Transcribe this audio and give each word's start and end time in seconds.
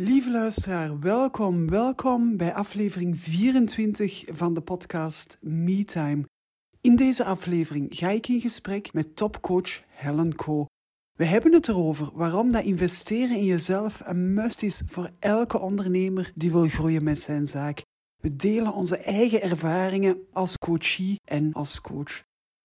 Lieve 0.00 0.30
luisteraar, 0.30 0.98
welkom, 0.98 1.68
welkom 1.68 2.36
bij 2.36 2.54
aflevering 2.54 3.18
24 3.18 4.24
van 4.26 4.54
de 4.54 4.60
podcast 4.60 5.38
MeTime. 5.40 6.24
In 6.80 6.96
deze 6.96 7.24
aflevering 7.24 7.88
ga 7.90 8.10
ik 8.10 8.28
in 8.28 8.40
gesprek 8.40 8.92
met 8.92 9.16
topcoach 9.16 9.82
Helen 9.86 10.34
Co. 10.34 10.66
We 11.16 11.24
hebben 11.24 11.52
het 11.52 11.68
erover 11.68 12.10
waarom 12.12 12.52
dat 12.52 12.64
investeren 12.64 13.36
in 13.36 13.44
jezelf 13.44 14.02
een 14.04 14.34
must 14.34 14.62
is 14.62 14.82
voor 14.86 15.10
elke 15.18 15.58
ondernemer 15.58 16.32
die 16.34 16.52
wil 16.52 16.68
groeien 16.68 17.04
met 17.04 17.18
zijn 17.18 17.48
zaak. 17.48 17.82
We 18.22 18.36
delen 18.36 18.72
onze 18.72 18.96
eigen 18.96 19.42
ervaringen 19.42 20.18
als 20.32 20.56
coachie 20.56 21.20
en 21.24 21.52
als 21.52 21.80
coach. 21.80 22.22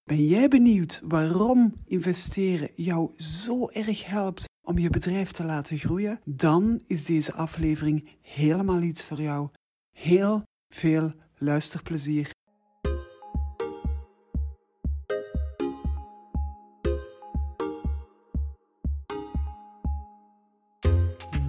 Ben 0.10 0.26
jij 0.26 0.48
benieuwd 0.48 1.02
waarom 1.04 1.74
investeren 1.88 2.70
jou 2.76 3.12
zo 3.16 3.70
erg 3.70 4.06
helpt 4.06 4.46
om 4.62 4.78
je 4.78 4.90
bedrijf 4.90 5.32
te 5.32 5.44
laten 5.44 5.78
groeien? 5.78 6.20
Dan 6.26 6.82
is 6.88 7.06
deze 7.06 7.34
aflevering 7.34 8.10
helemaal 8.22 8.82
iets 8.82 9.04
voor 9.04 9.22
jou. 9.22 9.50
Heel 9.92 10.42
veel 10.74 11.14
luisterplezier. 11.38 12.32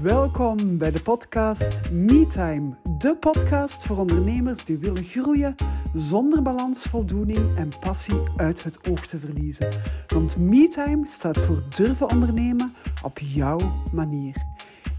Welkom 0.02 0.78
bij 0.78 0.90
de 0.90 1.02
podcast 1.02 1.90
MeTime, 1.92 2.76
de 2.98 3.16
podcast 3.16 3.86
voor 3.86 3.98
ondernemers 3.98 4.64
die 4.64 4.78
willen 4.78 5.04
groeien 5.04 5.54
zonder 5.94 6.42
balans, 6.42 6.82
voldoening 6.82 7.56
en 7.56 7.68
passie 7.80 8.20
uit 8.36 8.64
het 8.64 8.88
oog 8.90 9.06
te 9.06 9.18
verliezen. 9.18 9.68
Want 10.06 10.36
MeTime 10.36 11.06
staat 11.06 11.38
voor 11.38 11.62
durven 11.76 12.10
ondernemen 12.10 12.74
op 13.02 13.18
jouw 13.18 13.58
manier. 13.92 14.34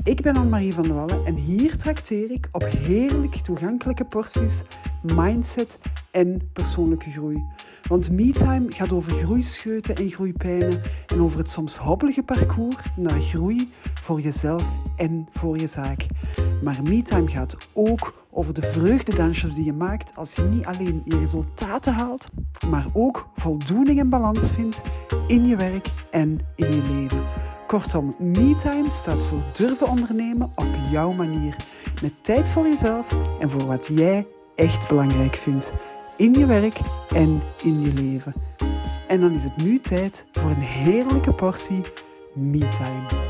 Ik 0.03 0.21
ben 0.21 0.35
Anne-Marie 0.35 0.73
van 0.73 0.83
der 0.83 0.93
Wallen 0.93 1.25
en 1.25 1.35
hier 1.35 1.77
trakteer 1.77 2.31
ik 2.31 2.47
op 2.51 2.63
heerlijk 2.63 3.35
toegankelijke 3.35 4.05
porties 4.05 4.62
mindset 5.01 5.79
en 6.12 6.49
persoonlijke 6.53 7.12
groei. 7.12 7.43
Want 7.87 8.11
MeTime 8.11 8.65
gaat 8.67 8.91
over 8.91 9.11
groeischeuten 9.11 9.95
en 9.95 10.09
groeipijnen 10.09 10.81
en 11.07 11.21
over 11.21 11.37
het 11.37 11.49
soms 11.49 11.77
hobbelige 11.77 12.23
parcours 12.23 12.76
naar 12.95 13.21
groei 13.21 13.71
voor 13.81 14.21
jezelf 14.21 14.65
en 14.95 15.27
voor 15.34 15.57
je 15.57 15.67
zaak. 15.67 16.05
Maar 16.63 16.79
MeTime 16.83 17.29
gaat 17.29 17.55
ook 17.73 18.26
over 18.31 18.54
de 18.54 18.63
vreugdedansjes 18.63 19.54
die 19.54 19.65
je 19.65 19.73
maakt 19.73 20.17
als 20.17 20.33
je 20.33 20.41
niet 20.41 20.65
alleen 20.65 21.01
je 21.05 21.20
resultaten 21.20 21.93
haalt, 21.93 22.29
maar 22.70 22.85
ook 22.93 23.29
voldoening 23.35 23.99
en 23.99 24.09
balans 24.09 24.51
vindt 24.51 24.81
in 25.27 25.48
je 25.48 25.55
werk 25.55 25.87
en 26.11 26.39
in 26.55 26.71
je 26.71 26.81
leven. 26.93 27.51
Kortom, 27.71 28.11
MeTime 28.19 28.89
staat 28.91 29.23
voor 29.23 29.41
durven 29.53 29.87
ondernemen 29.87 30.51
op 30.55 30.67
jouw 30.89 31.11
manier. 31.11 31.55
Met 32.01 32.13
tijd 32.21 32.49
voor 32.49 32.67
jezelf 32.67 33.15
en 33.39 33.49
voor 33.49 33.65
wat 33.65 33.87
jij 33.93 34.27
echt 34.55 34.87
belangrijk 34.87 35.35
vindt. 35.35 35.71
In 36.17 36.33
je 36.33 36.45
werk 36.45 36.79
en 37.13 37.41
in 37.63 37.81
je 37.81 37.93
leven. 37.93 38.33
En 39.07 39.21
dan 39.21 39.31
is 39.31 39.43
het 39.43 39.57
nu 39.57 39.79
tijd 39.79 40.25
voor 40.31 40.49
een 40.49 40.61
heerlijke 40.61 41.33
portie 41.33 41.81
MeTime. 42.33 43.20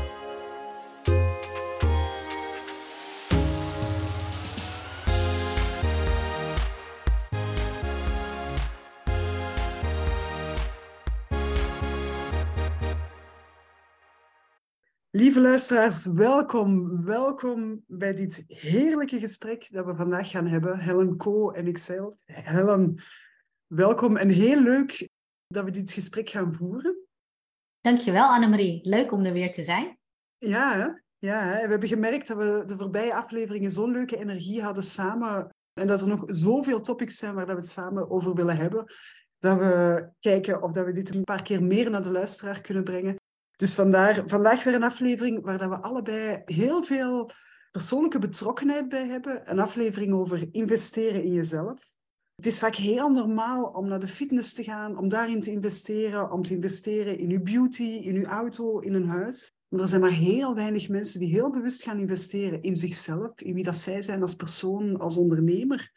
Lieve 15.22 15.40
luisteraars, 15.40 16.04
welkom, 16.04 17.04
welkom 17.04 17.84
bij 17.86 18.14
dit 18.14 18.44
heerlijke 18.46 19.18
gesprek 19.18 19.72
dat 19.72 19.86
we 19.86 19.94
vandaag 19.94 20.30
gaan 20.30 20.46
hebben. 20.46 20.78
Helen 20.78 21.16
Co 21.16 21.50
en 21.50 21.66
ikzelf. 21.66 22.14
Helen, 22.26 23.02
welkom 23.66 24.16
en 24.16 24.28
heel 24.28 24.60
leuk 24.60 25.08
dat 25.46 25.64
we 25.64 25.70
dit 25.70 25.92
gesprek 25.92 26.28
gaan 26.28 26.54
voeren. 26.54 27.06
Dankjewel 27.80 28.24
Annemarie, 28.24 28.80
leuk 28.88 29.12
om 29.12 29.24
er 29.24 29.32
weer 29.32 29.52
te 29.52 29.64
zijn. 29.64 29.98
Ja, 30.38 30.76
hè? 30.76 30.86
ja 31.28 31.42
hè? 31.42 31.62
we 31.62 31.70
hebben 31.70 31.88
gemerkt 31.88 32.28
dat 32.28 32.36
we 32.36 32.62
de 32.66 32.76
voorbije 32.76 33.14
afleveringen 33.14 33.70
zo'n 33.70 33.92
leuke 33.92 34.16
energie 34.16 34.62
hadden 34.62 34.84
samen 34.84 35.48
en 35.80 35.86
dat 35.86 36.00
er 36.00 36.08
nog 36.08 36.24
zoveel 36.26 36.80
topics 36.80 37.16
zijn 37.16 37.34
waar 37.34 37.46
we 37.46 37.52
het 37.52 37.68
samen 37.68 38.10
over 38.10 38.34
willen 38.34 38.56
hebben. 38.56 38.84
Dat 39.38 39.58
we 39.58 40.08
kijken 40.18 40.62
of 40.62 40.72
dat 40.72 40.84
we 40.84 40.92
dit 40.92 41.14
een 41.14 41.24
paar 41.24 41.42
keer 41.42 41.62
meer 41.62 41.90
naar 41.90 42.02
de 42.02 42.10
luisteraar 42.10 42.60
kunnen 42.60 42.84
brengen. 42.84 43.20
Dus 43.62 43.74
vandaar, 43.74 44.22
vandaag 44.26 44.64
weer 44.64 44.74
een 44.74 44.82
aflevering 44.82 45.44
waar 45.44 45.58
dat 45.58 45.68
we 45.68 45.80
allebei 45.80 46.42
heel 46.44 46.82
veel 46.82 47.30
persoonlijke 47.70 48.18
betrokkenheid 48.18 48.88
bij 48.88 49.06
hebben. 49.06 49.50
Een 49.50 49.58
aflevering 49.58 50.12
over 50.12 50.48
investeren 50.52 51.22
in 51.22 51.32
jezelf. 51.32 51.90
Het 52.36 52.46
is 52.46 52.58
vaak 52.58 52.74
heel 52.74 53.10
normaal 53.10 53.64
om 53.64 53.88
naar 53.88 54.00
de 54.00 54.08
fitness 54.08 54.52
te 54.52 54.62
gaan, 54.62 54.98
om 54.98 55.08
daarin 55.08 55.40
te 55.40 55.50
investeren, 55.50 56.30
om 56.30 56.42
te 56.42 56.54
investeren 56.54 57.18
in 57.18 57.28
je 57.28 57.40
beauty, 57.40 57.82
in 57.82 58.14
je 58.14 58.24
auto, 58.24 58.78
in 58.78 58.94
een 58.94 59.08
huis. 59.08 59.52
Maar 59.68 59.80
er 59.80 59.88
zijn 59.88 60.00
maar 60.00 60.10
heel 60.10 60.54
weinig 60.54 60.88
mensen 60.88 61.20
die 61.20 61.32
heel 61.32 61.50
bewust 61.50 61.82
gaan 61.82 61.98
investeren 61.98 62.62
in 62.62 62.76
zichzelf, 62.76 63.40
in 63.40 63.54
wie 63.54 63.64
dat 63.64 63.76
zij 63.76 64.02
zijn 64.02 64.22
als 64.22 64.34
persoon, 64.34 64.98
als 64.98 65.16
ondernemer. 65.16 65.92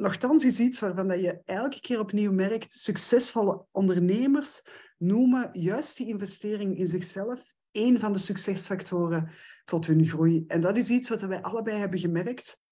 Nochtans 0.00 0.44
is 0.44 0.60
iets 0.60 0.80
waarvan 0.80 1.20
je 1.20 1.40
elke 1.44 1.80
keer 1.80 2.00
opnieuw 2.00 2.32
merkt, 2.32 2.72
succesvolle 2.72 3.66
ondernemers 3.70 4.62
noemen 4.98 5.48
juist 5.52 5.96
die 5.96 6.08
investering 6.08 6.78
in 6.78 6.86
zichzelf 6.86 7.52
een 7.72 7.98
van 7.98 8.12
de 8.12 8.18
succesfactoren 8.18 9.30
tot 9.64 9.86
hun 9.86 10.06
groei. 10.06 10.44
En 10.46 10.60
dat 10.60 10.76
is 10.76 10.90
iets 10.90 11.08
wat 11.08 11.20
wij 11.20 11.42
allebei 11.42 11.76
hebben 11.76 11.98
gemerkt. 11.98 12.62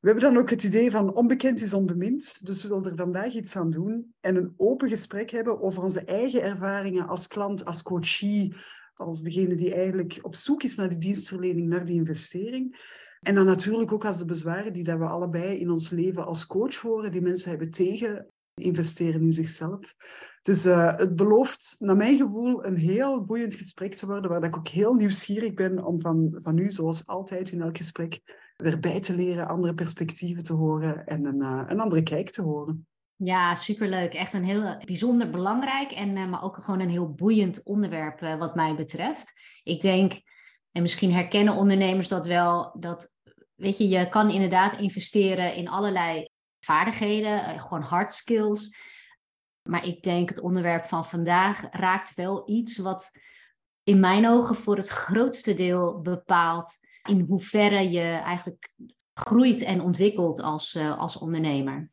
We 0.00 0.10
hebben 0.10 0.32
dan 0.32 0.42
ook 0.42 0.50
het 0.50 0.64
idee 0.64 0.90
van 0.90 1.14
onbekend 1.14 1.60
is 1.60 1.72
onbemind, 1.72 2.46
dus 2.46 2.62
we 2.62 2.68
willen 2.68 2.90
er 2.90 2.96
vandaag 2.96 3.32
iets 3.32 3.56
aan 3.56 3.70
doen 3.70 4.14
en 4.20 4.36
een 4.36 4.54
open 4.56 4.88
gesprek 4.88 5.30
hebben 5.30 5.60
over 5.60 5.82
onze 5.82 6.04
eigen 6.04 6.42
ervaringen 6.42 7.06
als 7.06 7.26
klant, 7.26 7.64
als 7.64 7.82
coachie, 7.82 8.54
als 8.94 9.22
degene 9.22 9.54
die 9.54 9.74
eigenlijk 9.74 10.18
op 10.22 10.34
zoek 10.34 10.62
is 10.62 10.76
naar 10.76 10.88
die 10.88 10.98
dienstverlening, 10.98 11.68
naar 11.68 11.84
die 11.84 11.96
investering. 11.96 12.76
En 13.24 13.34
dan 13.34 13.46
natuurlijk 13.46 13.92
ook 13.92 14.04
als 14.04 14.18
de 14.18 14.24
bezwaren 14.24 14.72
die 14.72 14.84
dat 14.84 14.98
we 14.98 15.04
allebei 15.04 15.58
in 15.58 15.70
ons 15.70 15.90
leven 15.90 16.26
als 16.26 16.46
coach 16.46 16.76
horen, 16.76 17.10
die 17.10 17.22
mensen 17.22 17.50
hebben 17.50 17.70
tegen 17.70 18.28
investeren 18.54 19.22
in 19.22 19.32
zichzelf. 19.32 19.94
Dus 20.42 20.66
uh, 20.66 20.96
het 20.96 21.16
belooft, 21.16 21.76
naar 21.78 21.96
mijn 21.96 22.16
gevoel, 22.16 22.64
een 22.64 22.76
heel 22.76 23.24
boeiend 23.24 23.54
gesprek 23.54 23.94
te 23.94 24.06
worden, 24.06 24.30
waar 24.30 24.44
ik 24.44 24.56
ook 24.56 24.68
heel 24.68 24.94
nieuwsgierig 24.94 25.54
ben 25.54 25.84
om 25.84 26.00
van, 26.00 26.38
van 26.40 26.58
u, 26.58 26.70
zoals 26.70 27.06
altijd 27.06 27.50
in 27.50 27.62
elk 27.62 27.76
gesprek, 27.76 28.20
weer 28.56 28.78
bij 28.78 29.00
te 29.00 29.14
leren, 29.14 29.48
andere 29.48 29.74
perspectieven 29.74 30.42
te 30.42 30.52
horen 30.52 31.06
en 31.06 31.24
een, 31.24 31.42
uh, 31.42 31.62
een 31.66 31.80
andere 31.80 32.02
kijk 32.02 32.30
te 32.30 32.42
horen. 32.42 32.86
Ja, 33.16 33.54
superleuk. 33.54 34.14
Echt 34.14 34.32
een 34.32 34.44
heel 34.44 34.76
bijzonder 34.84 35.30
belangrijk 35.30 35.90
en 35.90 36.16
uh, 36.16 36.28
maar 36.30 36.42
ook 36.42 36.58
gewoon 36.60 36.80
een 36.80 36.90
heel 36.90 37.12
boeiend 37.12 37.62
onderwerp 37.62 38.20
wat 38.20 38.54
mij 38.54 38.74
betreft. 38.74 39.32
Ik 39.62 39.80
denk, 39.80 40.12
en 40.72 40.82
misschien 40.82 41.12
herkennen 41.12 41.54
ondernemers 41.54 42.08
dat 42.08 42.26
wel, 42.26 42.76
dat 42.80 43.12
weet 43.64 43.78
je, 43.78 43.88
je 43.88 44.08
kan 44.08 44.30
inderdaad 44.30 44.78
investeren 44.78 45.54
in 45.54 45.68
allerlei 45.68 46.28
vaardigheden, 46.64 47.44
eh, 47.44 47.62
gewoon 47.62 47.82
hard 47.82 48.14
skills. 48.14 48.76
Maar 49.68 49.86
ik 49.86 50.02
denk 50.02 50.28
het 50.28 50.40
onderwerp 50.40 50.84
van 50.84 51.06
vandaag 51.06 51.62
raakt 51.70 52.14
wel 52.14 52.50
iets 52.50 52.76
wat 52.76 53.10
in 53.82 54.00
mijn 54.00 54.28
ogen 54.28 54.56
voor 54.56 54.76
het 54.76 54.88
grootste 54.88 55.54
deel 55.54 56.00
bepaalt 56.00 56.78
in 57.02 57.20
hoeverre 57.20 57.90
je 57.90 58.00
eigenlijk 58.00 58.74
groeit 59.14 59.62
en 59.62 59.80
ontwikkelt 59.80 60.40
als, 60.40 60.74
uh, 60.74 60.98
als 60.98 61.16
ondernemer. 61.16 61.90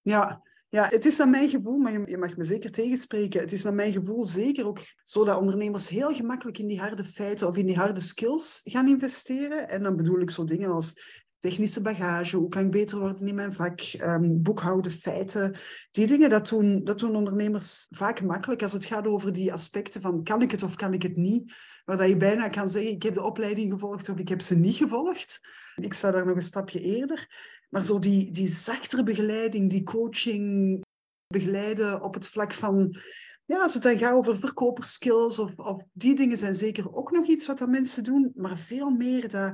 Ja, 0.00 0.42
ja, 0.70 0.86
het 0.88 1.04
is 1.04 1.16
naar 1.16 1.28
mijn 1.28 1.50
gevoel, 1.50 1.78
maar 1.78 2.10
je, 2.10 2.18
mag 2.18 2.36
me 2.36 2.44
zeker 2.44 2.70
tegenspreken. 2.70 3.40
Het 3.40 3.52
is 3.52 3.62
naar 3.62 3.74
mijn 3.74 3.92
gevoel 3.92 4.24
zeker 4.24 4.66
ook 4.66 4.80
zo 5.04 5.24
dat 5.24 5.38
ondernemers 5.38 5.88
heel 5.88 6.14
gemakkelijk 6.14 6.58
in 6.58 6.66
die 6.66 6.78
harde 6.78 7.04
feiten 7.04 7.48
of 7.48 7.56
in 7.56 7.66
die 7.66 7.76
harde 7.76 8.00
skills 8.00 8.60
gaan 8.64 8.88
investeren. 8.88 9.68
En 9.68 9.82
dan 9.82 9.96
bedoel 9.96 10.20
ik 10.20 10.30
zo 10.30 10.44
dingen 10.44 10.70
als 10.70 10.94
technische 11.38 11.82
bagage, 11.82 12.36
hoe 12.36 12.48
kan 12.48 12.64
ik 12.64 12.70
beter 12.70 12.98
worden 12.98 13.28
in 13.28 13.34
mijn 13.34 13.52
vak, 13.52 13.80
um, 14.00 14.42
boekhouden, 14.42 14.92
feiten. 14.92 15.54
Die 15.90 16.06
dingen, 16.06 16.30
dat 16.30 16.48
doen, 16.48 16.84
dat 16.84 16.98
doen 16.98 17.16
ondernemers 17.16 17.86
vaak 17.90 18.22
makkelijk 18.22 18.62
als 18.62 18.72
het 18.72 18.84
gaat 18.84 19.06
over 19.06 19.32
die 19.32 19.52
aspecten 19.52 20.00
van 20.00 20.22
kan 20.22 20.42
ik 20.42 20.50
het 20.50 20.62
of 20.62 20.76
kan 20.76 20.92
ik 20.92 21.02
het 21.02 21.16
niet. 21.16 21.52
Waar 21.96 22.08
je 22.08 22.16
bijna 22.16 22.48
kan 22.48 22.68
zeggen, 22.68 22.92
ik 22.92 23.02
heb 23.02 23.14
de 23.14 23.22
opleiding 23.22 23.72
gevolgd 23.72 24.08
of 24.08 24.16
ik 24.16 24.28
heb 24.28 24.40
ze 24.40 24.54
niet 24.54 24.76
gevolgd. 24.76 25.40
Ik 25.74 25.92
sta 25.92 26.10
daar 26.10 26.26
nog 26.26 26.36
een 26.36 26.42
stapje 26.42 26.80
eerder. 26.80 27.28
Maar 27.68 27.84
zo 27.84 27.98
die, 27.98 28.30
die 28.30 28.48
zachtere 28.48 29.02
begeleiding, 29.02 29.70
die 29.70 29.82
coaching, 29.82 30.80
begeleiden 31.26 32.02
op 32.02 32.14
het 32.14 32.26
vlak 32.26 32.52
van 32.52 32.96
ja, 33.44 33.62
als 33.62 33.74
het 33.74 33.82
dan 33.82 33.98
gaat 33.98 34.14
over 34.14 34.38
verkoperskills 34.38 35.38
of, 35.38 35.56
of 35.56 35.82
die 35.92 36.14
dingen 36.14 36.36
zijn 36.36 36.54
zeker 36.54 36.92
ook 36.92 37.10
nog 37.10 37.26
iets 37.26 37.46
wat 37.46 37.58
dat 37.58 37.68
mensen 37.68 38.04
doen, 38.04 38.32
maar 38.34 38.58
veel 38.58 38.90
meer 38.90 39.28
dat 39.28 39.52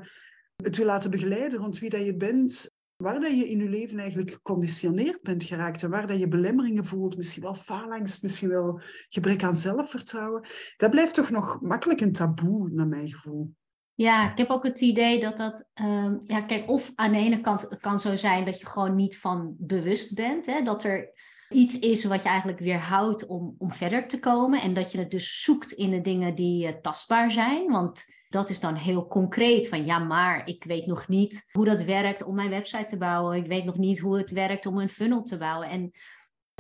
het 0.56 0.76
wil 0.76 0.86
laten 0.86 1.10
begeleiden 1.10 1.58
rond 1.58 1.78
wie 1.78 1.90
dat 1.90 2.04
je 2.04 2.16
bent, 2.16 2.70
waar 2.96 3.20
dat 3.20 3.38
je 3.38 3.48
in 3.48 3.58
je 3.58 3.68
leven 3.68 3.98
eigenlijk 3.98 4.30
geconditioneerd 4.30 5.22
bent 5.22 5.44
geraakt 5.44 5.82
en 5.82 5.90
waar 5.90 6.06
dat 6.06 6.18
je 6.18 6.28
belemmeringen 6.28 6.84
voelt, 6.84 7.16
misschien 7.16 7.42
wel 7.42 7.54
faalangst, 7.54 8.22
misschien 8.22 8.48
wel 8.48 8.80
gebrek 9.08 9.42
aan 9.42 9.54
zelfvertrouwen, 9.54 10.46
dat 10.76 10.90
blijft 10.90 11.14
toch 11.14 11.30
nog 11.30 11.60
makkelijk 11.60 12.00
een 12.00 12.12
taboe, 12.12 12.70
naar 12.70 12.86
mijn 12.86 13.08
gevoel. 13.08 13.54
Ja, 13.94 14.30
ik 14.30 14.38
heb 14.38 14.48
ook 14.48 14.64
het 14.64 14.80
idee 14.80 15.20
dat 15.20 15.36
dat, 15.36 15.68
ehm, 15.74 16.16
ja, 16.20 16.40
kijk, 16.40 16.70
of 16.70 16.92
aan 16.94 17.12
de 17.12 17.18
ene 17.18 17.40
kant 17.40 17.60
het 17.60 17.80
kan 17.80 18.00
zo 18.00 18.16
zijn 18.16 18.44
dat 18.44 18.60
je 18.60 18.66
gewoon 18.66 18.94
niet 18.94 19.18
van 19.18 19.54
bewust 19.58 20.14
bent, 20.14 20.46
hè, 20.46 20.62
dat 20.62 20.84
er 20.84 21.12
iets 21.48 21.78
is 21.78 22.04
wat 22.04 22.22
je 22.22 22.28
eigenlijk 22.28 22.58
weerhoudt 22.58 23.26
om, 23.26 23.54
om 23.58 23.72
verder 23.72 24.06
te 24.08 24.18
komen 24.18 24.60
en 24.60 24.74
dat 24.74 24.92
je 24.92 24.98
het 24.98 25.10
dus 25.10 25.42
zoekt 25.42 25.72
in 25.72 25.90
de 25.90 26.00
dingen 26.00 26.34
die 26.34 26.66
uh, 26.66 26.72
tastbaar 26.72 27.30
zijn, 27.30 27.66
want 27.66 28.04
dat 28.28 28.50
is 28.50 28.60
dan 28.60 28.74
heel 28.74 29.06
concreet 29.06 29.68
van 29.68 29.84
ja, 29.84 29.98
maar 29.98 30.48
ik 30.48 30.64
weet 30.64 30.86
nog 30.86 31.08
niet 31.08 31.46
hoe 31.52 31.64
dat 31.64 31.82
werkt 31.82 32.22
om 32.22 32.34
mijn 32.34 32.50
website 32.50 32.84
te 32.84 32.96
bouwen, 32.96 33.36
ik 33.36 33.46
weet 33.46 33.64
nog 33.64 33.76
niet 33.76 33.98
hoe 33.98 34.18
het 34.18 34.30
werkt 34.30 34.66
om 34.66 34.78
een 34.78 34.88
funnel 34.88 35.22
te 35.22 35.36
bouwen 35.36 35.68
en 35.68 35.92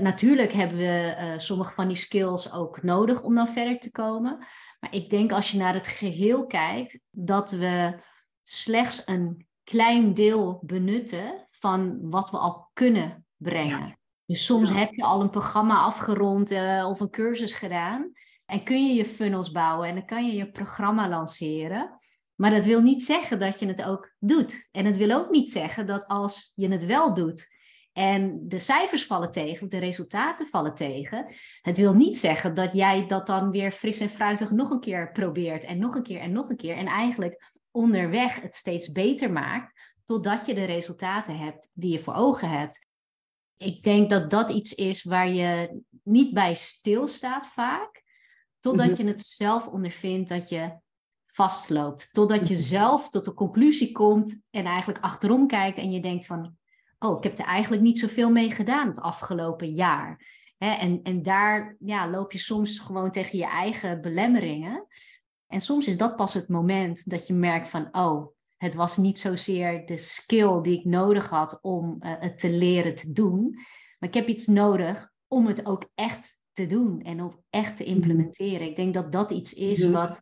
Natuurlijk 0.02 0.52
hebben 0.52 0.78
we 0.78 1.16
uh, 1.18 1.38
sommige 1.38 1.72
van 1.72 1.88
die 1.88 1.96
skills 1.96 2.52
ook 2.52 2.82
nodig 2.82 3.22
om 3.22 3.34
dan 3.34 3.48
verder 3.48 3.78
te 3.78 3.90
komen. 3.90 4.38
Maar 4.80 4.94
ik 4.94 5.10
denk 5.10 5.32
als 5.32 5.50
je 5.50 5.58
naar 5.58 5.74
het 5.74 5.86
geheel 5.86 6.46
kijkt, 6.46 6.98
dat 7.10 7.50
we 7.50 7.98
slechts 8.42 9.02
een 9.06 9.46
klein 9.64 10.14
deel 10.14 10.60
benutten 10.62 11.46
van 11.50 11.98
wat 12.10 12.30
we 12.30 12.38
al 12.38 12.70
kunnen 12.72 13.26
brengen. 13.36 13.98
Dus 14.26 14.44
soms 14.44 14.70
heb 14.70 14.94
je 14.94 15.02
al 15.02 15.20
een 15.20 15.30
programma 15.30 15.80
afgerond 15.80 16.52
uh, 16.52 16.86
of 16.88 17.00
een 17.00 17.10
cursus 17.10 17.52
gedaan. 17.52 18.12
En 18.46 18.62
kun 18.62 18.86
je 18.86 18.94
je 18.94 19.04
funnels 19.04 19.50
bouwen 19.50 19.88
en 19.88 19.94
dan 19.94 20.06
kan 20.06 20.26
je 20.26 20.34
je 20.34 20.50
programma 20.50 21.08
lanceren. 21.08 21.98
Maar 22.34 22.50
dat 22.50 22.64
wil 22.64 22.82
niet 22.82 23.02
zeggen 23.02 23.38
dat 23.38 23.58
je 23.58 23.66
het 23.66 23.84
ook 23.84 24.14
doet. 24.18 24.68
En 24.72 24.84
het 24.84 24.96
wil 24.96 25.10
ook 25.10 25.30
niet 25.30 25.50
zeggen 25.50 25.86
dat 25.86 26.06
als 26.06 26.52
je 26.54 26.68
het 26.68 26.84
wel 26.84 27.14
doet, 27.14 27.54
en 27.96 28.48
de 28.48 28.58
cijfers 28.58 29.06
vallen 29.06 29.30
tegen, 29.30 29.68
de 29.68 29.78
resultaten 29.78 30.46
vallen 30.46 30.74
tegen. 30.74 31.34
Het 31.62 31.76
wil 31.76 31.94
niet 31.94 32.18
zeggen 32.18 32.54
dat 32.54 32.72
jij 32.72 33.06
dat 33.06 33.26
dan 33.26 33.50
weer 33.50 33.70
fris 33.70 33.98
en 33.98 34.08
fruitig 34.08 34.50
nog 34.50 34.70
een 34.70 34.80
keer 34.80 35.12
probeert 35.12 35.64
en 35.64 35.78
nog 35.78 35.94
een 35.94 36.02
keer 36.02 36.20
en 36.20 36.32
nog 36.32 36.48
een 36.48 36.56
keer. 36.56 36.76
En 36.76 36.86
eigenlijk 36.86 37.52
onderweg 37.70 38.40
het 38.40 38.54
steeds 38.54 38.92
beter 38.92 39.32
maakt, 39.32 39.80
totdat 40.04 40.46
je 40.46 40.54
de 40.54 40.64
resultaten 40.64 41.38
hebt 41.38 41.70
die 41.74 41.92
je 41.92 41.98
voor 41.98 42.14
ogen 42.14 42.50
hebt. 42.50 42.86
Ik 43.56 43.82
denk 43.82 44.10
dat 44.10 44.30
dat 44.30 44.50
iets 44.50 44.74
is 44.74 45.02
waar 45.02 45.28
je 45.28 45.80
niet 46.02 46.34
bij 46.34 46.54
stilstaat 46.54 47.46
vaak, 47.46 48.02
totdat 48.66 48.90
mhm. 48.90 49.02
je 49.02 49.08
het 49.08 49.20
zelf 49.20 49.66
ondervindt 49.66 50.28
dat 50.28 50.48
je 50.48 50.78
vastloopt. 51.26 52.12
Totdat 52.12 52.48
je 52.48 52.54
mhm. 52.54 52.62
zelf 52.62 53.08
tot 53.08 53.24
de 53.24 53.34
conclusie 53.34 53.92
komt 53.92 54.40
en 54.50 54.64
eigenlijk 54.64 55.04
achterom 55.04 55.46
kijkt 55.46 55.78
en 55.78 55.90
je 55.90 56.00
denkt 56.00 56.26
van, 56.26 56.56
oh, 56.98 57.16
ik 57.16 57.22
heb 57.22 57.38
er 57.38 57.44
eigenlijk 57.44 57.82
niet 57.82 57.98
zoveel 57.98 58.30
mee 58.30 58.50
gedaan 58.50 58.88
het 58.88 59.00
afgelopen 59.00 59.72
jaar. 59.72 60.34
en, 60.58 61.02
en 61.02 61.22
daar 61.22 61.76
ja, 61.78 62.10
loop 62.10 62.32
je 62.32 62.38
soms 62.38 62.78
gewoon 62.78 63.10
tegen 63.10 63.38
je 63.38 63.46
eigen 63.46 64.00
belemmeringen. 64.00 64.86
En 65.46 65.60
soms 65.60 65.86
is 65.86 65.96
dat 65.96 66.16
pas 66.16 66.34
het 66.34 66.48
moment 66.48 67.10
dat 67.10 67.26
je 67.26 67.34
merkt 67.34 67.68
van, 67.68 67.88
oh, 67.92 68.26
het 68.56 68.74
was 68.74 68.96
niet 68.96 69.18
zozeer 69.18 69.86
de 69.86 69.96
skill 69.96 70.60
die 70.62 70.78
ik 70.78 70.84
nodig 70.84 71.28
had 71.28 71.58
om 71.62 71.96
uh, 72.00 72.14
het 72.18 72.38
te 72.38 72.50
leren 72.50 72.94
te 72.94 73.12
doen. 73.12 73.50
Maar 73.98 74.08
ik 74.08 74.14
heb 74.14 74.26
iets 74.28 74.46
nodig 74.46 75.12
om 75.26 75.46
het 75.46 75.66
ook 75.66 75.90
echt 75.94 76.35
te 76.56 76.66
doen 76.66 77.02
en 77.02 77.22
ook 77.22 77.42
echt 77.50 77.76
te 77.76 77.82
mhm. 77.82 77.92
implementeren. 77.92 78.66
Ik 78.66 78.76
denk 78.76 78.94
dat 78.94 79.12
dat 79.12 79.30
iets 79.30 79.54
is 79.54 79.84
mhm. 79.84 79.92
wat 79.92 80.20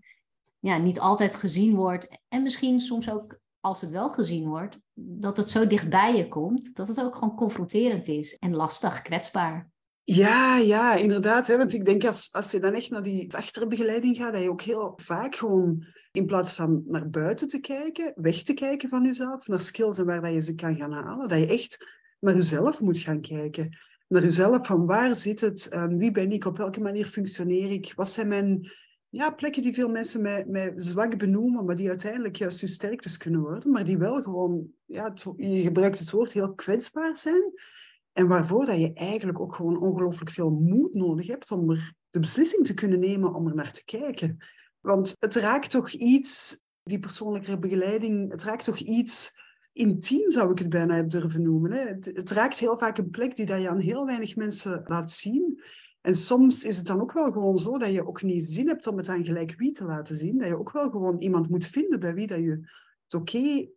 ja, 0.59 0.79
niet 0.79 1.01
altijd 1.01 1.35
gezien 1.35 1.75
wordt 1.75 2.09
en 2.29 2.43
misschien 2.43 2.81
soms 2.81 3.11
ook 3.11 3.39
als 3.61 3.81
het 3.81 3.91
wel 3.91 4.11
gezien 4.11 4.49
wordt, 4.49 4.81
dat 4.95 5.37
het 5.37 5.51
zo 5.51 5.67
dichtbij 5.67 6.17
je 6.17 6.29
komt, 6.29 6.77
dat 6.77 6.89
het 6.89 7.01
ook 7.01 7.15
gewoon 7.15 7.37
confronterend 7.37 8.09
is 8.09 8.37
en 8.39 8.55
lastig, 8.55 9.03
kwetsbaar. 9.03 9.71
Ja, 10.03 10.57
ja, 10.57 10.95
inderdaad. 10.95 11.47
Hè? 11.47 11.57
Want 11.57 11.73
ik 11.73 11.85
denk 11.85 12.05
als, 12.05 12.29
als 12.33 12.51
je 12.51 12.61
dan 12.61 12.75
echt 12.75 12.91
naar 12.91 13.03
die 13.03 13.35
achterbegeleiding 13.35 14.17
gaat, 14.17 14.33
dat 14.33 14.43
je 14.43 14.51
ook 14.51 14.63
heel 14.63 14.93
vaak 14.97 15.35
gewoon 15.35 15.87
in 16.13 16.27
plaats 16.27 16.55
van 16.55 16.83
naar 16.87 17.11
buiten 17.11 17.49
te 17.49 17.61
kijken, 17.61 18.13
weg 18.15 18.43
te 18.43 18.55
kijken 18.55 18.89
van 18.89 19.03
jezelf, 19.03 19.47
naar 19.47 19.61
skills 19.61 19.99
en 19.99 20.07
waar 20.07 20.21
dat 20.21 20.33
je 20.33 20.43
ze 20.43 20.55
kan 20.55 20.77
gaan 20.77 20.93
halen, 20.93 21.29
dat 21.29 21.39
je 21.39 21.47
echt 21.47 22.03
naar 22.21 22.35
jezelf 22.35 22.81
moet 22.81 22.99
gaan 22.99 23.21
kijken. 23.21 23.77
Naar 24.07 24.23
jezelf, 24.23 24.67
van 24.67 24.87
waar 24.87 25.15
zit 25.15 25.41
het, 25.41 25.75
um, 25.75 25.99
wie 25.99 26.11
ben 26.11 26.33
ik, 26.33 26.45
op 26.45 26.57
welke 26.57 26.81
manier 26.81 27.07
functioneer 27.07 27.71
ik, 27.71 27.93
wat 27.97 28.11
zijn 28.11 28.29
mijn 28.29 28.71
ja, 29.09 29.31
plekken 29.31 29.63
die 29.63 29.75
veel 29.75 29.89
mensen 29.89 30.23
met, 30.23 30.49
met 30.49 30.73
zwak 30.77 31.19
benoemen, 31.19 31.65
maar 31.65 31.77
die 31.77 31.89
uiteindelijk 31.89 32.37
juist 32.37 32.61
hun 32.61 32.69
sterktes 32.69 33.17
kunnen 33.17 33.41
worden, 33.41 33.71
maar 33.71 33.85
die 33.85 33.99
wel 33.99 34.23
gewoon, 34.23 34.67
ja, 34.85 35.13
je 35.37 35.63
gebruikt 35.63 35.99
het 35.99 36.11
woord, 36.11 36.33
heel 36.33 36.55
kwetsbaar 36.55 37.17
zijn. 37.17 37.53
En 38.13 38.27
waarvoor 38.27 38.65
dat 38.65 38.81
je 38.81 38.93
eigenlijk 38.93 39.41
ook 39.41 39.55
gewoon 39.55 39.81
ongelooflijk 39.81 40.31
veel 40.31 40.51
moed 40.51 40.95
nodig 40.95 41.27
hebt 41.27 41.51
om 41.51 41.71
er 41.71 41.95
de 42.11 42.21
beslissing 42.21 42.67
te 42.67 42.75
kunnen 42.75 42.99
nemen 42.99 43.35
om 43.35 43.49
er 43.49 43.55
naar 43.55 43.73
te 43.73 43.85
kijken. 43.85 44.39
Want 44.81 45.17
het 45.19 45.35
raakt 45.35 45.71
toch 45.71 45.91
iets, 45.91 46.63
die 46.83 46.99
persoonlijke 46.99 47.59
begeleiding, 47.59 48.31
het 48.31 48.43
raakt 48.43 48.65
toch 48.65 48.79
iets 48.79 49.33
intiem, 49.75 50.31
zou 50.31 50.51
ik 50.51 50.59
het 50.59 50.69
bijna 50.69 51.03
durven 51.03 51.43
noemen. 51.43 51.73
Hè? 51.73 51.79
Het, 51.79 52.05
het 52.05 52.31
raakt 52.31 52.59
heel 52.59 52.79
vaak 52.79 52.99
een 52.99 53.11
plek 53.11 53.37
die 53.37 53.47
dat 53.47 53.61
je 53.61 53.69
aan 53.69 53.79
heel 53.79 54.07
weinig 54.07 54.37
mensen 54.37 54.83
laat 54.87 55.11
zien. 55.11 55.63
En 56.01 56.17
soms 56.17 56.65
is 56.65 56.77
het 56.77 56.87
dan 56.87 57.01
ook 57.01 57.13
wel 57.13 57.33
gewoon 57.33 57.59
zo 57.59 57.79
dat 57.79 57.91
je 57.91 58.07
ook 58.07 58.23
niet 58.23 58.45
zin 58.45 58.69
hebt 58.69 58.87
om 58.87 58.97
het 58.97 59.09
aan 59.09 59.25
gelijk 59.25 59.55
wie 59.57 59.73
te 59.73 59.85
laten 59.85 60.17
zien. 60.17 60.39
Dat 60.39 60.49
je 60.49 60.59
ook 60.59 60.73
wel 60.73 60.91
gewoon 60.91 61.19
iemand 61.19 61.49
moet 61.49 61.67
vinden 61.67 62.01
bij 62.01 62.15
wie 62.15 62.27
dat 62.27 62.39
je 62.39 62.69
het 63.03 63.15
oké, 63.15 63.69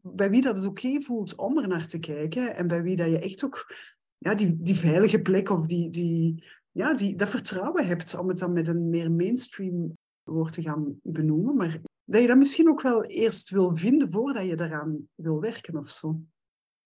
bij 0.00 0.30
wie 0.30 0.42
dat 0.42 0.56
het 0.56 0.66
oké 0.66 1.00
voelt 1.00 1.34
om 1.34 1.58
er 1.58 1.68
naar 1.68 1.86
te 1.86 1.98
kijken. 1.98 2.56
En 2.56 2.66
bij 2.66 2.82
wie 2.82 2.96
dat 2.96 3.10
je 3.10 3.18
echt 3.18 3.44
ook 3.44 3.74
ja, 4.18 4.34
die, 4.34 4.56
die 4.62 4.76
veilige 4.76 5.20
plek 5.20 5.50
of 5.50 5.66
die, 5.66 5.90
die, 5.90 6.44
ja, 6.72 6.94
die, 6.94 7.16
dat 7.16 7.28
vertrouwen 7.28 7.86
hebt 7.86 8.18
om 8.18 8.28
het 8.28 8.38
dan 8.38 8.52
met 8.52 8.66
een 8.66 8.88
meer 8.88 9.10
mainstream 9.10 9.96
woord 10.22 10.52
te 10.52 10.62
gaan 10.62 11.00
benoemen. 11.02 11.56
Maar 11.56 11.80
dat 12.06 12.20
je 12.20 12.26
dat 12.26 12.36
misschien 12.36 12.68
ook 12.68 12.82
wel 12.82 13.04
eerst 13.04 13.50
wil 13.50 13.76
vinden 13.76 14.12
voordat 14.12 14.46
je 14.46 14.56
daaraan 14.56 15.08
wil 15.14 15.40
werken 15.40 15.76
of 15.76 15.88
zo. 15.88 16.20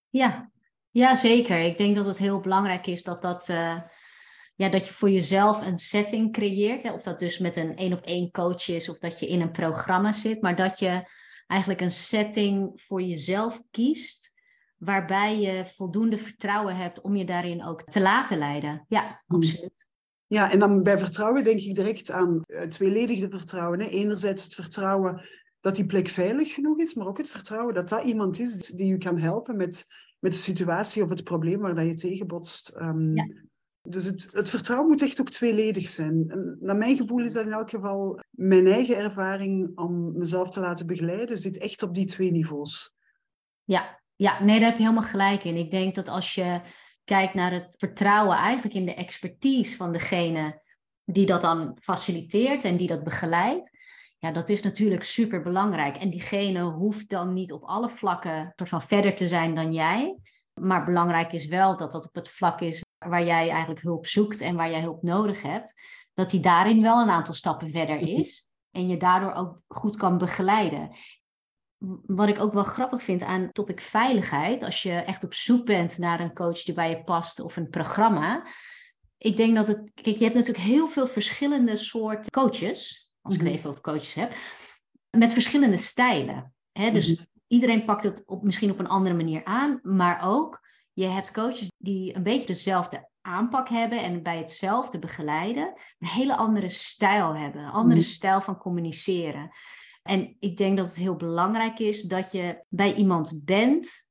Ja, 0.09 0.51
ja 0.89 1.15
zeker. 1.15 1.59
Ik 1.59 1.77
denk 1.77 1.95
dat 1.95 2.05
het 2.05 2.17
heel 2.17 2.39
belangrijk 2.39 2.87
is 2.87 3.03
dat 3.03 3.21
dat. 3.21 3.49
Uh 3.49 3.77
ja, 4.55 4.69
dat 4.69 4.87
je 4.87 4.93
voor 4.93 5.09
jezelf 5.09 5.65
een 5.65 5.79
setting 5.79 6.33
creëert. 6.33 6.83
Hè, 6.83 6.91
of 6.91 7.03
dat 7.03 7.19
dus 7.19 7.37
met 7.37 7.57
een 7.57 7.75
één 7.75 7.93
op 7.93 8.01
één 8.01 8.31
coach 8.31 8.67
is 8.67 8.89
of 8.89 8.97
dat 8.97 9.19
je 9.19 9.27
in 9.27 9.41
een 9.41 9.51
programma 9.51 10.11
zit. 10.11 10.41
Maar 10.41 10.55
dat 10.55 10.79
je 10.79 11.09
eigenlijk 11.47 11.81
een 11.81 11.91
setting 11.91 12.81
voor 12.81 13.01
jezelf 13.01 13.61
kiest. 13.71 14.33
Waarbij 14.77 15.39
je 15.39 15.65
voldoende 15.65 16.17
vertrouwen 16.17 16.75
hebt 16.75 17.01
om 17.01 17.15
je 17.15 17.25
daarin 17.25 17.65
ook 17.65 17.83
te 17.83 18.01
laten 18.01 18.37
leiden. 18.37 18.85
Ja, 18.87 19.23
hmm. 19.25 19.37
absoluut. 19.37 19.89
Ja, 20.31 20.51
en 20.51 20.59
dan 20.59 20.83
bij 20.83 20.99
vertrouwen 20.99 21.43
denk 21.43 21.59
ik 21.59 21.75
direct 21.75 22.11
aan 22.11 22.41
het 22.45 22.71
tweeledige 22.71 23.29
vertrouwen. 23.29 23.79
Hè. 23.79 23.87
Enerzijds 23.87 24.43
het 24.43 24.53
vertrouwen 24.53 25.21
dat 25.59 25.75
die 25.75 25.85
plek 25.85 26.07
veilig 26.07 26.53
genoeg 26.53 26.79
is, 26.79 26.93
maar 26.93 27.07
ook 27.07 27.17
het 27.17 27.29
vertrouwen 27.29 27.73
dat 27.73 27.89
dat 27.89 28.03
iemand 28.03 28.39
is 28.39 28.57
die 28.57 28.87
je 28.87 28.97
kan 28.97 29.17
helpen 29.19 29.57
met, 29.57 29.85
met 30.19 30.31
de 30.31 30.37
situatie 30.37 31.03
of 31.03 31.09
het 31.09 31.23
probleem 31.23 31.59
waar 31.59 31.75
dat 31.75 31.87
je 31.87 31.93
tegenbotst. 31.93 32.75
Um, 32.81 33.15
ja. 33.15 33.27
Dus 33.81 34.05
het, 34.05 34.31
het, 34.31 34.49
vertrouwen 34.49 34.89
moet 34.89 35.01
echt 35.01 35.21
ook 35.21 35.29
tweeledig 35.29 35.89
zijn. 35.89 36.25
En 36.27 36.57
naar 36.59 36.77
mijn 36.77 36.95
gevoel 36.95 37.23
is 37.23 37.33
dat 37.33 37.45
in 37.45 37.51
elk 37.51 37.69
geval 37.69 38.19
mijn 38.29 38.67
eigen 38.67 38.97
ervaring 38.97 39.77
om 39.77 40.17
mezelf 40.17 40.49
te 40.49 40.59
laten 40.59 40.87
begeleiden, 40.87 41.37
zit 41.37 41.57
echt 41.57 41.83
op 41.83 41.93
die 41.95 42.05
twee 42.05 42.31
niveaus. 42.31 42.93
Ja, 43.63 44.01
ja, 44.15 44.43
nee, 44.43 44.59
daar 44.59 44.69
heb 44.69 44.77
je 44.77 44.83
helemaal 44.83 45.09
gelijk 45.09 45.43
in. 45.43 45.55
Ik 45.55 45.71
denk 45.71 45.95
dat 45.95 46.09
als 46.09 46.35
je 46.35 46.61
kijkt 47.03 47.33
naar 47.33 47.51
het 47.51 47.75
vertrouwen 47.77 48.37
eigenlijk 48.37 48.75
in 48.75 48.85
de 48.85 48.93
expertise 48.93 49.75
van 49.75 49.91
degene 49.91 50.61
die 51.05 51.25
dat 51.25 51.41
dan 51.41 51.77
faciliteert 51.81 52.63
en 52.63 52.77
die 52.77 52.87
dat 52.87 53.03
begeleidt, 53.03 53.69
ja, 54.21 54.31
dat 54.31 54.49
is 54.49 54.61
natuurlijk 54.61 55.03
super 55.03 55.41
belangrijk. 55.41 55.97
En 55.97 56.09
diegene 56.09 56.61
hoeft 56.61 57.09
dan 57.09 57.33
niet 57.33 57.51
op 57.51 57.63
alle 57.63 57.89
vlakken 57.89 58.53
van 58.55 58.81
verder 58.81 59.15
te 59.15 59.27
zijn 59.27 59.55
dan 59.55 59.73
jij. 59.73 60.17
Maar 60.53 60.85
belangrijk 60.85 61.31
is 61.31 61.45
wel 61.45 61.77
dat 61.77 61.91
dat 61.91 62.05
op 62.05 62.15
het 62.15 62.29
vlak 62.29 62.61
is 62.61 62.83
waar 62.97 63.25
jij 63.25 63.49
eigenlijk 63.49 63.81
hulp 63.81 64.05
zoekt 64.05 64.41
en 64.41 64.55
waar 64.55 64.69
jij 64.69 64.81
hulp 64.81 65.03
nodig 65.03 65.41
hebt, 65.41 65.73
dat 66.13 66.29
die 66.29 66.39
daarin 66.39 66.81
wel 66.81 67.01
een 67.01 67.09
aantal 67.09 67.33
stappen 67.33 67.69
verder 67.69 67.95
mhm. 67.95 68.05
is 68.05 68.47
en 68.71 68.87
je 68.87 68.97
daardoor 68.97 69.33
ook 69.33 69.61
goed 69.67 69.97
kan 69.97 70.17
begeleiden. 70.17 70.95
Wat 72.05 72.27
ik 72.27 72.39
ook 72.39 72.53
wel 72.53 72.63
grappig 72.63 73.03
vind 73.03 73.23
aan 73.23 73.51
topic 73.51 73.81
veiligheid, 73.81 74.63
als 74.63 74.83
je 74.83 74.91
echt 74.91 75.23
op 75.23 75.33
zoek 75.33 75.65
bent 75.65 75.97
naar 75.97 76.19
een 76.19 76.33
coach 76.33 76.63
die 76.63 76.73
bij 76.73 76.89
je 76.89 77.03
past 77.03 77.39
of 77.39 77.55
een 77.55 77.69
programma. 77.69 78.47
Ik 79.17 79.37
denk 79.37 79.55
dat 79.55 79.67
het, 79.67 79.91
kijk, 79.93 80.17
je 80.17 80.23
hebt 80.23 80.35
natuurlijk 80.35 80.65
heel 80.65 80.87
veel 80.87 81.07
verschillende 81.07 81.75
soorten 81.75 82.31
coaches, 82.31 83.11
als 83.21 83.33
ik 83.33 83.39
het 83.39 83.49
mhm. 83.49 83.57
even 83.57 83.69
over 83.69 83.81
coaches 83.81 84.13
heb, 84.13 84.33
met 85.09 85.31
verschillende 85.31 85.77
stijlen. 85.77 86.53
Hè? 86.71 86.91
Dus 86.91 87.15
mhm. 87.15 87.23
iedereen 87.47 87.85
pakt 87.85 88.03
het 88.03 88.23
op, 88.25 88.43
misschien 88.43 88.71
op 88.71 88.79
een 88.79 88.87
andere 88.87 89.15
manier 89.15 89.43
aan, 89.43 89.79
maar 89.83 90.21
ook 90.23 90.67
je 90.93 91.05
hebt 91.05 91.31
coaches 91.31 91.71
die 91.77 92.15
een 92.15 92.23
beetje 92.23 92.47
dezelfde 92.47 93.09
aanpak 93.21 93.69
hebben 93.69 93.99
en 93.99 94.23
bij 94.23 94.37
hetzelfde 94.37 94.99
begeleiden, 94.99 95.73
een 95.99 96.07
hele 96.07 96.35
andere 96.35 96.69
stijl 96.69 97.35
hebben, 97.35 97.61
een 97.61 97.71
andere 97.71 97.99
mhm. 97.99 98.09
stijl 98.09 98.41
van 98.41 98.57
communiceren. 98.57 99.51
En 100.01 100.35
ik 100.39 100.57
denk 100.57 100.77
dat 100.77 100.87
het 100.87 100.95
heel 100.95 101.15
belangrijk 101.15 101.79
is 101.79 102.01
dat 102.01 102.31
je 102.31 102.63
bij 102.69 102.93
iemand 102.93 103.41
bent 103.45 104.09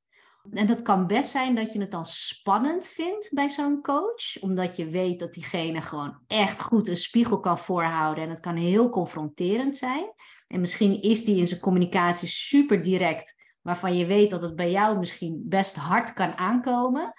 En 0.49 0.67
dat 0.67 0.81
kan 0.81 1.07
best 1.07 1.29
zijn 1.29 1.55
dat 1.55 1.73
je 1.73 1.79
het 1.79 1.91
dan 1.91 2.05
spannend 2.05 2.87
vindt 2.87 3.29
bij 3.33 3.49
zo'n 3.49 3.81
coach, 3.81 4.39
omdat 4.39 4.75
je 4.75 4.89
weet 4.89 5.19
dat 5.19 5.33
diegene 5.33 5.81
gewoon 5.81 6.17
echt 6.27 6.61
goed 6.61 6.87
een 6.87 6.97
spiegel 6.97 7.39
kan 7.39 7.57
voorhouden 7.57 8.23
en 8.23 8.29
het 8.29 8.39
kan 8.39 8.55
heel 8.55 8.89
confronterend 8.89 9.77
zijn. 9.77 10.13
En 10.47 10.59
misschien 10.59 11.01
is 11.01 11.23
die 11.23 11.37
in 11.37 11.47
zijn 11.47 11.59
communicatie 11.59 12.27
super 12.27 12.81
direct, 12.81 13.35
waarvan 13.61 13.97
je 13.97 14.05
weet 14.05 14.29
dat 14.29 14.41
het 14.41 14.55
bij 14.55 14.71
jou 14.71 14.97
misschien 14.97 15.41
best 15.45 15.75
hard 15.75 16.13
kan 16.13 16.37
aankomen. 16.37 17.13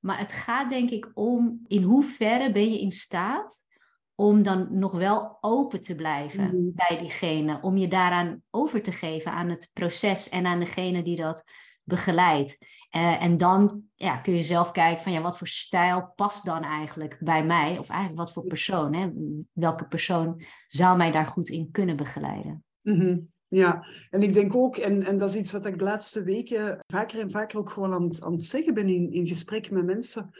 Maar 0.00 0.18
het 0.18 0.32
gaat 0.32 0.70
denk 0.70 0.90
ik 0.90 1.10
om 1.14 1.64
in 1.66 1.82
hoeverre 1.82 2.52
ben 2.52 2.72
je 2.72 2.80
in 2.80 2.92
staat 2.92 3.64
om 4.16 4.42
dan 4.42 4.66
nog 4.78 4.92
wel 4.92 5.38
open 5.40 5.80
te 5.82 5.94
blijven 5.94 6.44
Mhm. 6.44 6.56
bij 6.74 6.98
diegene, 6.98 7.58
om 7.62 7.76
je 7.76 7.88
daaraan 7.88 8.42
over 8.50 8.82
te 8.82 8.92
geven 8.92 9.32
aan 9.32 9.48
het 9.48 9.70
proces 9.72 10.28
en 10.28 10.46
aan 10.46 10.58
degene 10.60 11.02
die 11.02 11.16
dat 11.16 11.44
begeleidt. 11.84 12.58
Eh, 12.90 13.22
en 13.22 13.36
dan 13.36 13.82
ja, 13.94 14.16
kun 14.16 14.34
je 14.34 14.42
zelf 14.42 14.70
kijken 14.70 15.02
van 15.02 15.12
ja, 15.12 15.20
wat 15.20 15.38
voor 15.38 15.46
stijl 15.46 16.12
past 16.16 16.44
dan 16.44 16.62
eigenlijk 16.62 17.16
bij 17.20 17.44
mij? 17.44 17.78
Of 17.78 17.88
eigenlijk 17.88 18.18
wat 18.20 18.32
voor 18.32 18.44
persoon? 18.44 18.94
Hè? 18.94 19.10
Welke 19.52 19.86
persoon 19.86 20.42
zou 20.66 20.96
mij 20.96 21.10
daar 21.10 21.26
goed 21.26 21.48
in 21.48 21.70
kunnen 21.70 21.96
begeleiden? 21.96 22.64
Mhm. 22.82 23.18
Ja, 23.48 23.86
en 24.10 24.22
ik 24.22 24.32
denk 24.32 24.54
ook, 24.54 24.76
en, 24.76 25.02
en 25.06 25.18
dat 25.18 25.30
is 25.30 25.36
iets 25.36 25.52
wat 25.52 25.66
ik 25.66 25.78
de 25.78 25.84
laatste 25.84 26.22
weken 26.22 26.78
vaker 26.86 27.20
en 27.20 27.30
vaker 27.30 27.58
ook 27.58 27.70
gewoon 27.70 27.92
aan, 27.92 28.02
het- 28.04 28.22
aan 28.22 28.32
het 28.32 28.42
zeggen 28.44 28.74
ben 28.74 28.88
in, 28.88 29.12
in 29.12 29.26
gesprekken 29.28 29.74
met 29.74 29.84
mensen. 29.84 30.30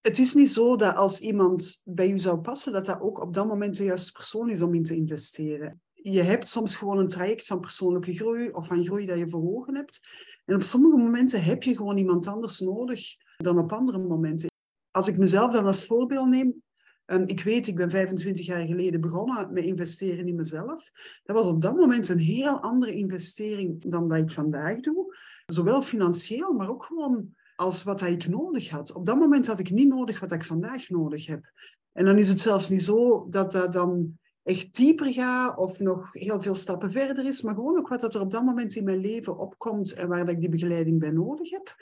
Het 0.00 0.18
is 0.18 0.34
niet 0.34 0.50
zo 0.50 0.76
dat 0.76 0.96
als 0.96 1.20
iemand 1.20 1.82
bij 1.84 2.10
u 2.10 2.18
zou 2.18 2.38
passen, 2.38 2.72
dat 2.72 2.86
dat 2.86 3.00
ook 3.00 3.20
op 3.20 3.34
dat 3.34 3.46
moment 3.46 3.76
de 3.76 3.84
juiste 3.84 4.12
persoon 4.12 4.50
is 4.50 4.62
om 4.62 4.74
in 4.74 4.82
te 4.82 4.94
investeren. 4.94 5.80
Je 5.92 6.22
hebt 6.22 6.48
soms 6.48 6.76
gewoon 6.76 6.98
een 6.98 7.08
traject 7.08 7.46
van 7.46 7.60
persoonlijke 7.60 8.14
groei 8.14 8.50
of 8.50 8.66
van 8.66 8.84
groei 8.84 9.06
dat 9.06 9.18
je 9.18 9.28
voor 9.28 9.68
hebt. 9.72 10.00
En 10.44 10.54
op 10.54 10.62
sommige 10.62 10.96
momenten 10.96 11.44
heb 11.44 11.62
je 11.62 11.76
gewoon 11.76 11.96
iemand 11.96 12.26
anders 12.26 12.58
nodig 12.58 13.16
dan 13.36 13.58
op 13.58 13.72
andere 13.72 13.98
momenten. 13.98 14.50
Als 14.90 15.08
ik 15.08 15.18
mezelf 15.18 15.52
dan 15.52 15.66
als 15.66 15.86
voorbeeld 15.86 16.28
neem, 16.28 16.62
Ehm, 17.08 17.22
ik 17.26 17.42
weet, 17.42 17.66
ik 17.66 17.76
ben 17.76 17.90
25 17.90 18.46
jaar 18.46 18.66
geleden 18.66 19.00
begonnen 19.00 19.52
met 19.52 19.64
investeren 19.64 20.28
in 20.28 20.34
mezelf. 20.34 20.90
Dat 21.22 21.36
was 21.36 21.46
op 21.46 21.62
dat 21.62 21.76
moment 21.76 22.08
een 22.08 22.18
heel 22.18 22.60
andere 22.60 22.94
investering 22.94 23.90
dan 23.90 24.08
dat 24.08 24.18
ik 24.18 24.30
vandaag 24.30 24.80
doe. 24.80 25.16
Zowel 25.46 25.82
financieel, 25.82 26.52
maar 26.52 26.68
ook 26.68 26.84
gewoon 26.84 27.34
als 27.58 27.82
wat 27.82 28.02
ik 28.02 28.28
nodig 28.28 28.70
had. 28.70 28.92
Op 28.92 29.04
dat 29.04 29.16
moment 29.16 29.46
had 29.46 29.58
ik 29.58 29.70
niet 29.70 29.88
nodig 29.88 30.20
wat 30.20 30.32
ik 30.32 30.44
vandaag 30.44 30.88
nodig 30.88 31.26
heb. 31.26 31.50
En 31.92 32.04
dan 32.04 32.18
is 32.18 32.28
het 32.28 32.40
zelfs 32.40 32.68
niet 32.68 32.82
zo 32.82 33.26
dat 33.28 33.52
dat 33.52 33.72
dan 33.72 34.18
echt 34.42 34.74
dieper 34.74 35.12
gaat 35.12 35.58
of 35.58 35.78
nog 35.78 36.08
heel 36.12 36.40
veel 36.40 36.54
stappen 36.54 36.92
verder 36.92 37.26
is, 37.26 37.42
maar 37.42 37.54
gewoon 37.54 37.78
ook 37.78 37.88
wat 37.88 38.14
er 38.14 38.20
op 38.20 38.30
dat 38.30 38.44
moment 38.44 38.74
in 38.74 38.84
mijn 38.84 38.98
leven 38.98 39.38
opkomt 39.38 39.92
en 39.92 40.08
waar 40.08 40.24
dat 40.24 40.34
ik 40.34 40.40
die 40.40 40.48
begeleiding 40.48 40.98
bij 40.98 41.10
nodig 41.10 41.50
heb. 41.50 41.76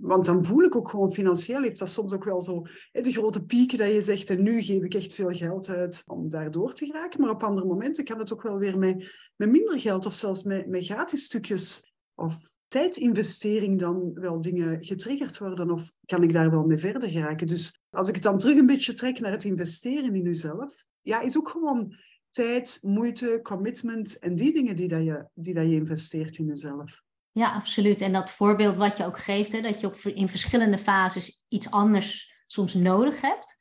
Want 0.00 0.24
dan 0.24 0.44
voel 0.44 0.62
ik 0.62 0.76
ook 0.76 0.88
gewoon 0.88 1.12
financieel, 1.12 1.62
heeft 1.62 1.78
dat 1.78 1.88
soms 1.88 2.12
ook 2.12 2.24
wel 2.24 2.40
zo 2.40 2.62
de 2.92 3.12
grote 3.12 3.44
pieken 3.44 3.78
dat 3.78 3.92
je 3.92 4.02
zegt, 4.02 4.30
en 4.30 4.42
nu 4.42 4.60
geef 4.62 4.82
ik 4.82 4.94
echt 4.94 5.14
veel 5.14 5.30
geld 5.30 5.68
uit 5.68 6.02
om 6.06 6.28
daardoor 6.28 6.72
te 6.72 6.86
geraken. 6.86 7.20
Maar 7.20 7.30
op 7.30 7.42
andere 7.42 7.66
momenten 7.66 8.04
kan 8.04 8.18
het 8.18 8.32
ook 8.32 8.42
wel 8.42 8.58
weer 8.58 8.78
met, 8.78 9.30
met 9.36 9.50
minder 9.50 9.80
geld 9.80 10.06
of 10.06 10.14
zelfs 10.14 10.42
met, 10.42 10.66
met 10.66 10.84
gratis 10.84 11.24
stukjes 11.24 11.92
of 12.14 12.51
tijdinvestering 12.72 13.78
dan 13.78 14.12
wel 14.14 14.40
dingen 14.40 14.84
getriggerd 14.84 15.38
worden 15.38 15.70
of 15.70 15.92
kan 16.06 16.22
ik 16.22 16.32
daar 16.32 16.50
wel 16.50 16.64
mee 16.64 16.78
verder 16.78 17.10
geraken. 17.10 17.46
Dus 17.46 17.78
als 17.90 18.08
ik 18.08 18.14
het 18.14 18.22
dan 18.22 18.38
terug 18.38 18.56
een 18.56 18.66
beetje 18.66 18.92
trek 18.92 19.20
naar 19.20 19.30
het 19.30 19.44
investeren 19.44 20.14
in 20.14 20.22
jezelf, 20.22 20.84
ja, 21.00 21.20
is 21.20 21.38
ook 21.38 21.48
gewoon 21.48 21.96
tijd, 22.30 22.78
moeite, 22.82 23.40
commitment 23.42 24.18
en 24.18 24.36
die 24.36 24.52
dingen 24.52 24.76
die, 24.76 24.88
dat 24.88 25.04
je, 25.04 25.26
die 25.34 25.54
dat 25.54 25.64
je 25.64 25.74
investeert 25.74 26.38
in 26.38 26.46
jezelf. 26.46 27.02
Ja, 27.32 27.54
absoluut. 27.54 28.00
En 28.00 28.12
dat 28.12 28.30
voorbeeld 28.30 28.76
wat 28.76 28.96
je 28.96 29.04
ook 29.04 29.18
geeft, 29.18 29.52
hè, 29.52 29.60
dat 29.60 29.80
je 29.80 29.86
op, 29.86 29.96
in 29.96 30.28
verschillende 30.28 30.78
fases 30.78 31.42
iets 31.48 31.70
anders 31.70 32.34
soms 32.46 32.74
nodig 32.74 33.20
hebt. 33.20 33.56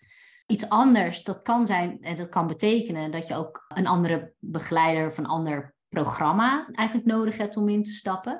Iets 0.47 0.69
anders, 0.69 1.23
dat 1.23 1.41
kan 1.41 1.67
zijn 1.67 1.97
en 2.01 2.15
dat 2.15 2.29
kan 2.29 2.47
betekenen 2.47 3.11
dat 3.11 3.27
je 3.27 3.35
ook 3.35 3.65
een 3.67 3.87
andere 3.87 4.33
begeleider 4.39 5.07
of 5.07 5.17
een 5.17 5.25
ander 5.25 5.73
programma 5.89 6.69
eigenlijk 6.71 7.07
nodig 7.07 7.37
hebt 7.37 7.57
om 7.57 7.69
in 7.69 7.83
te 7.83 7.91
stappen. 7.91 8.39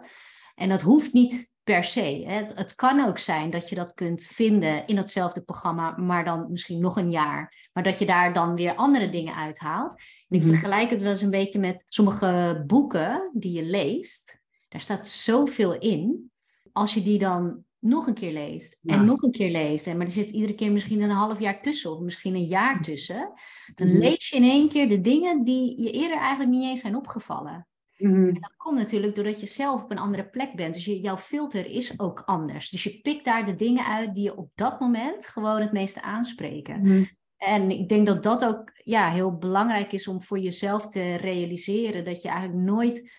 En 0.62 0.70
dat 0.70 0.82
hoeft 0.82 1.14
niet 1.14 1.52
per 1.64 1.84
se. 1.84 2.24
Het, 2.28 2.52
het 2.56 2.76
kan 2.76 3.06
ook 3.08 3.18
zijn 3.18 3.50
dat 3.50 3.70
je 3.70 3.76
dat 3.76 3.94
kunt 3.94 4.24
vinden 4.24 4.88
in 4.88 4.96
datzelfde 4.96 5.42
programma, 5.42 5.98
maar 5.98 6.26
dan 6.26 6.52
misschien 6.52 6.80
nog 6.82 6.98
een 6.98 7.12
jaar. 7.12 7.70
Maar 7.74 7.84
dat 7.84 8.00
je 8.00 8.06
daar 8.06 8.34
dan 8.34 8.56
weer 8.56 8.76
andere 8.76 9.10
dingen 9.10 9.36
uithaalt. 9.36 9.94
En 10.30 10.38
ik 10.38 10.42
Mhm. 10.42 10.50
vergelijk 10.50 10.90
het 10.90 11.02
wel 11.02 11.12
eens 11.12 11.22
een 11.22 11.30
beetje 11.30 11.60
met 11.60 11.86
sommige 11.88 12.64
boeken 12.68 13.30
die 13.34 13.52
je 13.52 13.64
leest. 13.64 14.40
Daar 14.70 14.82
staat 14.82 15.08
zoveel 15.08 15.80
in. 15.80 16.32
Als 16.72 16.94
je 16.94 17.02
die 17.02 17.20
dan 17.20 17.64
nog 17.80 18.08
een 18.08 18.14
keer 18.14 18.34
leest 18.34 18.80
en 18.84 18.96
Ja. 18.96 19.04
nog 19.04 19.22
een 19.22 19.32
keer 19.32 19.52
leest, 19.52 19.88
en 19.88 19.98
maar 19.98 20.06
er 20.06 20.12
zit 20.12 20.30
iedere 20.30 20.56
keer 20.56 20.72
misschien 20.72 21.02
een 21.02 21.10
half 21.10 21.40
jaar 21.40 21.62
tussen 21.62 21.92
of 21.92 22.00
misschien 22.00 22.36
een 22.36 22.46
jaar 22.46 22.82
tussen, 22.82 23.34
dan 23.76 23.88
Mhm. 23.88 23.98
lees 23.98 24.30
je 24.30 24.36
in 24.36 24.44
één 24.44 24.70
keer 24.70 24.90
de 24.90 25.02
dingen 25.02 25.44
die 25.44 25.82
je 25.82 25.92
eerder 25.92 26.18
eigenlijk 26.18 26.50
niet 26.50 26.64
eens 26.70 26.82
zijn 26.82 26.96
opgevallen. 26.96 27.66
En 28.02 28.34
dat 28.34 28.54
komt 28.58 28.78
natuurlijk 28.78 29.16
doordat 29.16 29.40
je 29.40 29.46
zelf 29.46 29.84
op 29.84 29.92
een 29.92 29.98
andere 29.98 30.30
plek 30.30 30.56
bent. 30.56 30.74
Dus 30.74 30.86
je, 30.86 31.00
jouw 31.00 31.18
filter 31.18 31.66
is 31.66 32.00
ook 32.00 32.22
anders. 32.26 32.70
Dus 32.70 32.84
je 32.84 33.00
pikt 33.02 33.26
daar 33.26 33.46
de 33.46 33.56
dingen 33.56 33.86
uit 33.86 34.16
die 34.16 34.24
je 34.24 34.38
op 34.38 34.52
dat 34.56 34.80
moment 34.80 35.28
gewoon 35.28 35.62
het 35.62 35.72
meeste 35.72 36.02
aanspreken. 36.02 36.82
Mhm. 36.82 37.04
En 37.38 37.72
ik 37.72 37.90
denk 37.90 38.08
dat 38.08 38.24
dat 38.24 38.46
ook 38.46 38.72
ja, 38.84 39.10
heel 39.10 39.38
belangrijk 39.38 39.92
is 39.92 40.08
om 40.08 40.22
voor 40.22 40.40
jezelf 40.40 40.88
te 40.88 41.16
realiseren. 41.16 42.06
Dat 42.06 42.22
je 42.22 42.30
eigenlijk 42.30 42.64
nooit 42.64 43.12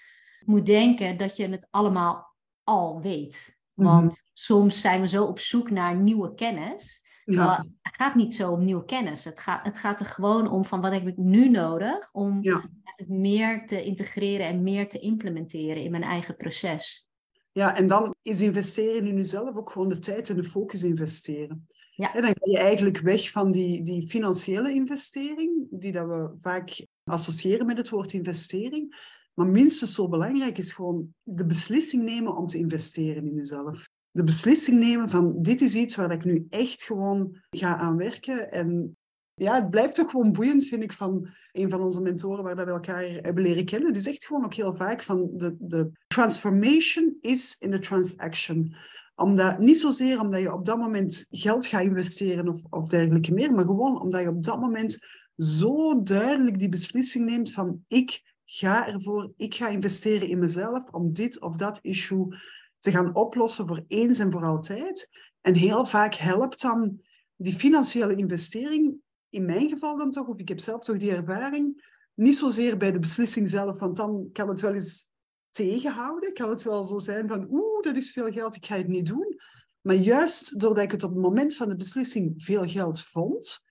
moet 0.45 0.67
denken 0.67 1.17
dat 1.17 1.37
je 1.37 1.49
het 1.49 1.67
allemaal 1.71 2.37
al 2.65 3.01
weet. 3.01 3.57
Mhm. 3.75 3.89
Want 3.89 4.23
soms 4.33 4.81
zijn 4.81 5.01
we 5.01 5.09
zo 5.09 5.25
op 5.25 5.39
zoek 5.39 5.71
naar 5.71 5.97
nieuwe 5.97 6.35
kennis. 6.35 7.01
Ja. 7.25 7.67
het 7.83 7.95
gaat 7.97 8.15
niet 8.15 8.35
zo 8.35 8.53
om 8.53 8.65
nieuwe 8.65 8.85
kennis. 8.85 9.25
Het 9.25 9.39
gaat, 9.39 9.65
het 9.65 9.79
gaat 9.79 10.01
er 10.01 10.07
gewoon 10.07 10.51
om 10.51 10.65
van 10.65 10.81
wat 10.81 10.93
heb 10.93 11.07
ik 11.07 11.17
nu 11.17 11.49
nodig 11.49 12.09
om 12.12 12.39
Ja. 12.43 12.65
Het 12.96 13.08
meer 13.08 13.66
te 13.66 13.82
integreren 13.82 14.46
en 14.46 14.62
meer 14.62 14.88
te 14.88 14.99
implementeren 14.99 15.82
in 15.82 15.90
mijn 15.90 16.02
eigen 16.02 16.37
proces. 16.37 17.08
Ja, 17.52 17.76
en 17.76 17.87
dan 17.87 18.14
is 18.22 18.40
investeren 18.40 19.06
in 19.06 19.16
jezelf 19.16 19.56
ook 19.56 19.70
gewoon 19.70 19.88
de 19.88 19.99
tijd 19.99 20.28
en 20.28 20.37
de 20.37 20.44
focus 20.44 20.82
investeren. 20.82 21.66
Ja. 21.94 22.14
En 22.14 22.22
dan 22.22 22.34
ga 22.34 22.50
je 22.50 22.58
eigenlijk 22.58 22.99
weg 22.99 23.30
van 23.30 23.50
die, 23.50 23.82
die 23.82 24.08
financiële 24.08 24.72
investering, 24.72 25.66
die 25.70 25.92
dat 25.92 26.06
we 26.06 26.30
vaak 26.40 26.87
associëren 27.04 27.66
met 27.66 27.76
het 27.76 27.88
woord 27.88 28.12
investering. 28.12 29.11
Maar 29.34 29.46
minstens 29.46 29.94
zo 29.94 30.08
belangrijk 30.08 30.58
is 30.58 30.72
gewoon 30.72 31.14
de 31.22 31.46
beslissing 31.46 32.02
nemen 32.02 32.37
om 32.37 32.46
te 32.46 32.58
investeren 32.58 33.26
in 33.26 33.34
jezelf. 33.34 33.88
De 34.11 34.25
beslissing 34.25 34.78
nemen 34.78 35.08
van 35.08 35.42
dit 35.42 35.61
is 35.61 35.75
iets 35.75 35.94
waar 35.94 36.12
ik 36.12 36.25
nu 36.25 36.46
echt 36.50 36.82
gewoon 36.82 37.37
ga 37.50 37.76
aan 37.76 37.96
werken. 37.96 38.52
En 38.52 38.96
ja, 39.35 39.55
het 39.55 39.71
blijft 39.71 39.95
toch 39.95 40.11
gewoon 40.11 40.33
boeiend, 40.33 40.65
vind 40.65 40.83
ik, 40.83 40.93
van 40.93 41.29
een 41.53 41.71
van 41.71 41.81
onze 41.81 42.01
mentoren 42.01 42.45
waar 42.45 42.57
we 42.57 42.62
elkaar 42.62 43.03
hebben 43.03 43.43
leren 43.43 43.65
kennen. 43.65 43.93
Die 43.93 44.03
zegt 44.03 44.27
gewoon 44.27 44.45
ook 44.45 44.55
heel 44.55 44.75
vaak 44.75 45.03
van 45.03 45.31
de, 45.33 45.57
de 45.59 45.91
transformation 46.07 47.17
is 47.21 47.57
in 47.59 47.71
the 47.71 47.79
transaction. 47.79 48.75
Omdat, 49.15 49.59
niet 49.59 49.79
zozeer 49.79 50.21
omdat 50.21 50.41
je 50.41 50.53
op 50.53 50.65
dat 50.65 50.79
moment 50.79 51.27
geld 51.31 51.67
gaat 51.67 51.83
investeren 51.83 52.49
of, 52.49 52.61
of 52.71 52.89
dergelijke 52.89 53.33
meer, 53.33 53.53
maar 53.53 53.65
gewoon 53.65 54.01
omdat 54.01 54.21
je 54.21 54.29
op 54.29 54.45
dat 54.45 54.61
moment 54.61 54.99
zo 55.37 56.03
duidelijk 56.03 56.59
die 56.59 56.69
beslissing 56.69 57.25
neemt 57.25 57.53
van 57.53 57.85
ik 57.89 58.23
ga 58.45 58.87
ervoor, 58.87 59.33
ik 59.37 59.55
ga 59.55 59.69
investeren 59.69 60.29
in 60.29 60.39
mezelf 60.39 60.91
om 60.91 61.12
dit 61.12 61.41
of 61.41 61.57
dat 61.57 61.79
issue 61.83 62.37
te 62.79 62.91
gaan 62.91 63.15
oplossen 63.15 63.67
voor 63.67 63.85
eens 63.89 64.19
en 64.19 64.33
voor 64.33 64.45
altijd. 64.45 65.09
En 65.41 65.55
heel 65.55 65.87
vaak 65.87 66.15
helpt 66.15 66.61
dan 66.61 67.01
die 67.37 67.55
financiële 67.55 68.17
investering, 68.17 69.01
in 69.33 69.45
mijn 69.45 69.69
geval 69.69 69.97
dan 69.97 70.11
toch, 70.11 70.27
of 70.27 70.39
ik 70.39 70.49
heb 70.49 70.61
zelf 70.61 70.85
toch 70.85 70.97
die 70.97 71.15
ervaring, 71.15 71.91
niet 72.15 72.37
zozeer 72.37 72.77
bij 72.77 72.93
de 72.93 72.99
beslissing 72.99 73.49
zelf, 73.49 73.79
want 73.79 73.97
dan 73.97 74.29
kan 74.33 74.49
het 74.49 74.61
wel 74.61 74.75
eens 74.75 75.12
tegenhouden. 75.51 76.33
Kan 76.33 76.51
het 76.51 76.62
wel 76.62 76.85
zo 76.85 76.99
zijn 76.99 77.29
van, 77.29 77.47
oeh, 77.51 77.83
dat 77.83 77.97
is 77.97 78.12
veel 78.12 78.33
geld, 78.33 78.57
ik 78.57 78.67
ga 78.67 78.77
het 78.77 78.89
niet 78.89 79.07
doen. 79.07 79.41
Maar 79.81 79.95
juist 79.95 80.61
doordat 80.61 80.85
ik 80.85 80.91
het 80.91 81.03
op 81.03 81.11
het 81.11 81.21
moment 81.21 81.57
van 81.57 81.69
de 81.69 81.77
beslissing 81.77 82.43
veel 82.43 82.69
geld 82.69 83.03
vond, 83.03 83.62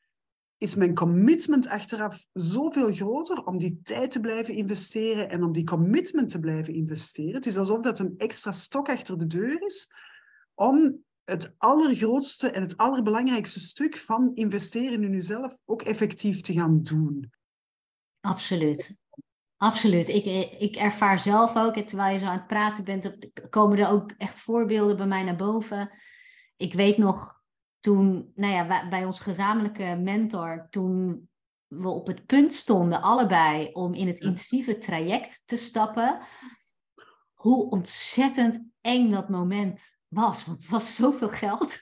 is 0.58 0.75
mijn 0.75 0.96
commitment 0.96 1.68
achteraf 1.68 2.25
zoveel 2.34 2.94
groter 2.94 3.44
om 3.44 3.58
die 3.58 3.80
tijd 3.84 4.12
te 4.12 4.20
blijven 4.20 4.53
investeren 4.53 5.30
en 5.30 5.44
om 5.44 5.51
die 5.51 5.63
commitment 5.63 6.30
te 6.30 6.39
blijven 6.39 6.74
investeren. 6.74 7.34
Het 7.34 7.46
is 7.46 7.58
alsof 7.58 7.80
dat 7.80 8.00
een 8.00 8.13
extra 8.18 8.51
stok 8.51 8.89
achter 8.89 9.18
de 9.18 9.27
deur 9.27 9.65
is 9.65 9.91
om 10.53 11.03
het 11.31 11.55
allergrootste 11.57 12.50
en 12.50 12.61
het 12.61 12.77
allerbelangrijkste 12.77 13.59
stuk 13.59 13.97
van 13.97 14.31
investeren 14.33 15.03
in 15.03 15.11
jezelf 15.11 15.55
ook 15.65 15.81
effectief 15.81 16.41
te 16.41 16.53
gaan 16.53 16.81
doen. 16.81 17.31
Absoluut. 18.19 19.00
Absoluut. 19.57 20.07
Ik, 20.07 20.25
ik 20.59 20.75
ervaar 20.75 21.19
zelf 21.19 21.55
ook, 21.55 21.75
en 21.75 21.85
terwijl 21.85 22.13
je 22.13 22.19
zo 22.19 22.25
aan 22.25 22.38
het 22.38 22.47
praten 22.47 22.83
bent, 22.83 23.17
komen 23.50 23.77
er 23.77 23.89
ook 23.89 24.11
echt 24.17 24.39
voorbeelden 24.39 24.97
bij 24.97 25.07
mij 25.07 25.23
naar 25.23 25.35
boven. 25.35 25.91
Ik 26.57 26.73
weet 26.73 26.97
nog 26.97 27.41
toen, 27.79 28.31
nou 28.35 28.53
ja, 28.53 28.89
bij 28.89 29.05
ons 29.05 29.19
gezamenlijke 29.19 30.00
mentor, 30.01 30.67
toen 30.69 31.29
we 31.67 31.89
op 31.89 32.07
het 32.07 32.25
punt 32.25 32.53
stonden, 32.53 33.01
allebei, 33.01 33.69
om 33.71 33.93
in 33.93 34.07
het 34.07 34.19
intensieve 34.19 34.77
traject 34.77 35.43
te 35.45 35.57
stappen, 35.57 36.19
hoe 37.33 37.69
ontzettend 37.69 38.69
eng 38.81 39.09
dat 39.09 39.29
moment 39.29 40.00
was. 40.12 40.46
Want 40.46 40.62
het 40.62 40.70
was 40.70 40.96
zoveel 40.96 41.30
geld. 41.30 41.80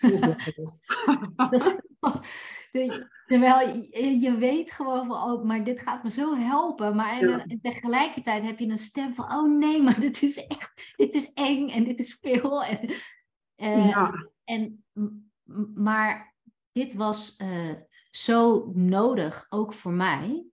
terwijl 3.26 3.68
je, 3.68 4.20
je, 4.20 4.38
weet 4.38 4.72
gewoon 4.72 5.08
van, 5.08 5.32
oh, 5.32 5.44
maar 5.44 5.64
dit 5.64 5.82
gaat 5.82 6.04
me 6.04 6.12
zo 6.12 6.36
helpen. 6.36 6.96
Maar 6.96 7.20
en, 7.20 7.60
tegelijkertijd 7.62 8.44
heb 8.44 8.60
je 8.60 8.68
een 8.68 8.78
stem 8.78 9.14
van, 9.14 9.26
oh 9.34 9.58
nee, 9.58 9.82
maar 9.82 10.00
dit 10.00 10.22
is 10.22 10.46
echt, 10.48 10.94
dit 10.96 11.14
is 11.14 11.34
eng 11.34 11.70
en 11.70 11.84
dit 11.84 12.00
is 12.00 12.18
veel. 12.22 12.64
En, 12.64 12.90
uh, 13.58 13.90
ja. 13.90 14.30
en, 14.44 14.84
maar 15.76 16.36
dit 16.72 16.94
was 16.94 17.36
uh, 17.38 17.76
zo 18.10 18.72
nodig, 18.74 19.46
ook 19.50 19.74
voor 19.74 19.94
mij, 19.94 20.46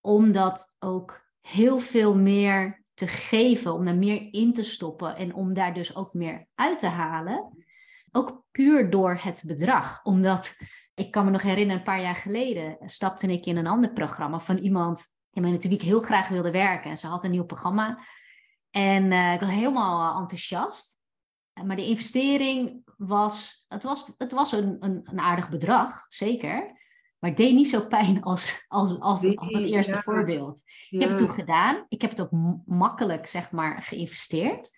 omdat 0.00 0.74
ook 0.78 1.22
heel 1.40 1.78
veel 1.78 2.16
meer 2.16 2.83
te 2.94 3.06
geven, 3.06 3.72
om 3.72 3.84
daar 3.84 3.94
meer 3.94 4.28
in 4.30 4.52
te 4.52 4.62
stoppen 4.62 5.16
en 5.16 5.34
om 5.34 5.54
daar 5.54 5.74
dus 5.74 5.96
ook 5.96 6.14
meer 6.14 6.46
uit 6.54 6.78
te 6.78 6.86
halen. 6.86 7.64
Ook 8.12 8.42
puur 8.50 8.90
door 8.90 9.18
het 9.20 9.42
bedrag. 9.46 10.04
Omdat 10.04 10.54
ik 10.94 11.10
kan 11.10 11.24
me 11.24 11.30
nog 11.30 11.42
herinneren, 11.42 11.78
een 11.78 11.86
paar 11.86 12.02
jaar 12.02 12.16
geleden 12.16 12.76
stapte 12.84 13.26
ik 13.26 13.46
in 13.46 13.56
een 13.56 13.66
ander 13.66 13.92
programma 13.92 14.40
van 14.40 14.56
iemand 14.56 15.08
met 15.30 15.64
wie 15.64 15.72
ik 15.72 15.82
heel 15.82 16.00
graag 16.00 16.28
wilde 16.28 16.50
werken. 16.50 16.90
En 16.90 16.98
ze 16.98 17.06
had 17.06 17.24
een 17.24 17.30
nieuw 17.30 17.44
programma. 17.44 17.98
En 18.70 19.04
uh, 19.04 19.32
ik 19.32 19.40
was 19.40 19.50
helemaal 19.50 20.20
enthousiast. 20.20 20.98
Maar 21.64 21.76
de 21.76 21.86
investering 21.86 22.82
was, 22.96 23.64
het 23.68 23.82
was, 23.82 24.12
het 24.18 24.32
was 24.32 24.52
een, 24.52 24.76
een, 24.80 25.00
een 25.04 25.20
aardig 25.20 25.48
bedrag, 25.48 26.04
zeker. 26.08 26.82
Maar 27.24 27.32
het 27.32 27.42
deed 27.42 27.54
niet 27.54 27.68
zo 27.68 27.86
pijn 27.86 28.22
als, 28.22 28.64
als, 28.68 28.90
als, 28.90 29.36
als 29.36 29.52
het 29.52 29.62
eerste 29.62 30.02
voorbeeld. 30.02 30.62
Ik 30.90 31.00
heb 31.00 31.08
het 31.08 31.18
toen 31.18 31.30
gedaan. 31.30 31.84
Ik 31.88 32.00
heb 32.00 32.10
het 32.10 32.20
ook 32.20 32.30
makkelijk, 32.66 33.26
zeg 33.26 33.50
maar, 33.50 33.82
geïnvesteerd. 33.82 34.70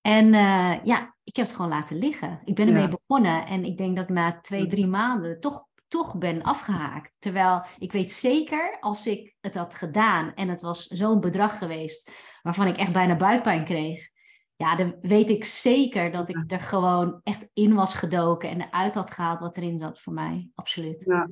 En 0.00 0.26
uh, 0.26 0.74
ja, 0.82 1.14
ik 1.24 1.36
heb 1.36 1.46
het 1.46 1.54
gewoon 1.54 1.70
laten 1.70 1.98
liggen. 1.98 2.40
Ik 2.44 2.54
ben 2.54 2.68
ermee 2.68 2.88
begonnen. 2.88 3.46
En 3.46 3.64
ik 3.64 3.76
denk 3.76 3.96
dat 3.96 4.04
ik 4.04 4.14
na 4.14 4.40
twee, 4.40 4.66
drie 4.66 4.86
maanden 4.86 5.40
toch, 5.40 5.66
toch 5.88 6.18
ben 6.18 6.42
afgehaakt. 6.42 7.12
Terwijl 7.18 7.64
ik 7.78 7.92
weet 7.92 8.12
zeker, 8.12 8.76
als 8.80 9.06
ik 9.06 9.34
het 9.40 9.54
had 9.54 9.74
gedaan 9.74 10.34
en 10.34 10.48
het 10.48 10.62
was 10.62 10.86
zo'n 10.86 11.20
bedrag 11.20 11.58
geweest 11.58 12.10
waarvan 12.42 12.66
ik 12.66 12.76
echt 12.76 12.92
bijna 12.92 13.16
buikpijn 13.16 13.64
kreeg. 13.64 14.08
Ja, 14.56 14.76
dan 14.76 14.96
weet 15.02 15.30
ik 15.30 15.44
zeker 15.44 16.12
dat 16.12 16.28
ik 16.28 16.44
er 16.46 16.60
gewoon 16.60 17.20
echt 17.22 17.48
in 17.52 17.74
was 17.74 17.94
gedoken 17.94 18.50
en 18.50 18.60
eruit 18.60 18.94
had 18.94 19.10
gehaald 19.10 19.40
wat 19.40 19.56
erin 19.56 19.78
zat 19.78 20.00
voor 20.00 20.12
mij. 20.12 20.50
Absoluut. 20.54 21.04
Ja, 21.04 21.28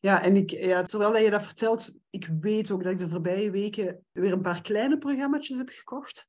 ja, 0.00 0.22
en 0.22 0.36
ik, 0.36 0.50
ja, 0.50 0.82
terwijl 0.82 1.16
je 1.16 1.30
dat 1.30 1.42
vertelt, 1.42 1.92
ik 2.10 2.30
weet 2.40 2.70
ook 2.70 2.82
dat 2.82 2.92
ik 2.92 2.98
de 2.98 3.08
voorbije 3.08 3.50
weken 3.50 4.04
weer 4.12 4.32
een 4.32 4.40
paar 4.40 4.62
kleine 4.62 4.98
programma's 4.98 5.48
heb 5.48 5.68
gekocht, 5.68 6.28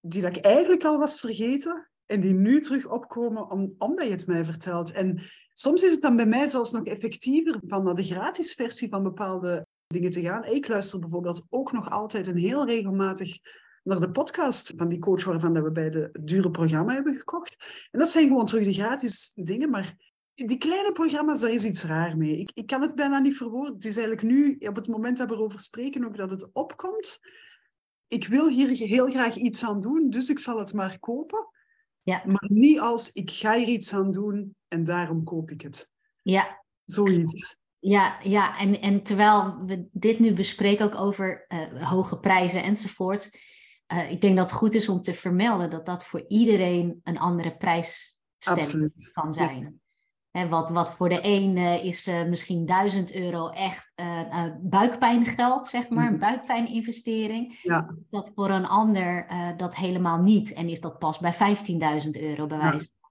die 0.00 0.22
dat 0.22 0.36
ik 0.36 0.44
eigenlijk 0.44 0.84
al 0.84 0.98
was 0.98 1.20
vergeten 1.20 1.90
en 2.06 2.20
die 2.20 2.34
nu 2.34 2.60
terug 2.60 2.86
opkomen 2.86 3.50
om, 3.50 3.74
omdat 3.78 4.06
je 4.06 4.12
het 4.12 4.26
mij 4.26 4.44
vertelt. 4.44 4.92
En 4.92 5.22
soms 5.54 5.82
is 5.82 5.90
het 5.90 6.00
dan 6.00 6.16
bij 6.16 6.26
mij 6.26 6.48
zelfs 6.48 6.70
nog 6.70 6.84
effectiever 6.84 7.60
van 7.66 7.84
naar 7.84 7.94
de 7.94 8.04
gratis 8.04 8.54
versie 8.54 8.88
van 8.88 9.02
bepaalde 9.02 9.66
dingen 9.86 10.10
te 10.10 10.20
gaan. 10.20 10.44
Ik 10.44 10.68
luister 10.68 10.98
bijvoorbeeld 10.98 11.46
ook 11.48 11.72
nog 11.72 11.90
altijd 11.90 12.28
en 12.28 12.36
heel 12.36 12.66
regelmatig 12.66 13.38
naar 13.82 14.00
de 14.00 14.10
podcast 14.10 14.72
van 14.76 14.88
die 14.88 14.98
coach 14.98 15.24
waarvan 15.24 15.62
we 15.62 15.72
bij 15.72 15.90
de 15.90 16.10
dure 16.20 16.50
programma 16.50 16.92
hebben 16.92 17.16
gekocht. 17.16 17.56
En 17.90 17.98
dat 17.98 18.08
zijn 18.08 18.26
gewoon 18.26 18.46
terug 18.46 18.64
de 18.64 18.72
gratis 18.72 19.30
dingen, 19.34 19.70
maar 19.70 20.11
die 20.34 20.58
kleine 20.58 20.92
programma's, 20.92 21.40
daar 21.40 21.50
is 21.50 21.64
iets 21.64 21.84
raar 21.84 22.16
mee. 22.16 22.36
Ik, 22.36 22.50
ik 22.54 22.66
kan 22.66 22.82
het 22.82 22.94
bijna 22.94 23.18
niet 23.18 23.36
verwoorden. 23.36 23.74
Het 23.74 23.84
is 23.84 23.96
eigenlijk 23.96 24.26
nu, 24.26 24.56
op 24.58 24.76
het 24.76 24.88
moment 24.88 25.18
dat 25.18 25.28
we 25.28 25.34
erover 25.34 25.60
spreken, 25.60 26.04
ook 26.04 26.16
dat 26.16 26.30
het 26.30 26.52
opkomt. 26.52 27.20
Ik 28.08 28.26
wil 28.26 28.48
hier 28.48 28.68
heel 28.68 29.10
graag 29.10 29.36
iets 29.36 29.64
aan 29.64 29.80
doen, 29.80 30.10
dus 30.10 30.28
ik 30.28 30.38
zal 30.38 30.58
het 30.58 30.72
maar 30.72 30.98
kopen. 30.98 31.48
Ja. 32.02 32.22
Maar 32.26 32.48
niet 32.48 32.80
als 32.80 33.12
ik 33.12 33.30
ga 33.30 33.56
hier 33.56 33.68
iets 33.68 33.94
aan 33.94 34.10
doen 34.10 34.56
en 34.68 34.84
daarom 34.84 35.24
koop 35.24 35.50
ik 35.50 35.60
het. 35.60 35.90
Ja. 36.22 36.64
Zoiets. 36.84 37.56
Ja, 37.78 38.18
ja. 38.22 38.58
En, 38.58 38.80
en 38.80 39.02
terwijl 39.02 39.64
we 39.66 39.88
dit 39.92 40.18
nu 40.18 40.32
bespreken 40.32 40.84
ook 40.84 40.94
over 40.94 41.46
uh, 41.48 41.90
hoge 41.90 42.18
prijzen 42.18 42.62
enzovoort. 42.62 43.38
Uh, 43.92 44.10
ik 44.10 44.20
denk 44.20 44.36
dat 44.36 44.50
het 44.50 44.58
goed 44.58 44.74
is 44.74 44.88
om 44.88 45.02
te 45.02 45.14
vermelden 45.14 45.70
dat 45.70 45.86
dat 45.86 46.06
voor 46.06 46.24
iedereen 46.28 47.00
een 47.02 47.18
andere 47.18 47.56
prijsstelling 47.56 49.10
kan 49.12 49.34
zijn 49.34 49.81
wat, 50.48 50.68
wat 50.68 50.92
voor 50.92 51.08
de 51.08 51.18
een 51.22 51.56
uh, 51.56 51.84
is 51.84 52.08
uh, 52.08 52.24
misschien 52.24 52.66
1000 52.66 53.14
euro 53.14 53.48
echt 53.48 53.92
uh, 54.00 54.46
buikpijngeld, 54.60 55.66
zeg 55.66 55.88
maar, 55.88 56.06
een 56.06 56.18
buikpijninvestering. 56.18 57.58
Ja. 57.62 57.94
Is 58.04 58.10
dat 58.10 58.30
voor 58.34 58.50
een 58.50 58.66
ander 58.66 59.26
dat 59.56 59.76
helemaal 59.76 60.18
niet 60.18 60.52
en 60.52 60.68
is 60.68 60.80
dat 60.80 60.98
pas 60.98 61.18
bij 61.18 61.34
15.000 62.04 62.10
euro 62.10 62.46
bij 62.46 62.58
wijze 62.58 62.88
van. 63.00 63.10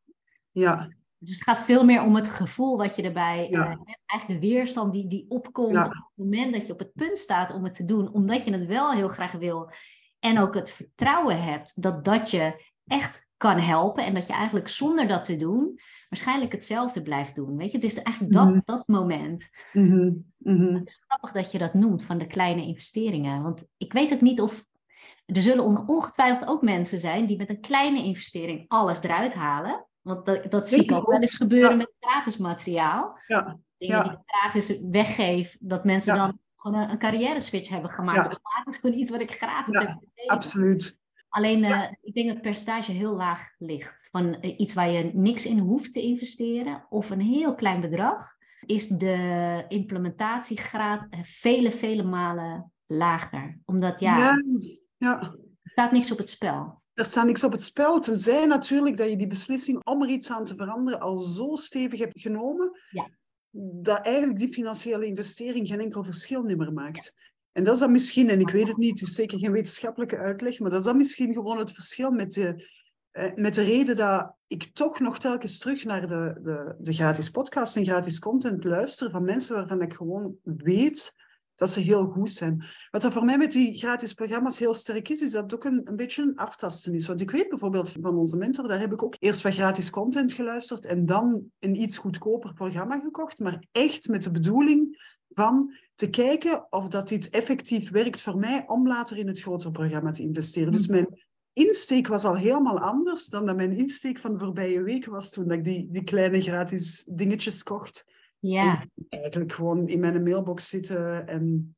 Ja. 0.51 0.89
Dus 1.17 1.34
het 1.34 1.43
gaat 1.43 1.60
veel 1.60 1.86
meer 1.86 2.03
om 2.03 2.15
het 2.15 2.27
gevoel 2.27 2.77
wat 2.77 2.95
je 2.95 3.01
erbij 3.01 3.47
ja. 3.49 3.77
eigenlijk 4.05 4.41
de 4.41 4.47
weerstand 4.47 4.93
die, 4.93 5.07
die 5.07 5.25
opkomt 5.29 5.77
op 5.77 5.93
het 5.93 6.12
moment 6.15 6.53
dat 6.53 6.67
je 6.67 6.73
op 6.73 6.79
het 6.79 6.93
punt 6.93 7.17
staat 7.17 7.53
om 7.53 7.63
het 7.63 7.73
te 7.73 7.86
doen, 7.86 8.13
omdat 8.13 8.45
je 8.45 8.53
het 8.53 8.65
wel 8.65 8.91
heel 8.91 9.07
graag 9.07 9.31
wil 9.31 9.71
en 10.19 10.39
ook 10.39 10.53
het 10.53 10.71
vertrouwen 10.71 11.43
hebt 11.43 11.81
dat 11.81 12.05
dat 12.05 12.31
je 12.31 12.65
echt 12.88 13.29
kan 13.38 13.60
helpen 13.60 14.05
en 14.05 14.13
dat 14.13 14.27
je 14.27 14.34
eigenlijk 14.34 14.67
zonder 14.67 15.07
dat 15.07 15.23
te 15.23 15.36
doen 15.36 15.79
waarschijnlijk 16.12 16.52
hetzelfde 16.52 17.02
blijft 17.02 17.36
doen. 17.36 17.58
Weet 17.58 17.71
je, 17.71 17.78
het 17.78 17.86
is 17.86 18.02
eigenlijk 18.02 18.36
dat, 18.36 18.47
mhm. 18.47 18.60
dat 18.65 18.88
moment. 18.88 19.50
Mhm. 19.74 20.12
Mhm. 20.38 20.74
Het 20.74 20.88
is 20.88 21.04
grappig 21.08 21.32
dat 21.32 21.52
je 21.52 21.58
dat 21.58 21.74
noemt 21.74 22.04
van 22.04 22.17
de 22.17 22.28
kleine 22.28 22.62
investeringen. 22.62 23.43
Want 23.43 23.63
ik 23.78 23.93
weet 23.93 24.13
ook 24.13 24.21
niet 24.21 24.41
of. 24.41 24.65
Er 25.26 25.41
zullen 25.41 25.88
ongetwijfeld 25.88 26.50
ook 26.50 26.62
mensen 26.62 27.00
zijn 27.00 27.26
die 27.26 27.38
met 27.38 27.50
een 27.50 27.62
kleine 27.62 28.04
investering 28.04 28.65
alles 28.67 29.04
eruit 29.04 29.34
halen. 29.34 29.88
Want 30.02 30.26
dat, 30.26 30.52
dat 30.52 30.67
zie 30.67 30.84
ik 30.84 30.91
ook 30.91 31.08
wel 31.08 31.19
eens 31.19 31.36
gebeuren 31.36 31.78
met 31.78 31.93
gratis 32.00 32.38
materiaal. 32.38 33.19
Ja. 33.28 33.60
Dingen 33.78 34.04
die 34.04 34.12
ik 34.12 34.17
gratis 34.26 34.82
weggeef, 34.89 35.58
dat 35.60 35.84
mensen 35.84 36.15
dan 36.15 36.39
gewoon 36.56 36.89
een, 36.89 36.97
carrière 36.97 37.41
switch 37.41 37.69
hebben 37.69 37.91
gemaakt. 37.91 38.32
Ja. 38.32 38.39
Gratis 38.41 38.80
gewoon 38.82 38.97
iets 38.97 39.10
wat 39.10 39.21
ik 39.21 39.32
gratis 39.32 39.78
heb 39.78 39.88
gegeven. 39.88 40.36
Absoluut. 40.36 41.00
Alleen, 41.32 41.63
uh, 41.63 41.88
ik 42.02 42.13
denk 42.13 42.26
dat 42.28 42.36
het 42.36 42.46
percentage 42.46 42.91
heel 42.91 43.15
laag 43.15 43.48
ligt. 43.58 44.08
Van 44.12 44.38
uh, 44.41 44.60
iets 44.60 44.74
waar 44.74 44.89
je 44.89 45.12
niks 45.13 45.46
in 45.46 45.60
hoeft 45.60 45.94
te 45.94 46.02
investeren 46.02 46.86
of 46.89 47.10
een 47.10 47.22
heel 47.22 47.56
klein 47.56 47.82
bedrag, 47.82 48.36
is 48.65 48.88
de 48.88 49.65
implementatiegraad 49.67 51.08
uh, 51.10 51.20
vele, 51.24 51.72
vele 51.72 52.04
malen 52.04 52.72
lager. 52.86 53.60
Omdat 53.65 54.00
ja, 54.00 54.17
ja, 54.17 54.34
ja, 54.98 55.22
er 55.62 55.72
staat 55.72 55.91
niks 55.91 56.12
op 56.12 56.17
het 56.17 56.30
spel. 56.30 56.82
Er 56.94 57.06
staat 57.06 57.26
niks 57.26 57.44
op 57.44 57.52
het 57.52 57.63
spel, 57.63 58.00
tenzij 58.00 58.46
natuurlijk 58.46 58.98
dat 58.98 59.10
je 59.10 59.15
die 59.15 59.28
beslissing 59.28 59.84
om 59.84 60.02
er 60.02 60.10
iets 60.10 60.32
aan 60.32 60.46
te 60.46 60.56
veranderen 60.56 61.00
al 61.00 61.17
zo 61.17 61.56
stevig 61.56 62.00
hebt 62.00 62.22
genomen, 62.22 62.80
ja. 62.89 63.10
dat 63.82 64.06
eigenlijk 64.06 64.39
die 64.39 64.54
financiële 64.54 65.06
investering 65.06 65.67
geen 65.67 65.80
enkel 65.80 66.04
verschil 66.04 66.44
meer 66.44 66.74
maakt. 66.74 67.13
En 67.51 67.63
dat 67.63 67.73
is 67.73 67.79
dan 67.79 67.91
misschien, 67.91 68.29
en 68.29 68.39
ik 68.39 68.49
weet 68.49 68.67
het 68.67 68.77
niet, 68.77 68.99
het 68.99 69.09
is 69.09 69.15
zeker 69.15 69.39
geen 69.39 69.51
wetenschappelijke 69.51 70.17
uitleg, 70.17 70.59
maar 70.59 70.69
dat 70.69 70.79
is 70.79 70.85
dan 70.85 70.97
misschien 70.97 71.33
gewoon 71.33 71.57
het 71.57 71.73
verschil 71.73 72.11
met 72.11 72.31
de, 72.31 72.67
eh, 73.11 73.33
met 73.35 73.53
de 73.53 73.63
reden 73.63 73.95
dat 73.95 74.35
ik 74.47 74.63
toch 74.73 74.99
nog 74.99 75.19
telkens 75.19 75.57
terug 75.57 75.83
naar 75.83 76.07
de, 76.07 76.39
de, 76.43 76.75
de 76.79 76.93
gratis 76.93 77.29
podcast 77.29 77.75
en 77.75 77.85
gratis 77.85 78.19
content 78.19 78.63
luister 78.63 79.09
van 79.09 79.23
mensen 79.23 79.55
waarvan 79.55 79.81
ik 79.81 79.93
gewoon 79.93 80.35
weet 80.43 81.19
dat 81.55 81.69
ze 81.69 81.79
heel 81.79 82.05
goed 82.05 82.31
zijn. 82.31 82.63
Wat 82.91 83.03
er 83.03 83.11
voor 83.11 83.25
mij 83.25 83.37
met 83.37 83.51
die 83.51 83.77
gratis 83.77 84.13
programma's 84.13 84.59
heel 84.59 84.73
sterk 84.73 85.09
is, 85.09 85.21
is 85.21 85.31
dat 85.31 85.43
het 85.43 85.53
ook 85.53 85.63
een, 85.63 85.81
een 85.83 85.95
beetje 85.95 86.21
een 86.21 86.35
aftasten 86.35 86.93
is. 86.93 87.07
Want 87.07 87.21
ik 87.21 87.31
weet 87.31 87.49
bijvoorbeeld 87.49 87.91
van 88.01 88.17
onze 88.17 88.37
mentor, 88.37 88.67
daar 88.67 88.79
heb 88.79 88.93
ik 88.93 89.03
ook 89.03 89.15
eerst 89.19 89.41
wat 89.41 89.53
gratis 89.53 89.89
content 89.89 90.33
geluisterd 90.33 90.85
en 90.85 91.05
dan 91.05 91.43
een 91.59 91.81
iets 91.81 91.97
goedkoper 91.97 92.53
programma 92.53 92.99
gekocht, 92.99 93.39
maar 93.39 93.63
echt 93.71 94.07
met 94.07 94.23
de 94.23 94.31
bedoeling 94.31 94.97
van 95.34 95.74
te 95.96 96.10
kijken 96.10 96.67
of 96.70 96.88
dat 96.88 97.08
dit 97.08 97.30
effectief 97.30 97.89
werkt 97.89 98.22
voor 98.22 98.38
mij 98.38 98.63
om 98.67 98.88
later 98.88 99.17
in 99.17 99.28
het 99.28 99.41
grotere 99.41 99.72
programma 99.72 100.12
te 100.12 100.22
investeren. 100.22 100.72
Dus 100.72 100.88
mijn 100.88 101.24
insteek 101.54 102.08
was 102.08 102.24
al 102.24 102.36
helemaal 102.36 102.80
anders 102.80 103.26
dan 103.26 103.46
dat 103.46 103.56
mijn 103.56 103.78
insteek 103.78 104.20
van 104.20 104.34
de 104.34 104.39
voorbije 104.39 104.82
weken 104.82 105.12
was 105.12 105.30
toen 105.32 105.52
ik 105.52 105.63
die, 105.63 105.88
die 105.91 106.04
kleine 106.04 106.41
gratis 106.41 107.04
dingetjes 107.04 107.63
kocht. 107.63 108.06
Ja. 108.39 108.86
eigenlijk 109.10 109.52
gewoon 109.52 109.88
in 109.88 110.00
mijn 110.00 110.24
mailbox 110.24 110.70
zitten 110.70 111.28
en 111.28 111.76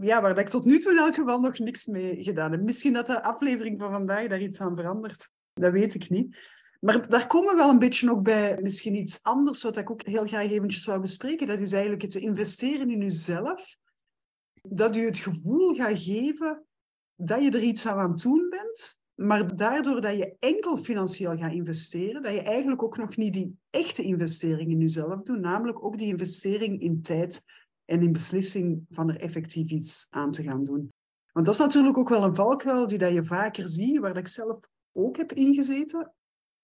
ja, 0.00 0.22
waar 0.22 0.38
ik 0.38 0.48
tot 0.48 0.64
nu 0.64 0.78
toe 0.78 0.92
in 0.92 0.98
elk 0.98 1.14
geval 1.14 1.40
nog 1.40 1.58
niks 1.58 1.86
mee 1.86 2.24
gedaan 2.24 2.52
heb. 2.52 2.62
Misschien 2.62 2.92
dat 2.92 3.06
de 3.06 3.22
aflevering 3.22 3.80
van 3.80 3.92
vandaag 3.92 4.26
daar 4.26 4.40
iets 4.40 4.60
aan 4.60 4.76
verandert. 4.76 5.30
Dat 5.52 5.72
weet 5.72 5.94
ik 5.94 6.10
niet. 6.10 6.36
Maar 6.84 7.08
daar 7.08 7.26
komen 7.26 7.50
we 7.50 7.56
wel 7.56 7.70
een 7.70 7.78
beetje 7.78 8.10
ook 8.10 8.22
bij 8.22 8.58
misschien 8.62 8.94
iets 8.94 9.22
anders, 9.22 9.62
wat 9.62 9.76
ik 9.76 9.90
ook 9.90 10.02
heel 10.02 10.26
graag 10.26 10.50
eventjes 10.50 10.84
wou 10.84 11.00
bespreken. 11.00 11.46
Dat 11.46 11.58
is 11.58 11.72
eigenlijk 11.72 12.02
het 12.02 12.14
investeren 12.14 12.90
in 12.90 13.00
jezelf. 13.00 13.76
Dat 14.62 14.94
je 14.94 15.00
het 15.00 15.16
gevoel 15.16 15.74
gaat 15.74 15.98
geven 15.98 16.64
dat 17.16 17.42
je 17.42 17.50
er 17.50 17.62
iets 17.62 17.86
aan 17.86 18.10
het 18.10 18.22
doen 18.22 18.48
bent, 18.48 18.98
maar 19.14 19.56
daardoor 19.56 20.00
dat 20.00 20.16
je 20.16 20.36
enkel 20.38 20.76
financieel 20.76 21.36
gaat 21.36 21.52
investeren, 21.52 22.22
dat 22.22 22.32
je 22.32 22.42
eigenlijk 22.42 22.82
ook 22.82 22.96
nog 22.96 23.16
niet 23.16 23.32
die 23.32 23.58
echte 23.70 24.02
investering 24.02 24.70
in 24.70 24.80
jezelf 24.80 25.22
doet, 25.22 25.40
namelijk 25.40 25.84
ook 25.84 25.98
die 25.98 26.08
investering 26.08 26.80
in 26.80 27.02
tijd 27.02 27.44
en 27.84 28.02
in 28.02 28.12
beslissing 28.12 28.86
van 28.90 29.08
er 29.08 29.20
effectief 29.20 29.70
iets 29.70 30.06
aan 30.10 30.30
te 30.30 30.42
gaan 30.42 30.64
doen. 30.64 30.92
Want 31.32 31.46
dat 31.46 31.54
is 31.54 31.60
natuurlijk 31.60 31.98
ook 31.98 32.08
wel 32.08 32.24
een 32.24 32.34
valkuil 32.34 32.86
die 32.86 32.98
dat 32.98 33.12
je 33.12 33.24
vaker 33.24 33.68
ziet, 33.68 33.98
waar 33.98 34.16
ik 34.16 34.28
zelf 34.28 34.58
ook 34.92 35.16
heb 35.16 35.32
ingezeten 35.32 36.12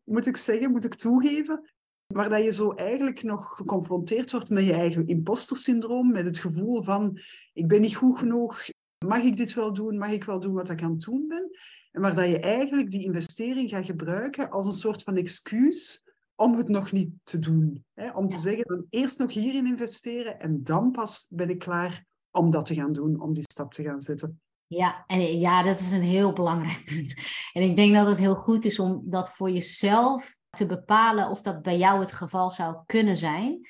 moet 0.05 0.27
ik 0.27 0.37
zeggen, 0.37 0.71
moet 0.71 0.85
ik 0.85 0.95
toegeven. 0.95 1.71
Waar 2.07 2.29
dat 2.29 2.45
je 2.45 2.53
zo 2.53 2.71
eigenlijk 2.71 3.23
nog 3.23 3.57
geconfronteerd 3.57 4.31
wordt 4.33 4.49
met 4.49 4.65
je 4.65 4.73
eigen 4.73 5.07
impostersyndroom, 5.07 6.13
met 6.13 6.25
het 6.25 6.39
gevoel 6.39 6.83
van 6.83 7.19
ik 7.53 7.69
ben 7.69 7.81
niet 7.81 7.97
goed 7.97 8.19
genoeg, 8.19 8.63
mag 9.07 9.23
ik 9.23 9.37
dit 9.37 9.55
wel 9.55 9.73
doen, 9.73 9.99
mag 9.99 10.11
ik 10.11 10.25
wel 10.25 10.41
doen 10.41 10.55
wat 10.55 10.71
ik 10.71 10.83
aan 10.83 10.91
het 10.91 11.01
doen 11.01 11.27
ben. 11.29 11.51
En 11.91 12.01
waar 12.01 12.15
dat 12.15 12.29
je 12.29 12.41
eigenlijk 12.41 12.91
die 12.91 13.05
investering 13.05 13.71
gaat 13.71 13.85
gebruiken 13.85 14.51
als 14.51 14.67
een 14.67 14.73
soort 14.73 15.03
van 15.03 15.17
excuus 15.17 16.05
om 16.35 16.55
het 16.55 16.69
nog 16.69 16.93
niet 16.93 17.11
te 17.23 17.39
doen. 17.39 17.85
Hè? 17.95 18.11
Om 18.11 18.29
te 18.29 18.39
zeggen, 18.39 18.67
dan 18.67 18.87
eerst 18.91 19.19
nog 19.19 19.33
hierin 19.33 19.67
investeren 19.67 20.41
en 20.41 20.63
dan 20.63 20.91
pas 20.91 21.27
ben 21.31 21.51
ik 21.51 21.59
klaar 21.59 22.07
om 22.31 22.51
dat 22.51 22.67
te 22.67 22.75
gaan 22.75 22.93
doen, 22.93 23.21
om 23.21 23.35
die 23.35 23.51
stap 23.51 23.73
te 23.73 23.83
gaan 23.83 24.01
zetten. 24.01 24.41
Ja, 24.77 25.05
en 25.07 25.39
ja, 25.39 25.63
dat 25.63 25.81
is 25.81 25.93
een 25.93 26.03
heel 26.03 26.33
belangrijk 26.33 26.85
punt. 26.85 27.15
En 27.53 27.63
ik 27.63 27.77
denk 27.77 27.95
dat 27.95 28.07
het 28.07 28.19
heel 28.19 28.35
goed 28.35 28.65
is 28.65 28.79
om 28.79 29.03
dat 29.05 29.31
voor 29.31 29.51
jezelf 29.51 30.37
te 30.51 30.67
bepalen 30.67 31.29
of 31.29 31.43
dat 31.43 31.63
bij 31.63 31.79
jou 31.79 32.01
het 32.01 32.13
geval 32.13 32.51
zou 32.51 32.77
kunnen 32.87 33.17
zijn. 33.17 33.69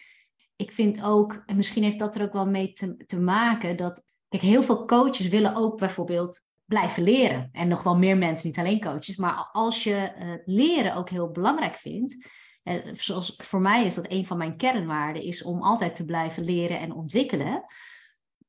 Ik 0.56 0.72
vind 0.72 1.02
ook, 1.02 1.42
en 1.46 1.56
misschien 1.56 1.82
heeft 1.82 1.98
dat 1.98 2.14
er 2.14 2.22
ook 2.22 2.32
wel 2.32 2.46
mee 2.46 2.72
te, 3.06 3.20
maken, 3.20 3.76
dat 3.76 4.04
kijk, 4.28 4.42
heel 4.42 4.62
veel 4.62 4.84
coaches 4.84 5.28
willen 5.28 5.56
ook 5.56 5.78
bijvoorbeeld 5.78 6.40
blijven 6.64 7.02
leren. 7.02 7.48
En 7.52 7.68
nog 7.68 7.82
wel 7.82 7.96
meer 7.96 8.16
mensen, 8.16 8.48
niet 8.48 8.58
alleen 8.58 8.80
coaches. 8.80 9.16
Maar 9.16 9.48
als 9.52 9.84
je 9.84 10.12
uh, 10.18 10.34
leren 10.44 10.94
ook 10.94 11.10
heel 11.10 11.30
belangrijk 11.30 11.74
vindt, 11.74 12.26
uh, 12.64 12.74
zoals 12.92 13.34
voor 13.36 13.60
mij 13.60 13.84
is 13.84 13.94
dat 13.94 14.10
een 14.10 14.26
van 14.26 14.36
mijn 14.38 14.56
kernwaarden, 14.56 15.22
is 15.22 15.42
om 15.42 15.62
altijd 15.62 15.94
te 15.94 16.04
blijven 16.04 16.44
leren 16.44 16.78
en 16.80 16.92
ontwikkelen. 16.92 17.64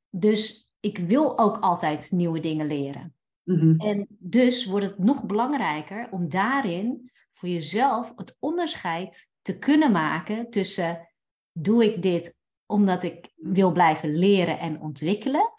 Dus 0.10 0.71
ik 0.82 0.98
wil 0.98 1.40
ook 1.40 1.58
altijd 1.58 2.12
nieuwe 2.12 2.40
dingen 2.40 2.68
leren. 2.68 3.16
Mhm. 3.44 3.80
En 3.80 4.08
dus 4.10 4.66
wordt 4.66 4.86
het 4.86 4.98
nog 4.98 5.24
belangrijker 5.24 6.08
om 6.12 6.30
daarin 6.30 7.12
voor 7.32 7.50
jezelf 7.50 8.14
het 8.16 8.36
onderscheid 8.40 9.30
te 9.42 9.60
kunnen 9.60 9.92
maken 9.92 10.50
tussen 10.50 11.10
doe 11.52 11.84
ik 11.86 12.02
dit 12.02 12.40
omdat 12.66 13.04
ik 13.04 13.32
wil 13.36 13.72
blijven 13.72 14.16
leren 14.18 14.60
en 14.60 14.82
ontwikkelen, 14.82 15.54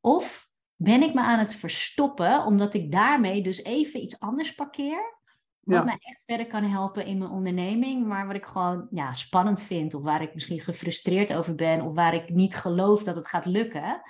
of 0.00 0.48
ben 0.76 1.02
ik 1.02 1.14
me 1.14 1.20
aan 1.20 1.38
het 1.38 1.54
verstoppen 1.54 2.44
omdat 2.44 2.74
ik 2.74 2.92
daarmee 2.92 3.42
dus 3.42 3.62
even 3.62 4.02
iets 4.02 4.20
anders 4.20 4.54
parkeer, 4.54 5.20
wat 5.60 5.84
mij 5.84 5.98
echt 6.00 6.22
verder 6.26 6.46
kan 6.46 6.64
helpen 6.64 7.06
in 7.06 7.18
mijn 7.18 7.30
onderneming, 7.30 8.06
maar 8.06 8.26
wat 8.26 8.36
ik 8.36 8.44
gewoon 8.44 8.86
ja, 8.90 9.12
spannend 9.12 9.62
vind, 9.62 9.94
of 9.94 10.02
waar 10.02 10.22
ik 10.22 10.34
misschien 10.34 10.60
gefrustreerd 10.60 11.32
over 11.32 11.54
ben, 11.54 11.80
of 11.80 11.94
waar 11.94 12.14
ik 12.14 12.28
niet 12.28 12.54
geloof 12.54 13.02
dat 13.02 13.16
het 13.16 13.28
gaat 13.28 13.46
lukken. 13.46 14.02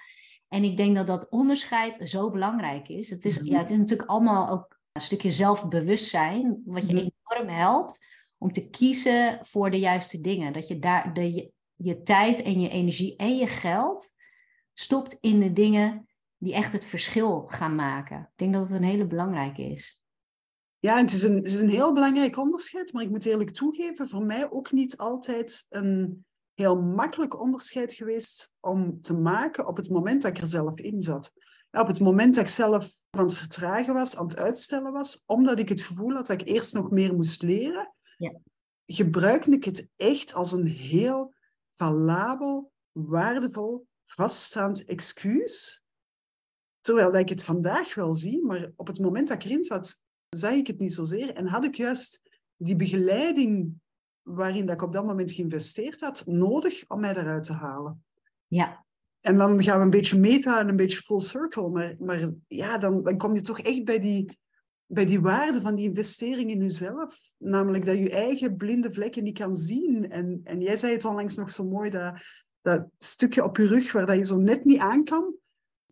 En 0.52 0.64
ik 0.64 0.76
denk 0.76 0.96
dat 0.96 1.06
dat 1.06 1.28
onderscheid 1.28 2.08
zo 2.08 2.30
belangrijk 2.30 2.88
is. 2.88 3.10
Het 3.10 3.24
is, 3.24 3.40
ja, 3.42 3.58
het 3.58 3.70
is 3.70 3.78
natuurlijk 3.78 4.08
allemaal 4.08 4.48
ook 4.48 4.80
een 4.92 5.00
stukje 5.00 5.30
zelfbewustzijn, 5.30 6.62
wat 6.64 6.86
je 6.86 7.12
enorm 7.26 7.48
helpt 7.48 8.06
om 8.38 8.52
te 8.52 8.70
kiezen 8.70 9.38
voor 9.42 9.70
de 9.70 9.78
juiste 9.78 10.20
dingen. 10.20 10.52
Dat 10.52 10.68
je 10.68 10.78
daar 10.78 11.14
de, 11.14 11.32
je, 11.32 11.52
je 11.76 12.02
tijd 12.02 12.42
en 12.42 12.60
je 12.60 12.68
energie 12.68 13.16
en 13.16 13.36
je 13.36 13.46
geld 13.46 14.08
stopt 14.72 15.18
in 15.20 15.40
de 15.40 15.52
dingen 15.52 16.08
die 16.36 16.54
echt 16.54 16.72
het 16.72 16.84
verschil 16.84 17.46
gaan 17.46 17.74
maken. 17.74 18.18
Ik 18.18 18.36
denk 18.36 18.52
dat 18.52 18.68
het 18.68 18.76
een 18.76 18.86
hele 18.86 19.06
belangrijke 19.06 19.62
is. 19.62 20.00
Ja, 20.78 20.96
het 20.96 21.12
is, 21.12 21.22
een, 21.22 21.36
het 21.36 21.46
is 21.46 21.54
een 21.54 21.68
heel 21.68 21.92
belangrijk 21.92 22.36
onderscheid, 22.36 22.92
maar 22.92 23.02
ik 23.02 23.10
moet 23.10 23.24
eerlijk 23.24 23.50
toegeven, 23.50 24.08
voor 24.08 24.24
mij 24.24 24.50
ook 24.50 24.72
niet 24.72 24.96
altijd 24.96 25.66
een 25.68 26.24
heel 26.54 26.82
makkelijk 26.82 27.40
onderscheid 27.40 27.92
geweest 27.92 28.54
om 28.60 29.02
te 29.02 29.14
maken 29.14 29.66
op 29.66 29.76
het 29.76 29.90
moment 29.90 30.22
dat 30.22 30.30
ik 30.30 30.38
er 30.38 30.46
zelf 30.46 30.78
in 30.78 31.02
zat. 31.02 31.32
Op 31.70 31.86
het 31.86 32.00
moment 32.00 32.34
dat 32.34 32.44
ik 32.44 32.50
zelf 32.50 32.90
aan 33.10 33.24
het 33.24 33.34
vertragen 33.34 33.94
was, 33.94 34.16
aan 34.16 34.26
het 34.26 34.36
uitstellen 34.36 34.92
was, 34.92 35.22
omdat 35.26 35.58
ik 35.58 35.68
het 35.68 35.82
gevoel 35.82 36.12
had 36.12 36.26
dat 36.26 36.40
ik 36.40 36.48
eerst 36.48 36.74
nog 36.74 36.90
meer 36.90 37.14
moest 37.14 37.42
leren, 37.42 37.94
ja. 38.16 38.34
gebruikte 38.84 39.50
ik 39.50 39.64
het 39.64 39.88
echt 39.96 40.34
als 40.34 40.52
een 40.52 40.66
heel 40.66 41.34
valabel, 41.70 42.72
waardevol, 42.92 43.86
vaststaand 44.06 44.84
excuus. 44.84 45.84
Terwijl 46.80 47.10
dat 47.10 47.20
ik 47.20 47.28
het 47.28 47.44
vandaag 47.44 47.94
wel 47.94 48.14
zie, 48.14 48.44
maar 48.44 48.72
op 48.76 48.86
het 48.86 49.00
moment 49.00 49.28
dat 49.28 49.36
ik 49.36 49.44
erin 49.44 49.62
zat, 49.62 50.04
zag 50.28 50.52
ik 50.52 50.66
het 50.66 50.78
niet 50.78 50.94
zozeer. 50.94 51.34
En 51.34 51.46
had 51.46 51.64
ik 51.64 51.74
juist 51.74 52.22
die 52.56 52.76
begeleiding 52.76 53.80
waarin 54.22 54.66
dat 54.66 54.74
ik 54.74 54.82
op 54.82 54.92
dat 54.92 55.04
moment 55.04 55.32
geïnvesteerd 55.32 56.00
had, 56.00 56.26
nodig 56.26 56.84
om 56.88 57.00
mij 57.00 57.16
eruit 57.16 57.44
te 57.44 57.52
halen. 57.52 58.04
Ja. 58.46 58.84
En 59.20 59.38
dan 59.38 59.62
gaan 59.62 59.78
we 59.78 59.84
een 59.84 59.90
beetje 59.90 60.18
meta 60.18 60.60
en 60.60 60.68
een 60.68 60.76
beetje 60.76 61.00
full 61.00 61.20
circle. 61.20 61.68
Maar, 61.68 61.96
maar 61.98 62.30
ja, 62.46 62.78
dan, 62.78 63.02
dan 63.02 63.16
kom 63.16 63.34
je 63.34 63.40
toch 63.40 63.60
echt 63.60 63.84
bij 63.84 63.98
die, 63.98 64.38
bij 64.86 65.06
die 65.06 65.20
waarde 65.20 65.60
van 65.60 65.74
die 65.74 65.88
investering 65.88 66.50
in 66.50 66.60
jezelf. 66.60 67.32
Namelijk 67.38 67.84
dat 67.84 67.96
je 67.96 68.10
eigen 68.10 68.56
blinde 68.56 68.92
vlekken 68.92 69.22
niet 69.22 69.38
kan 69.38 69.56
zien. 69.56 70.10
En, 70.10 70.40
en 70.44 70.60
jij 70.60 70.76
zei 70.76 70.92
het 70.92 71.04
onlangs 71.04 71.36
nog 71.36 71.50
zo 71.50 71.64
mooi, 71.64 71.90
dat, 71.90 72.14
dat 72.60 72.86
stukje 72.98 73.44
op 73.44 73.56
je 73.56 73.66
rug 73.66 73.92
waar 73.92 74.06
dat 74.06 74.16
je 74.16 74.26
zo 74.26 74.38
net 74.38 74.64
niet 74.64 74.78
aan 74.78 75.04
kan 75.04 75.34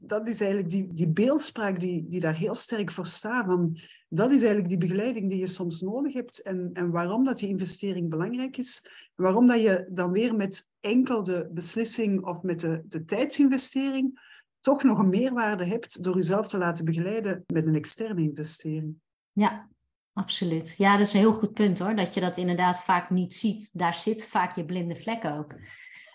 dat 0.01 0.29
is 0.29 0.41
eigenlijk 0.41 0.71
die, 0.71 0.93
die 0.93 1.09
beeldspraak 1.09 1.81
die, 1.81 2.09
die 2.09 2.21
daar 2.21 2.37
heel 2.37 2.55
sterk 2.55 2.91
voor 2.91 3.07
staat. 3.07 3.45
Van, 3.45 3.79
dat 4.09 4.31
is 4.31 4.39
eigenlijk 4.39 4.69
die 4.69 4.79
begeleiding 4.79 5.31
die 5.31 5.39
je 5.39 5.47
soms 5.47 5.81
nodig 5.81 6.13
hebt 6.13 6.43
en, 6.43 6.71
en 6.73 6.91
waarom 6.91 7.25
dat 7.25 7.39
die 7.39 7.49
investering 7.49 8.11
belangrijk 8.11 8.57
is. 8.57 8.85
Waarom 9.15 9.47
dat 9.47 9.61
je 9.61 9.87
dan 9.91 10.11
weer 10.11 10.37
met 10.37 10.69
enkel 10.81 11.23
de 11.23 11.49
beslissing 11.53 12.25
of 12.25 12.43
met 12.43 12.61
de, 12.61 12.83
de 12.89 13.05
tijdsinvestering 13.05 14.21
toch 14.61 14.83
nog 14.83 14.99
een 14.99 15.09
meerwaarde 15.09 15.65
hebt 15.65 16.05
door 16.05 16.17
jezelf 16.17 16.49
te 16.49 16.59
laten 16.59 16.85
begeleiden 16.85 17.45
met 17.47 17.67
een 17.67 17.75
externe 17.75 18.23
investering. 18.23 18.95
Ja, 19.33 19.69
absoluut. 20.13 20.75
Ja, 20.77 20.97
dat 20.97 21.07
is 21.07 21.13
een 21.13 21.21
heel 21.21 21.33
goed 21.33 21.53
punt 21.53 21.79
hoor. 21.79 21.97
Dat 21.97 22.15
je 22.15 22.21
dat 22.21 22.37
inderdaad 22.37 22.79
vaak 22.79 23.11
niet 23.11 23.35
ziet. 23.35 23.71
Daar 23.73 23.95
zit 23.95 24.27
vaak 24.27 24.57
je 24.57 24.65
blinde 24.65 24.97
vlek 24.97 25.25
ook. 25.25 25.55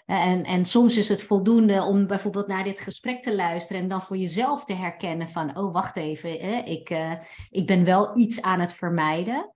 En, 0.05 0.43
en 0.43 0.65
soms 0.65 0.97
is 0.97 1.09
het 1.09 1.23
voldoende 1.23 1.81
om 1.81 2.07
bijvoorbeeld 2.07 2.47
naar 2.47 2.63
dit 2.63 2.79
gesprek 2.79 3.21
te 3.21 3.35
luisteren 3.35 3.81
en 3.81 3.87
dan 3.87 4.01
voor 4.01 4.17
jezelf 4.17 4.63
te 4.63 4.73
herkennen 4.73 5.29
van, 5.29 5.57
oh 5.57 5.73
wacht 5.73 5.95
even, 5.95 6.65
ik, 6.65 6.89
uh, 6.89 7.13
ik 7.49 7.67
ben 7.67 7.83
wel 7.83 8.17
iets 8.17 8.41
aan 8.41 8.59
het 8.59 8.73
vermijden. 8.73 9.51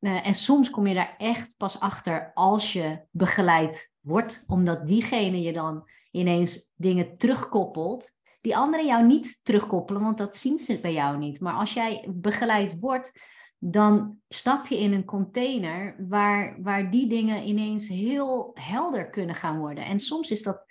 Uh, 0.00 0.26
en 0.26 0.34
soms 0.34 0.70
kom 0.70 0.86
je 0.86 0.94
daar 0.94 1.14
echt 1.18 1.54
pas 1.56 1.80
achter 1.80 2.30
als 2.34 2.72
je 2.72 2.98
begeleid 3.10 3.92
wordt, 4.00 4.44
omdat 4.46 4.86
diegene 4.86 5.42
je 5.42 5.52
dan 5.52 5.88
ineens 6.10 6.70
dingen 6.76 7.16
terugkoppelt 7.16 8.12
die 8.44 8.56
anderen 8.56 8.86
jou 8.86 9.06
niet 9.06 9.40
terugkoppelen, 9.42 10.02
want 10.02 10.18
dat 10.18 10.36
zien 10.36 10.58
ze 10.58 10.80
bij 10.80 10.92
jou 10.92 11.18
niet. 11.18 11.40
Maar 11.40 11.54
als 11.54 11.72
jij 11.72 12.08
begeleid 12.10 12.78
wordt, 12.80 13.20
dan 13.66 14.18
stap 14.28 14.66
je 14.66 14.78
in 14.78 14.92
een 14.92 15.04
container 15.04 15.96
waar, 16.08 16.62
waar 16.62 16.90
die 16.90 17.08
dingen 17.08 17.46
ineens 17.46 17.88
heel 17.88 18.50
helder 18.54 19.10
kunnen 19.10 19.34
gaan 19.34 19.58
worden. 19.58 19.84
En 19.84 20.00
soms 20.00 20.30
is 20.30 20.42
dat, 20.42 20.64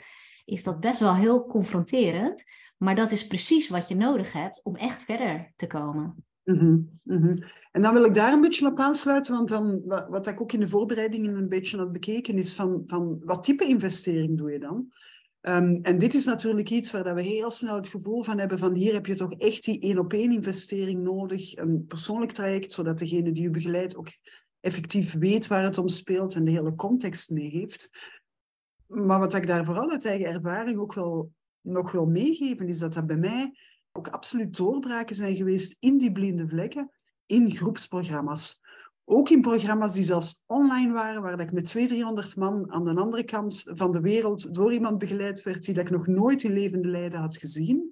is 0.45 0.63
dat 0.63 0.79
best 0.79 0.99
wel 0.99 1.15
heel 1.15 1.45
confronterend, 1.45 2.43
maar 2.77 2.95
dat 2.95 3.11
is 3.11 3.27
precies 3.27 3.69
wat 3.69 3.87
je 3.87 3.95
nodig 3.95 4.33
hebt 4.33 4.63
om 4.63 4.75
echt 4.75 5.03
verder 5.03 5.51
te 5.55 5.67
komen. 5.67 6.25
Mm 6.43 6.57
-hmm, 7.03 7.43
En 7.71 7.81
dan 7.81 7.93
wil 7.93 8.03
ik 8.03 8.13
daar 8.13 8.33
een 8.33 8.41
beetje 8.41 8.67
op 8.67 8.79
aansluiten, 8.79 9.33
want 9.33 9.49
dan, 9.49 9.81
wat, 9.85 10.07
wat 10.09 10.27
ik 10.27 10.41
ook 10.41 10.51
in 10.51 10.59
de 10.59 10.67
voorbereidingen 10.67 11.35
een 11.35 11.49
beetje 11.49 11.77
had 11.77 11.91
bekeken, 11.91 12.37
is 12.37 12.55
van, 12.55 12.81
van 12.85 13.21
wat 13.23 13.43
type 13.43 13.65
investering 13.65 14.37
doe 14.37 14.51
je 14.51 14.59
dan? 14.59 14.91
Um, 15.47 15.79
en 15.81 15.97
dit 15.97 16.13
is 16.13 16.25
natuurlijk 16.25 16.69
iets 16.69 16.91
waar 16.91 17.03
dat 17.03 17.15
we 17.15 17.21
heel 17.21 17.51
snel 17.51 17.75
het 17.75 17.87
gevoel 17.87 18.23
van 18.23 18.39
hebben 18.39 18.59
van 18.59 18.73
hier 18.73 18.93
heb 18.93 19.05
je 19.05 19.15
toch 19.15 19.33
echt 19.33 19.63
die 19.63 19.79
één-op-één 19.79 20.31
investering 20.31 21.03
nodig, 21.03 21.57
een 21.57 21.85
persoonlijk 21.85 22.31
traject, 22.31 22.71
zodat 22.71 22.97
degene 22.97 23.31
die 23.31 23.45
u 23.45 23.49
begeleidt 23.49 23.95
ook 23.95 24.07
effectief 24.59 25.13
weet 25.13 25.47
waar 25.47 25.63
het 25.63 25.77
om 25.77 25.87
speelt 25.87 26.35
en 26.35 26.43
de 26.43 26.51
hele 26.51 26.75
context 26.75 27.29
mee 27.29 27.49
heeft. 27.49 27.89
Maar 28.87 29.19
wat 29.19 29.33
ik 29.33 29.47
daar 29.47 29.65
vooral 29.65 29.91
uit 29.91 30.05
eigen 30.05 30.27
ervaring 30.27 30.79
ook 30.79 30.93
wel 30.93 31.31
nog 31.61 31.91
wil 31.91 32.05
meegeven, 32.05 32.67
is 32.67 32.79
dat 32.79 32.93
dat 32.93 33.07
bij 33.07 33.17
mij 33.17 33.57
ook 33.91 34.07
absoluut 34.07 34.57
doorbraken 34.57 35.15
zijn 35.15 35.35
geweest 35.35 35.77
in 35.79 35.97
die 35.97 36.11
blinde 36.11 36.47
vlekken, 36.47 36.91
in 37.25 37.51
groepsprogramma's. 37.51 38.61
Ook 39.05 39.29
in 39.29 39.41
programma's 39.41 39.93
die 39.93 40.03
zelfs 40.03 40.43
online 40.45 40.93
waren, 40.93 41.21
waar 41.21 41.39
ik 41.39 41.51
met 41.51 41.65
200, 41.65 41.89
300 41.89 42.35
man 42.35 42.71
aan 42.71 42.83
de 42.83 43.01
andere 43.01 43.23
kant 43.23 43.63
van 43.65 43.91
de 43.91 44.01
wereld 44.01 44.55
door 44.55 44.73
iemand 44.73 44.97
begeleid 44.97 45.43
werd 45.43 45.65
die 45.65 45.79
ik 45.79 45.89
nog 45.89 46.07
nooit 46.07 46.43
in 46.43 46.53
levende 46.53 46.87
lijden 46.87 47.19
had 47.19 47.37
gezien. 47.37 47.89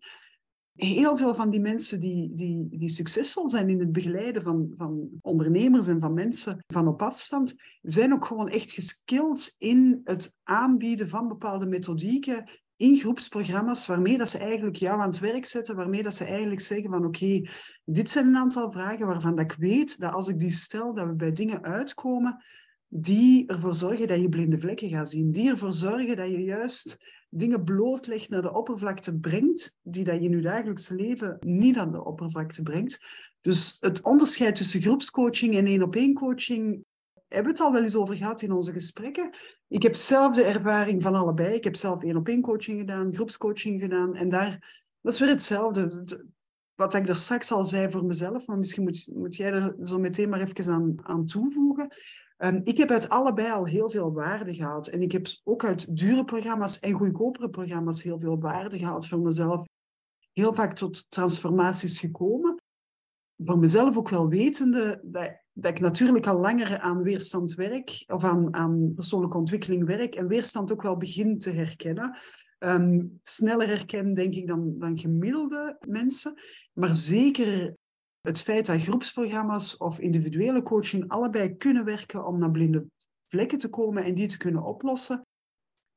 Heel 0.73 1.17
veel 1.17 1.35
van 1.35 1.49
die 1.49 1.59
mensen 1.59 1.99
die, 1.99 2.33
die, 2.33 2.67
die 2.69 2.89
succesvol 2.89 3.49
zijn 3.49 3.69
in 3.69 3.79
het 3.79 3.91
begeleiden 3.91 4.41
van, 4.41 4.73
van 4.77 5.09
ondernemers 5.21 5.87
en 5.87 5.99
van 5.99 6.13
mensen 6.13 6.63
van 6.67 6.87
op 6.87 7.01
afstand, 7.01 7.55
zijn 7.81 8.13
ook 8.13 8.25
gewoon 8.25 8.49
echt 8.49 8.71
geskilled 8.71 9.55
in 9.57 10.01
het 10.03 10.37
aanbieden 10.43 11.09
van 11.09 11.27
bepaalde 11.27 11.65
methodieken 11.65 12.49
in 12.81 12.97
groepsprogramma's 12.97 13.85
waarmee 13.85 14.17
dat 14.17 14.29
ze 14.29 14.37
eigenlijk 14.37 14.75
jou 14.75 15.01
aan 15.01 15.07
het 15.07 15.19
werk 15.19 15.45
zetten, 15.45 15.75
waarmee 15.75 16.03
dat 16.03 16.15
ze 16.15 16.25
eigenlijk 16.25 16.61
zeggen 16.61 16.89
van 16.89 17.05
oké, 17.05 17.41
dit 17.85 18.09
zijn 18.09 18.27
een 18.27 18.37
aantal 18.37 18.71
vragen 18.71 19.05
waarvan 19.05 19.35
dat 19.35 19.51
ik 19.51 19.57
weet 19.59 19.99
dat 19.99 20.13
als 20.13 20.27
ik 20.27 20.39
die 20.39 20.51
stel, 20.51 20.93
dat 20.93 21.07
we 21.07 21.13
bij 21.13 21.31
dingen 21.31 21.63
uitkomen 21.63 22.43
die 22.87 23.47
ervoor 23.47 23.75
zorgen 23.75 24.07
dat 24.07 24.21
je 24.21 24.29
blinde 24.29 24.59
vlekken 24.59 24.89
gaat 24.89 25.09
zien, 25.09 25.31
die 25.31 25.49
ervoor 25.49 25.73
zorgen 25.73 26.15
dat 26.15 26.29
je 26.29 26.43
juist 26.43 26.97
dingen 27.29 27.63
blootlegt 27.63 28.29
naar 28.29 28.41
de 28.41 28.53
oppervlakte 28.53 29.19
brengt, 29.19 29.77
die 29.81 30.03
dat 30.03 30.15
je 30.15 30.29
in 30.29 30.35
je 30.35 30.41
dagelijks 30.41 30.89
leven 30.89 31.37
niet 31.39 31.77
aan 31.77 31.91
de 31.91 32.03
oppervlakte 32.03 32.63
brengt, 32.63 32.99
Dus 33.41 33.77
het 33.79 34.01
onderscheid 34.01 34.55
tussen 34.55 34.81
groepscoaching 34.81 35.55
en 35.55 35.65
één-op-één 35.65 36.13
coaching 36.13 36.83
hebben 37.33 37.51
het 37.51 37.61
al 37.61 37.71
wel 37.71 37.81
eens 37.81 37.95
over 37.95 38.15
gehad 38.15 38.41
in 38.41 38.51
onze 38.51 38.71
gesprekken. 38.71 39.29
Ik 39.67 39.83
heb 39.83 39.95
zelf 39.95 40.35
de 40.35 40.43
ervaring 40.43 41.01
van 41.01 41.15
allebei. 41.15 41.53
Ik 41.53 41.63
heb 41.63 41.75
zelf 41.75 42.03
één-op-één 42.03 42.41
coaching 42.41 42.79
gedaan, 42.79 43.13
groepscoaching 43.13 43.81
gedaan. 43.81 44.15
En 44.15 44.29
daar, 44.29 44.49
dat 45.01 45.13
is 45.13 45.19
weer 45.19 45.29
hetzelfde. 45.29 46.03
Wat 46.75 46.93
ik 46.93 47.07
er 47.07 47.15
straks 47.15 47.51
al 47.51 47.63
zei 47.63 47.91
voor 47.91 48.05
mezelf, 48.05 48.47
maar 48.47 48.57
misschien 48.57 48.83
moet, 48.83 49.09
moet 49.13 49.35
jij 49.35 49.51
er 49.51 49.75
zo 49.83 49.99
meteen 49.99 50.29
maar 50.29 50.41
even 50.41 50.73
aan, 50.73 50.95
aan 51.03 51.25
toevoegen. 51.25 51.87
Um, 52.37 52.61
ik 52.63 52.77
heb 52.77 52.91
uit 52.91 53.09
allebei 53.09 53.51
al 53.51 53.65
heel 53.65 53.89
veel 53.89 54.13
waarde 54.13 54.55
gehaald. 54.55 54.87
En 54.87 55.01
ik 55.01 55.11
heb 55.11 55.27
ook 55.43 55.65
uit 55.65 55.97
dure 55.97 56.23
programma's 56.23 56.79
en 56.79 56.93
goedkopere 56.93 57.49
programma's 57.49 58.03
heel 58.03 58.19
veel 58.19 58.39
waarde 58.39 58.77
gehaald 58.77 59.07
voor 59.07 59.19
mezelf. 59.19 59.67
Heel 60.31 60.53
vaak 60.53 60.75
tot 60.75 61.05
transformaties 61.09 61.99
gekomen. 61.99 62.55
Voor 63.37 63.59
mezelf 63.59 63.97
ook 63.97 64.09
wel 64.09 64.29
wetende 64.29 65.01
dat, 65.03 65.41
dat 65.53 65.71
ik 65.71 65.79
natuurlijk 65.79 66.27
al 66.27 66.39
langer 66.39 66.79
aan 66.79 67.03
weerstand 67.03 67.53
werk, 67.53 68.03
of 68.07 68.23
aan, 68.23 68.53
aan 68.53 68.93
persoonlijke 68.95 69.37
ontwikkeling 69.37 69.85
werk, 69.85 70.15
en 70.15 70.27
weerstand 70.27 70.71
ook 70.71 70.81
wel 70.81 70.97
begin 70.97 71.39
te 71.39 71.49
herkennen. 71.49 72.17
Um, 72.59 73.19
sneller 73.23 73.67
herkennen, 73.67 74.13
denk 74.13 74.35
ik, 74.35 74.47
dan, 74.47 74.79
dan 74.79 74.99
gemiddelde 74.99 75.77
mensen. 75.87 76.33
Maar 76.73 76.95
zeker 76.95 77.75
het 78.21 78.41
feit 78.41 78.65
dat 78.65 78.81
groepsprogramma's 78.81 79.77
of 79.77 79.99
individuele 79.99 80.63
coaching 80.63 81.09
allebei 81.09 81.55
kunnen 81.57 81.85
werken 81.85 82.25
om 82.25 82.39
naar 82.39 82.51
blinde 82.51 82.85
vlekken 83.27 83.57
te 83.57 83.69
komen 83.69 84.03
en 84.03 84.15
die 84.15 84.27
te 84.27 84.37
kunnen 84.37 84.63
oplossen. 84.63 85.25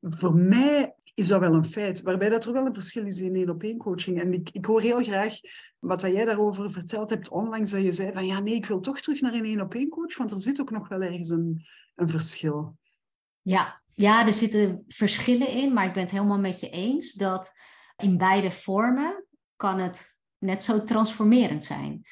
Voor 0.01 0.35
mij 0.35 0.95
is 1.15 1.29
dat 1.29 1.41
wel 1.41 1.55
een 1.55 1.65
feit, 1.65 2.03
waarbij 2.03 2.29
dat 2.29 2.45
er 2.45 2.53
wel 2.53 2.67
een 2.67 2.75
verschil 2.75 3.07
is 3.07 3.21
in 3.21 3.35
één 3.35 3.51
op 3.51 3.63
één 3.63 3.79
coaching. 3.79 4.21
En 4.21 4.33
ik, 4.33 4.49
ik 4.53 4.65
hoor 4.65 4.81
heel 4.81 5.03
graag 5.03 5.35
wat 5.79 6.01
dat 6.01 6.13
jij 6.13 6.25
daarover 6.25 6.71
verteld 6.71 7.11
hebt 7.11 7.29
onlangs, 7.29 7.71
dat 7.71 7.83
je 7.83 7.93
zei 7.93 8.13
van 8.13 8.27
ja, 8.27 8.41
nee, 8.41 8.55
ik 8.55 8.67
wil 8.67 8.81
toch 8.81 9.01
terug 9.01 9.21
naar 9.21 9.35
een 9.35 9.45
één 9.45 9.61
op 9.61 9.75
één 9.75 9.89
coach, 9.89 10.17
want 10.17 10.31
er 10.31 10.41
zit 10.41 10.61
ook 10.61 10.71
nog 10.71 10.89
wel 10.89 11.01
ergens 11.01 11.31
een, 11.31 11.65
een 11.95 12.09
verschil. 12.09 12.77
Ja, 13.43 13.83
ja, 13.93 14.27
er 14.27 14.33
zitten 14.33 14.85
verschillen 14.89 15.49
in, 15.49 15.73
maar 15.73 15.87
ik 15.87 15.93
ben 15.93 16.03
het 16.03 16.11
helemaal 16.11 16.39
met 16.39 16.61
je 16.61 16.69
eens 16.69 17.13
dat 17.13 17.53
in 17.97 18.17
beide 18.17 18.51
vormen 18.51 19.25
kan 19.57 19.79
het 19.79 20.19
net 20.39 20.65
zo 20.65 20.85
transformerend 20.85 21.65
zijn. 21.65 22.07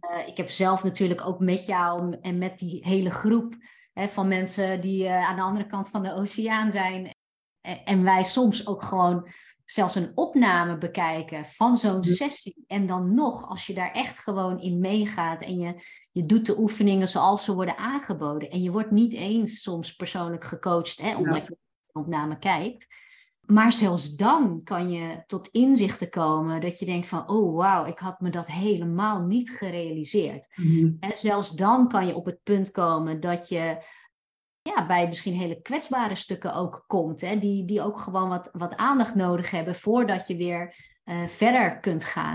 Eh, 0.00 0.26
ik 0.26 0.36
heb 0.36 0.50
zelf 0.50 0.82
natuurlijk 0.82 1.26
ook 1.26 1.40
met 1.40 1.66
jou 1.66 2.16
en 2.20 2.38
met 2.38 2.58
die 2.58 2.80
hele 2.84 3.10
groep 3.10 3.56
hè, 3.92 4.08
van 4.08 4.28
mensen 4.28 4.80
die 4.80 5.04
uh, 5.04 5.28
aan 5.28 5.36
de 5.36 5.42
andere 5.42 5.66
kant 5.66 5.88
van 5.88 6.02
de 6.02 6.14
oceaan 6.14 6.70
zijn. 6.70 7.16
En 7.60 8.02
wij 8.02 8.24
soms 8.24 8.66
ook 8.66 8.82
gewoon 8.82 9.28
zelfs 9.70 9.94
een 9.94 10.12
opname 10.14 10.78
bekijken 10.78 11.44
van 11.44 11.76
zo'n 11.76 12.04
sessie. 12.04 12.64
En 12.66 12.86
dan 12.86 13.14
nog, 13.14 13.48
als 13.48 13.66
je 13.66 13.74
daar 13.74 13.92
echt 13.92 14.18
gewoon 14.18 14.60
in 14.60 14.78
meegaat 14.78 15.42
en 15.42 15.58
je, 15.58 15.82
je 16.12 16.26
doet 16.26 16.46
de 16.46 16.58
oefeningen 16.58 17.08
zoals 17.08 17.44
ze 17.44 17.54
worden 17.54 17.76
aangeboden. 17.76 18.50
En 18.50 18.62
je 18.62 18.70
wordt 18.70 18.90
niet 18.90 19.12
eens 19.12 19.62
soms 19.62 19.96
persoonlijk 19.96 20.44
gecoacht, 20.44 21.00
hè, 21.00 21.16
omdat 21.16 21.46
je 21.46 21.50
een 21.50 22.02
opname 22.02 22.38
kijkt. 22.38 22.86
Maar 23.46 23.72
zelfs 23.72 24.16
dan 24.16 24.60
kan 24.64 24.90
je 24.90 25.22
tot 25.26 25.48
inzichten 25.48 26.10
komen 26.10 26.60
dat 26.60 26.78
je 26.78 26.84
denkt 26.84 27.06
van, 27.06 27.28
oh 27.28 27.56
wauw, 27.56 27.86
ik 27.86 27.98
had 27.98 28.20
me 28.20 28.30
dat 28.30 28.46
helemaal 28.46 29.20
niet 29.20 29.50
gerealiseerd. 29.50 30.48
En 30.56 30.96
mhm. 31.00 31.12
zelfs 31.14 31.56
dan 31.56 31.88
kan 31.88 32.06
je 32.06 32.14
op 32.14 32.24
het 32.24 32.42
punt 32.42 32.70
komen 32.70 33.20
dat 33.20 33.48
je 33.48 33.84
ja, 34.76 34.86
bij 34.86 35.06
misschien 35.06 35.34
hele 35.34 35.62
kwetsbare 35.62 36.14
stukken 36.14 36.54
ook 36.54 36.84
komt, 36.86 37.20
hè, 37.20 37.38
die, 37.38 37.64
die 37.64 37.82
ook 37.82 37.98
gewoon 37.98 38.28
wat, 38.28 38.48
wat 38.52 38.76
aandacht 38.76 39.14
nodig 39.14 39.50
hebben 39.50 39.74
voordat 39.74 40.26
je 40.26 40.36
weer 40.36 40.74
uh, 41.04 41.26
verder 41.26 41.80
kunt 41.80 42.04
gaan. 42.04 42.34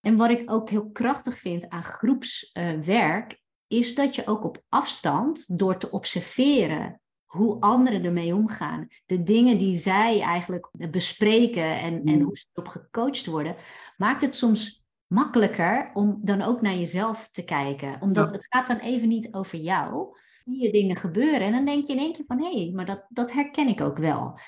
En 0.00 0.16
wat 0.16 0.30
ik 0.30 0.50
ook 0.50 0.70
heel 0.70 0.90
krachtig 0.90 1.38
vind 1.38 1.68
aan 1.68 1.84
groepswerk, 1.84 3.32
uh, 3.32 3.38
is 3.78 3.94
dat 3.94 4.14
je 4.14 4.26
ook 4.26 4.44
op 4.44 4.62
afstand, 4.68 5.58
door 5.58 5.78
te 5.78 5.90
observeren 5.90 7.00
hoe 7.26 7.60
anderen 7.60 8.04
ermee 8.04 8.34
omgaan. 8.34 8.88
De 9.06 9.22
dingen 9.22 9.58
die 9.58 9.76
zij 9.76 10.20
eigenlijk 10.20 10.70
bespreken 10.72 11.80
en, 11.80 12.04
en 12.04 12.18
mm. 12.18 12.22
hoe 12.22 12.36
ze 12.36 12.46
erop 12.52 12.68
gecoacht 12.68 13.26
worden, 13.26 13.56
maakt 13.96 14.20
het 14.20 14.36
soms 14.36 14.84
makkelijker 15.06 15.90
om 15.94 16.18
dan 16.22 16.42
ook 16.42 16.60
naar 16.60 16.74
jezelf 16.74 17.28
te 17.30 17.44
kijken. 17.44 18.00
Omdat 18.00 18.30
het 18.30 18.46
gaat 18.48 18.68
dan 18.68 18.78
even 18.78 19.08
niet 19.08 19.34
over 19.34 19.58
jou. 19.58 20.16
Zie 20.44 20.62
je 20.62 20.72
dingen 20.72 20.96
gebeuren 20.96 21.40
en 21.40 21.52
dan 21.52 21.64
denk 21.64 21.86
je 21.86 21.92
in 21.92 21.98
één 21.98 22.12
keer 22.12 22.24
van 22.26 22.42
hé, 22.42 22.62
hey, 22.62 22.72
maar 22.74 22.86
dat, 22.86 23.06
dat 23.08 23.32
herken 23.32 23.68
ik 23.68 23.80
ook 23.80 23.98
wel. 23.98 24.38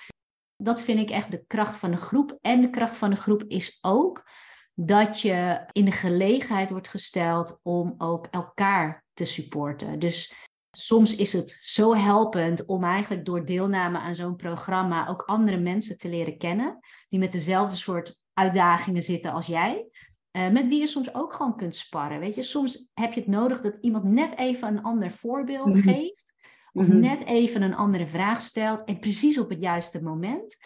Dat 0.57 0.81
vind 0.81 0.99
ik 0.99 1.11
echt 1.11 1.31
de 1.31 1.45
kracht 1.47 1.77
van 1.77 1.91
de 1.91 1.97
groep. 1.97 2.39
En 2.41 2.61
de 2.61 2.71
kracht 2.71 2.97
van 2.97 3.11
de 3.11 3.17
groep 3.17 3.45
is 3.49 3.79
ook 3.81 4.29
dat 4.75 5.21
je 5.21 5.65
in 5.73 5.85
de 5.85 5.93
gelegenheid 5.93 6.71
wordt 6.71 6.89
gesteld 6.89 7.61
om 7.63 7.95
ook 7.99 8.27
elkaar 8.31 9.05
te 9.13 9.25
supporten. 9.25 9.99
Dus 9.99 10.35
soms 10.71 11.17
is 11.17 11.33
het 11.33 11.59
zo 11.61 11.95
helpend 11.95 12.65
om 12.65 12.85
eigenlijk 12.85 13.25
door 13.25 13.45
deelname 13.45 13.99
aan 13.99 14.15
zo'n 14.15 14.37
programma 14.37 15.09
ook 15.09 15.23
andere 15.23 15.59
mensen 15.59 15.99
te 15.99 16.09
leren 16.09 16.39
kennen, 16.39 16.79
die 17.09 17.19
met 17.19 17.33
dezelfde 17.33 17.77
soort 17.77 18.19
uitdagingen 18.33 19.03
zitten 19.03 19.33
als 19.33 19.47
jij. 19.47 19.89
Uh, 20.37 20.49
met 20.49 20.68
wie 20.68 20.81
je 20.81 20.87
soms 20.87 21.14
ook 21.14 21.33
gewoon 21.33 21.57
kunt 21.57 21.77
sparren. 21.77 22.20
Weet 22.20 22.35
je, 22.35 22.42
soms 22.42 22.90
heb 22.94 23.12
je 23.12 23.20
het 23.20 23.29
nodig 23.29 23.61
dat 23.61 23.79
iemand 23.81 24.05
net 24.05 24.38
even 24.38 24.68
een 24.68 24.83
ander 24.83 25.11
voorbeeld 25.11 25.75
mhm. 25.75 25.88
geeft. 25.88 26.35
Of 26.73 26.87
mhm. 26.87 27.01
net 27.01 27.25
even 27.25 27.62
een 27.62 27.75
andere 27.75 28.07
vraag 28.07 28.40
stelt. 28.40 28.85
En 28.85 28.99
precies 28.99 29.38
op 29.38 29.49
het 29.49 29.61
juiste 29.61 30.03
moment. 30.03 30.57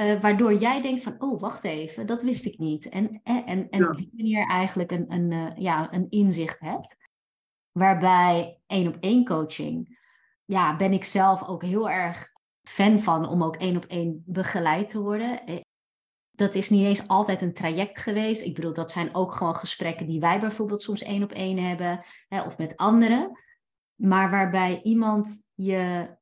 Uh, 0.00 0.20
waardoor 0.20 0.54
jij 0.54 0.82
denkt 0.82 1.02
van, 1.02 1.14
oh, 1.18 1.40
wacht 1.40 1.64
even, 1.64 2.06
dat 2.06 2.22
wist 2.22 2.44
ik 2.44 2.58
niet. 2.58 2.88
En, 2.88 3.20
en, 3.24 3.68
en 3.70 3.88
op 3.88 3.96
die 3.96 4.12
manier 4.16 4.46
eigenlijk 4.46 4.90
een, 4.90 5.04
een, 5.08 5.30
uh, 5.30 5.50
ja, 5.56 5.92
een 5.92 6.06
inzicht 6.08 6.60
hebt. 6.60 6.96
Waarbij 7.72 8.60
één 8.66 8.88
op 8.88 8.96
één 9.00 9.24
coaching, 9.24 9.98
ja, 10.44 10.76
ben 10.76 10.92
ik 10.92 11.04
zelf 11.04 11.48
ook 11.48 11.62
heel 11.62 11.90
erg 11.90 12.32
fan 12.62 13.00
van 13.00 13.28
om 13.28 13.44
ook 13.44 13.56
één 13.56 13.76
op 13.76 13.84
één 13.84 14.22
begeleid 14.26 14.88
te 14.88 15.00
worden. 15.00 15.64
Eh, 16.38 16.46
dat 16.46 16.54
is 16.54 16.70
niet 16.70 16.84
eens 16.84 17.08
altijd 17.08 17.42
een 17.42 17.54
traject 17.54 18.00
geweest. 18.00 18.42
Ik 18.42 18.54
bedoel, 18.54 18.72
dat 18.72 18.90
zijn 18.90 19.14
ook 19.14 19.32
gewoon 19.32 19.56
gesprekken 19.56 20.06
die 20.06 20.20
wij 20.20 20.40
bijvoorbeeld 20.40 20.82
soms 20.82 21.02
één 21.02 21.22
op 21.22 21.32
één 21.32 21.58
hebben, 21.58 22.04
hè, 22.28 22.42
of 22.42 22.58
met 22.58 22.76
anderen. 22.76 23.38
Maar 23.94 24.30
waarbij 24.30 24.80
iemand 24.82 25.42
je 25.54 26.16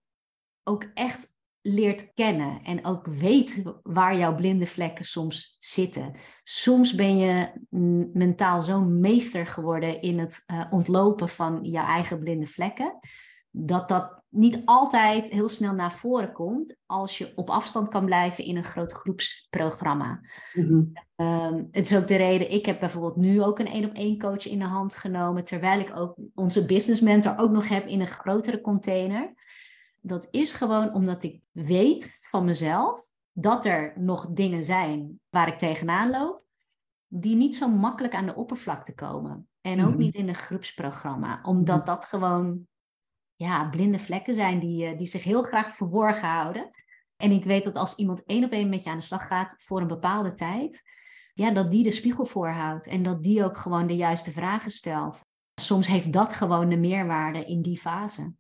ook 0.63 0.87
echt 0.95 1.35
leert 1.61 2.15
kennen 2.15 2.63
en 2.63 2.85
ook 2.85 3.07
weet 3.07 3.63
waar 3.83 4.17
jouw 4.17 4.35
blinde 4.35 4.67
vlekken 4.67 5.05
soms 5.05 5.57
zitten. 5.61 6.15
Soms 6.45 6.95
ben 6.95 7.17
je 7.19 7.53
mentaal 8.13 8.63
zo 8.63 8.81
meester 8.81 9.47
geworden 9.47 10.01
in 10.01 10.19
het 10.19 10.45
uh, 10.47 10.67
ontlopen 10.71 11.29
van 11.29 11.59
je 11.63 11.79
eigen 11.79 12.19
blinde 12.19 12.47
vlekken, 12.47 12.99
dat 13.51 13.89
dat 13.89 14.23
niet 14.37 14.63
altijd 14.65 15.31
heel 15.31 15.49
snel 15.49 15.75
naar 15.75 15.93
voren 15.93 16.33
komt 16.33 16.77
als 16.87 17.19
je 17.19 17.33
op 17.35 17.51
afstand 17.51 17.89
kan 17.89 18.05
blijven 18.05 18.45
in 18.45 18.57
een 18.57 18.65
groot 18.65 18.93
groepsprogramma. 18.93 20.21
Mhm. 20.53 20.83
Ehm, 21.17 21.63
het 21.71 21.91
is 21.91 21.97
ook 21.97 22.09
de 22.09 22.17
reden, 22.17 22.53
ik 22.53 22.67
heb 22.67 22.81
bijvoorbeeld 22.81 23.17
nu 23.17 23.43
ook 23.43 23.59
een 23.59 23.67
één 23.67 23.85
op 23.85 23.95
één 23.95 24.19
coach 24.19 24.47
in 24.47 24.59
de 24.59 24.65
hand 24.65 24.95
genomen, 24.95 25.45
terwijl 25.45 25.81
ik 25.81 25.97
ook 25.97 26.17
onze 26.35 26.65
business 26.65 27.01
mentor 27.01 27.39
ook 27.39 27.51
nog 27.51 27.69
heb 27.69 27.87
in 27.87 28.01
een 28.01 28.07
grotere 28.07 28.61
container 28.61 29.35
dat 30.07 30.29
is 30.31 30.53
gewoon 30.53 30.95
omdat 30.95 31.23
ik 31.23 31.41
weet 31.53 32.19
van 32.21 32.45
mezelf 32.45 33.07
dat 33.33 33.65
er 33.65 33.93
nog 33.97 34.27
dingen 34.31 34.65
zijn 34.65 35.21
waar 35.31 35.49
ik 35.49 35.59
tegenaan 35.59 36.11
loop, 36.11 36.43
die 37.07 37.37
niet 37.37 37.57
zo 37.57 37.69
makkelijk 37.69 38.15
aan 38.15 38.27
de 38.27 38.35
oppervlakte 38.35 38.95
komen. 38.95 39.49
En 39.61 39.85
ook 39.85 39.91
mhm. 39.91 39.99
niet 39.99 40.15
in 40.15 40.29
een 40.29 40.35
groepsprogramma, 40.35 41.41
omdat 41.43 41.77
mhm. 41.77 41.87
dat 41.87 42.05
gewoon 42.05 42.67
ja, 43.37 43.69
blinde 43.69 43.99
vlekken 43.99 44.35
zijn 44.35 44.59
die, 44.59 44.87
eh, 44.87 44.99
die 44.99 45.07
zich 45.07 45.23
heel 45.23 45.43
graag 45.43 45.77
verborgen 45.77 46.29
houden. 46.29 46.71
En 47.17 47.31
ik 47.31 47.45
weet 47.45 47.65
dat 47.65 47.77
als 47.77 47.95
iemand 47.95 48.25
één 48.25 48.45
op 48.45 48.51
één 48.51 48.69
met 48.69 48.83
je 48.83 48.91
aan 48.91 48.99
de 48.99 49.05
slag 49.05 49.27
gaat 49.27 49.55
voor 49.57 49.81
een 49.81 49.87
bepaalde 49.87 50.35
tijd, 50.35 50.83
ja, 51.35 51.51
dat 51.51 51.71
die 51.71 51.83
de 51.83 51.91
spiegel 51.91 52.27
voorhoudt 52.27 52.87
en 52.87 53.03
dat 53.03 53.23
die 53.23 53.45
ook 53.45 53.57
gewoon 53.57 53.87
de 53.87 53.97
juiste 53.97 54.33
vragen 54.33 54.71
stelt. 54.71 55.21
Soms 55.61 55.87
heeft 55.87 56.13
dat 56.13 56.33
gewoon 56.33 56.69
de 56.69 56.77
meerwaarde 56.77 57.45
in 57.45 57.63
die 57.63 57.79
fase. 57.79 58.33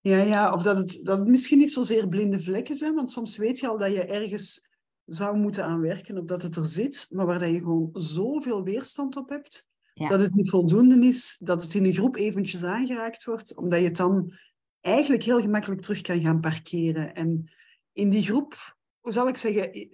Ja, 0.00 0.16
ja, 0.16 0.52
of 0.52 0.62
dat 0.62 0.76
het, 0.76 1.00
dat 1.02 1.26
misschien 1.26 1.58
niet 1.58 1.72
zozeer 1.72 2.08
blinde 2.08 2.40
vlekken 2.40 2.76
zijn, 2.76 2.94
want 2.94 3.10
soms 3.10 3.36
weet 3.36 3.58
je 3.58 3.68
al 3.68 3.78
dat 3.78 3.92
je 3.92 4.04
ergens 4.04 4.68
zou 5.04 5.36
moeten 5.36 5.64
aan 5.64 5.80
werken, 5.80 6.18
of 6.18 6.24
dat 6.24 6.42
het 6.42 6.56
er 6.56 6.66
zit, 6.66 7.06
maar 7.10 7.26
waar 7.26 7.38
dat 7.38 7.48
je 7.48 7.58
gewoon 7.58 7.90
zoveel 7.92 8.62
weerstand 8.62 9.16
op 9.16 9.28
hebt, 9.28 9.70
dat 10.08 10.20
het 10.20 10.34
niet 10.34 10.50
voldoende 10.50 11.06
is, 11.06 11.36
dat 11.38 11.62
het 11.62 11.74
in 11.74 11.84
een 11.84 11.92
groep 11.92 12.16
eventjes 12.16 12.64
aangeraakt 12.64 13.24
wordt, 13.24 13.56
omdat 13.56 13.78
je 13.78 13.84
het 13.84 13.96
dan 13.96 14.32
eigenlijk 14.80 15.22
heel 15.22 15.40
gemakkelijk 15.40 15.80
terug 15.80 16.00
kan 16.00 16.22
gaan 16.22 16.40
parkeren. 16.40 17.14
En 17.14 17.50
in 17.92 18.10
die 18.10 18.22
groep, 18.22 18.76
hoe 19.00 19.12
zal 19.12 19.28
ik 19.28 19.36
zeggen, 19.36 19.88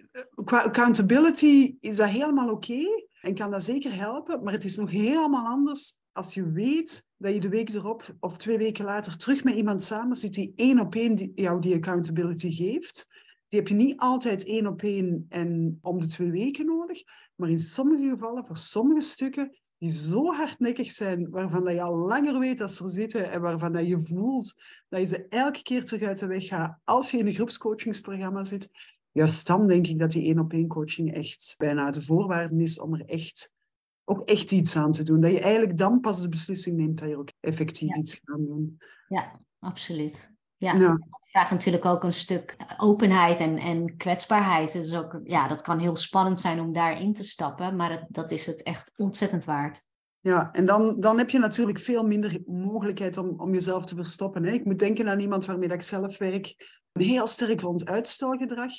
qua 0.44 0.62
accountability 0.62 1.76
is 1.80 1.96
dat 1.96 2.08
helemaal 2.08 2.50
oké 2.50 2.84
en 3.20 3.34
kan 3.34 3.50
dat 3.50 3.64
zeker 3.64 3.94
helpen, 3.94 4.42
maar 4.42 4.52
het 4.52 4.64
is 4.64 4.76
nog 4.76 4.90
helemaal 4.90 5.46
anders 5.46 6.00
als 6.12 6.34
je 6.34 6.50
weet 6.52 7.08
dat 7.16 7.34
je 7.34 7.40
de 7.40 7.48
week 7.48 7.68
erop 7.68 8.16
of 8.20 8.36
twee 8.36 8.58
weken 8.58 8.84
later 8.84 9.16
terug 9.16 9.44
met 9.44 9.54
iemand 9.54 9.82
samen 9.82 10.16
zit 10.16 10.34
die 10.34 10.52
één 10.56 10.80
op 10.80 10.94
één 10.94 11.32
jou 11.34 11.60
die 11.60 11.74
accountability 11.74 12.50
geeft. 12.50 13.08
Die 13.48 13.58
heb 13.58 13.68
je 13.68 13.74
niet 13.74 13.96
altijd 13.96 14.44
één 14.44 14.66
op 14.66 14.82
één 14.82 15.26
en 15.28 15.78
om 15.82 16.00
de 16.00 16.06
twee 16.06 16.30
weken 16.30 16.66
nodig. 16.66 17.02
Maar 17.34 17.50
in 17.50 17.60
sommige 17.60 18.08
gevallen, 18.08 18.46
voor 18.46 18.56
sommige 18.56 19.00
stukken, 19.00 19.58
die 19.78 19.90
zo 19.90 20.32
hardnekkig 20.32 20.90
zijn, 20.90 21.30
waarvan 21.30 21.64
dat 21.64 21.74
je 21.74 21.82
al 21.82 21.96
langer 21.96 22.38
weet 22.38 22.58
dat 22.58 22.72
ze 22.72 22.84
er 22.84 22.90
zitten 22.90 23.30
en 23.30 23.40
waarvan 23.40 23.72
dat 23.72 23.86
je 23.86 24.00
voelt 24.00 24.54
dat 24.88 25.00
je 25.00 25.06
ze 25.06 25.26
elke 25.28 25.62
keer 25.62 25.84
terug 25.84 26.02
uit 26.02 26.18
de 26.18 26.26
weg 26.26 26.46
gaat 26.46 26.78
als 26.84 27.10
je 27.10 27.18
in 27.18 27.26
een 27.26 27.32
groepscoachingsprogramma 27.32 28.44
zit, 28.44 28.70
juist 29.12 29.46
dan 29.46 29.66
denk 29.66 29.86
ik 29.86 29.98
dat 29.98 30.10
die 30.10 30.24
één 30.24 30.38
op 30.38 30.52
één 30.52 30.68
coaching 30.68 31.14
echt 31.14 31.54
bijna 31.58 31.90
de 31.90 32.02
voorwaarde 32.02 32.62
is 32.62 32.80
om 32.80 32.94
er 32.94 33.04
echt 33.04 33.56
ook 34.04 34.22
echt 34.22 34.52
iets 34.52 34.76
aan 34.76 34.92
te 34.92 35.02
doen. 35.02 35.20
Dat 35.20 35.30
je 35.30 35.40
eigenlijk 35.40 35.78
dan 35.78 36.00
pas 36.00 36.22
de 36.22 36.28
beslissing 36.28 36.76
neemt 36.76 36.98
dat 36.98 37.08
je 37.08 37.16
ook 37.16 37.32
effectief 37.40 37.96
iets 37.96 38.20
gaat 38.24 38.38
doen. 38.38 38.78
Ja, 39.08 39.40
absoluut. 39.58 40.36
Ja, 40.58 40.74
ja. 40.74 40.88
dat 40.88 41.28
vraagt 41.30 41.50
natuurlijk 41.50 41.84
ook 41.84 42.02
een 42.02 42.12
stuk 42.12 42.56
openheid 42.76 43.38
en, 43.38 43.58
en 43.58 43.96
kwetsbaarheid. 43.96 44.72
Het 44.72 44.84
is 44.84 44.94
ook, 44.94 45.20
ja, 45.24 45.48
dat 45.48 45.62
kan 45.62 45.78
heel 45.78 45.96
spannend 45.96 46.40
zijn 46.40 46.60
om 46.60 46.72
daarin 46.72 47.12
te 47.14 47.24
stappen, 47.24 47.76
maar 47.76 47.90
het, 47.90 48.04
dat 48.08 48.30
is 48.30 48.46
het 48.46 48.62
echt 48.62 48.92
ontzettend 48.96 49.44
waard. 49.44 49.82
Ja, 50.20 50.52
en 50.52 50.66
dan, 50.66 51.00
dan 51.00 51.18
heb 51.18 51.30
je 51.30 51.38
natuurlijk 51.38 51.78
veel 51.78 52.02
minder 52.02 52.42
mogelijkheid 52.46 53.16
om, 53.16 53.34
om 53.40 53.52
jezelf 53.52 53.84
te 53.84 53.94
verstoppen. 53.94 54.44
Hè. 54.44 54.50
Ik 54.50 54.64
moet 54.64 54.78
denken 54.78 55.08
aan 55.08 55.20
iemand 55.20 55.46
waarmee 55.46 55.68
dat 55.68 55.76
ik 55.76 55.82
zelf 55.82 56.18
werk, 56.18 56.54
heel 56.92 57.26
sterk 57.26 57.60
rond 57.60 57.86
uitstelgedrag. 57.86 58.72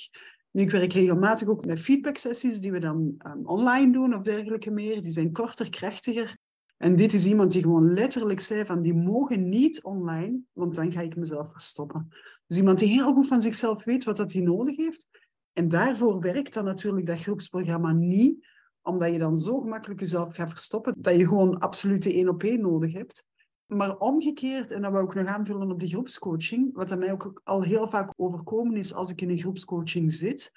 Nu, 0.52 0.62
ik 0.62 0.72
werk 0.72 0.94
regelmatig 0.94 1.48
ook 1.48 1.66
met 1.66 1.80
feedback-sessies 1.80 2.60
die 2.60 2.72
we 2.72 2.80
dan 2.80 3.16
um, 3.28 3.46
online 3.46 3.92
doen 3.92 4.16
of 4.16 4.22
dergelijke 4.22 4.72
meer. 4.72 5.02
Die 5.02 5.12
zijn 5.12 5.32
korter, 5.32 5.70
krachtiger. 5.70 6.38
En 6.80 6.96
dit 6.96 7.14
is 7.14 7.26
iemand 7.26 7.52
die 7.52 7.62
gewoon 7.62 7.94
letterlijk 7.94 8.40
zei 8.40 8.66
van 8.66 8.82
die 8.82 8.94
mogen 8.94 9.50
niet 9.50 9.84
online, 9.84 10.40
want 10.54 10.76
dan 10.76 10.92
ga 10.92 11.02
ik 11.02 11.16
mezelf 11.16 11.52
verstoppen. 11.52 12.08
Dus 12.48 12.58
iemand 12.58 12.80
die 12.80 12.88
heel 12.88 13.14
goed 13.14 13.28
van 13.28 13.42
zichzelf 13.42 13.84
weet 13.84 14.04
wat 14.04 14.18
dat 14.18 14.34
hij 14.34 14.42
nodig 14.42 14.76
heeft. 14.76 15.08
En 15.54 15.68
daarvoor 15.68 16.20
werkt 16.20 16.54
dan 16.54 16.64
natuurlijk 16.64 17.06
dat 17.06 17.20
groepsprogramma 17.20 17.92
niet, 17.92 18.48
omdat 18.82 19.12
je 19.12 19.18
dan 19.18 19.36
zo 19.36 19.60
gemakkelijk 19.60 20.00
jezelf 20.00 20.36
gaat 20.36 20.50
verstoppen, 20.50 20.94
dat 20.98 21.16
je 21.16 21.28
gewoon 21.28 21.58
absolute 21.58 22.14
één 22.14 22.30
op 22.30 22.44
één 22.44 22.62
nodig 22.62 22.94
hebt. 22.94 23.26
Maar 23.66 23.98
omgekeerd, 23.98 24.72
en 24.72 24.82
dat 24.82 24.92
wou 24.92 25.06
ik 25.06 25.14
nog 25.14 25.28
aanvullen 25.28 25.72
op 25.72 25.80
die 25.80 25.90
groepscoaching, 25.90 26.74
wat 26.74 26.92
aan 26.92 27.00
mij 27.00 27.12
ook 27.12 27.42
al 27.44 27.62
heel 27.62 27.90
vaak 27.90 28.14
overkomen 28.16 28.78
is 28.78 28.94
als 28.94 29.12
ik 29.12 29.22
in 29.22 29.30
een 29.30 29.38
groepscoaching 29.38 30.14
zit, 30.14 30.52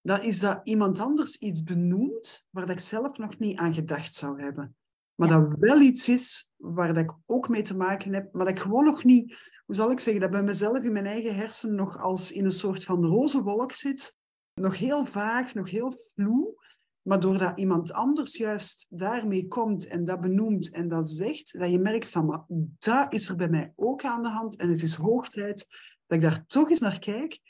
dat 0.00 0.24
is 0.24 0.40
dat 0.40 0.60
iemand 0.64 1.00
anders 1.00 1.36
iets 1.36 1.62
benoemt 1.62 2.46
waar 2.50 2.70
ik 2.70 2.80
zelf 2.80 3.18
nog 3.18 3.38
niet 3.38 3.58
aan 3.58 3.74
gedacht 3.74 4.14
zou 4.14 4.42
hebben. 4.42 4.76
Maar 5.16 5.28
dat 5.28 5.54
wel 5.58 5.80
iets 5.80 6.08
is 6.08 6.50
waar 6.56 6.94
dat 6.94 7.02
ik 7.02 7.14
ook 7.26 7.48
mee 7.48 7.62
te 7.62 7.76
maken 7.76 8.14
heb, 8.14 8.32
maar 8.32 8.44
dat 8.44 8.54
ik 8.54 8.60
gewoon 8.60 8.84
nog 8.84 9.04
niet, 9.04 9.36
hoe 9.66 9.74
zal 9.74 9.90
ik 9.90 10.00
zeggen, 10.00 10.22
dat 10.22 10.30
bij 10.30 10.42
mezelf 10.42 10.78
in 10.78 10.92
mijn 10.92 11.06
eigen 11.06 11.34
hersenen 11.34 11.74
nog 11.74 11.98
als 11.98 12.32
in 12.32 12.44
een 12.44 12.50
soort 12.50 12.84
van 12.84 13.04
roze 13.04 13.42
wolk 13.42 13.72
zit. 13.72 14.18
Nog 14.54 14.78
heel 14.78 15.06
vaag, 15.06 15.54
nog 15.54 15.70
heel 15.70 15.94
vloe. 16.14 16.54
Maar 17.02 17.20
doordat 17.20 17.58
iemand 17.58 17.92
anders 17.92 18.36
juist 18.36 18.86
daarmee 18.88 19.46
komt 19.46 19.86
en 19.86 20.04
dat 20.04 20.20
benoemt 20.20 20.70
en 20.70 20.88
dat 20.88 21.10
zegt, 21.10 21.58
dat 21.58 21.70
je 21.70 21.78
merkt 21.78 22.08
van, 22.08 22.26
maar 22.26 22.44
dat 22.78 23.12
is 23.12 23.28
er 23.28 23.36
bij 23.36 23.48
mij 23.48 23.72
ook 23.76 24.04
aan 24.04 24.22
de 24.22 24.28
hand 24.28 24.56
en 24.56 24.70
het 24.70 24.82
is 24.82 24.94
hoog 24.94 25.28
tijd 25.28 25.66
dat 26.06 26.18
ik 26.18 26.20
daar 26.20 26.46
toch 26.46 26.70
eens 26.70 26.80
naar 26.80 26.98
kijk. 26.98 27.40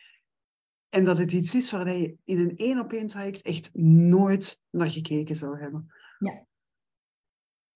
En 0.88 1.04
dat 1.04 1.18
het 1.18 1.32
iets 1.32 1.54
is 1.54 1.70
waar 1.70 1.96
je 1.96 2.16
in 2.24 2.38
een 2.38 2.56
één 2.56 2.78
op 2.78 2.92
één 2.92 3.06
traject 3.06 3.42
echt 3.42 3.70
nooit 3.74 4.60
naar 4.70 4.90
gekeken 4.90 5.36
zou 5.36 5.60
hebben. 5.60 5.92
Ja. 6.18 6.46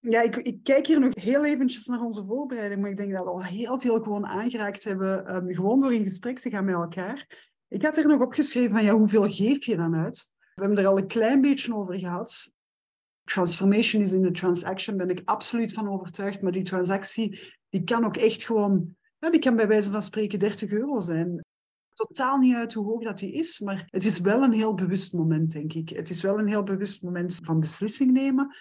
Ja, 0.01 0.23
ik, 0.23 0.37
ik, 0.37 0.63
kijk 0.63 0.87
hier 0.87 1.01
nog 1.01 1.15
heel 1.15 1.45
eventjes 1.45 1.87
naar 1.87 2.01
onze 2.01 2.25
voorbereiding, 2.25 2.81
maar 2.81 2.91
ik 2.91 2.97
denk 2.97 3.13
dat 3.13 3.25
we 3.25 3.31
al 3.31 3.45
heel 3.45 3.81
veel 3.81 4.03
gewoon 4.03 4.27
aangeraakt 4.27 4.85
hebben, 4.85 5.37
um, 5.37 5.55
gewoon 5.55 5.81
door 5.81 5.95
in 5.95 6.05
gesprek 6.05 6.39
te 6.39 6.51
gaan 6.51 6.65
met 6.65 6.75
elkaar. 6.75 7.27
Ik 7.69 7.85
had 7.85 7.97
er 7.97 8.07
nog 8.07 8.21
opgeschreven 8.21 8.71
van, 8.71 8.85
ja, 8.85 8.93
hoeveel 8.93 9.31
geef 9.31 9.65
je 9.65 9.77
dan 9.77 9.95
uit? 9.95 10.31
We 10.55 10.61
hebben 10.61 10.79
er 10.79 10.91
al 10.91 10.99
een 10.99 11.07
klein 11.07 11.41
beetje 11.41 11.75
over 11.75 11.99
gehad. 11.99 12.53
Transformation 13.25 14.03
is 14.03 14.13
in 14.13 14.23
de 14.23 14.31
transaction, 14.31 14.97
ben 14.97 15.11
ik 15.11 15.23
absoluut 15.25 15.73
van 15.73 15.89
overtuigd. 15.89 16.43
Maar 16.43 16.53
die 16.53 16.63
transactie, 16.63 17.55
die 17.69 17.85
kan 17.85 18.05
ook 18.05 18.17
echt 18.17 18.43
gewoon, 18.43 18.97
die 19.19 19.39
kan 19.39 19.57
bij 19.57 19.69
wijze 19.69 19.91
van 19.91 20.03
spreken 20.03 20.39
30 20.39 20.71
euro 20.71 21.01
zijn. 21.01 21.45
Totaal 21.93 22.39
niet 22.39 22.55
uit 22.55 22.73
hoe 22.73 22.87
hoog 22.87 23.03
dat 23.03 23.19
die 23.19 23.33
is, 23.33 23.59
maar 23.61 23.89
het 23.91 24.05
is 24.05 24.21
wel 24.21 24.43
een 24.43 24.53
heel 24.53 24.75
bewust 24.75 25.13
moment, 25.13 25.53
denk 25.53 25.73
ik. 25.73 25.89
Het 25.89 26.11
is 26.11 26.23
wel 26.23 26.39
een 26.39 26.49
heel 26.49 26.63
bewust 26.63 27.03
moment 27.03 27.39
van 27.43 27.61
beslissing 27.61 28.13
nemen. 28.13 28.55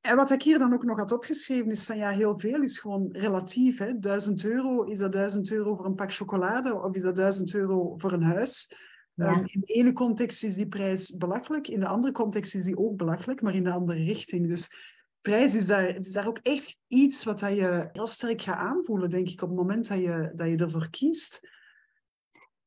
En 0.00 0.16
wat 0.16 0.30
ik 0.30 0.42
hier 0.42 0.58
dan 0.58 0.72
ook 0.72 0.84
nog 0.84 0.98
had 0.98 1.12
opgeschreven 1.12 1.70
is 1.70 1.84
van 1.84 1.96
ja, 1.96 2.10
heel 2.10 2.38
veel 2.38 2.62
is 2.62 2.78
gewoon 2.78 3.08
relatief. 3.12 3.78
Hè. 3.78 3.98
1000 3.98 4.44
euro, 4.44 4.82
is 4.82 4.98
dat 4.98 5.12
1000 5.12 5.50
euro 5.50 5.76
voor 5.76 5.86
een 5.86 5.94
pak 5.94 6.12
chocolade 6.12 6.74
of 6.74 6.94
is 6.94 7.02
dat 7.02 7.16
1000 7.16 7.54
euro 7.54 7.94
voor 7.96 8.12
een 8.12 8.22
huis? 8.22 8.72
Ehm, 9.16 9.44
in 9.44 9.60
de 9.60 9.72
ene 9.72 9.92
context 9.92 10.44
is 10.44 10.54
die 10.54 10.68
prijs 10.68 11.16
belachelijk, 11.16 11.68
in 11.68 11.80
de 11.80 11.86
andere 11.86 12.12
context 12.12 12.54
is 12.54 12.64
die 12.64 12.78
ook 12.78 12.96
belachelijk, 12.96 13.42
maar 13.42 13.54
in 13.54 13.64
de 13.64 13.70
andere 13.70 14.04
richting. 14.04 14.48
Dus 14.48 14.74
prijs 15.20 15.54
is 15.54 15.66
daar, 15.66 15.86
het 15.86 16.06
is 16.06 16.12
daar 16.12 16.26
ook 16.26 16.38
echt 16.38 16.76
iets 16.86 17.24
wat 17.24 17.40
je 17.40 17.88
heel 17.92 18.06
sterk 18.06 18.42
gaat 18.42 18.56
aanvoelen, 18.56 19.10
denk 19.10 19.28
ik, 19.28 19.42
op 19.42 19.48
het 19.48 19.58
moment 19.58 19.88
dat 19.88 19.98
je, 19.98 20.32
dat 20.34 20.48
je 20.48 20.56
ervoor 20.56 20.90
kiest. 20.90 21.40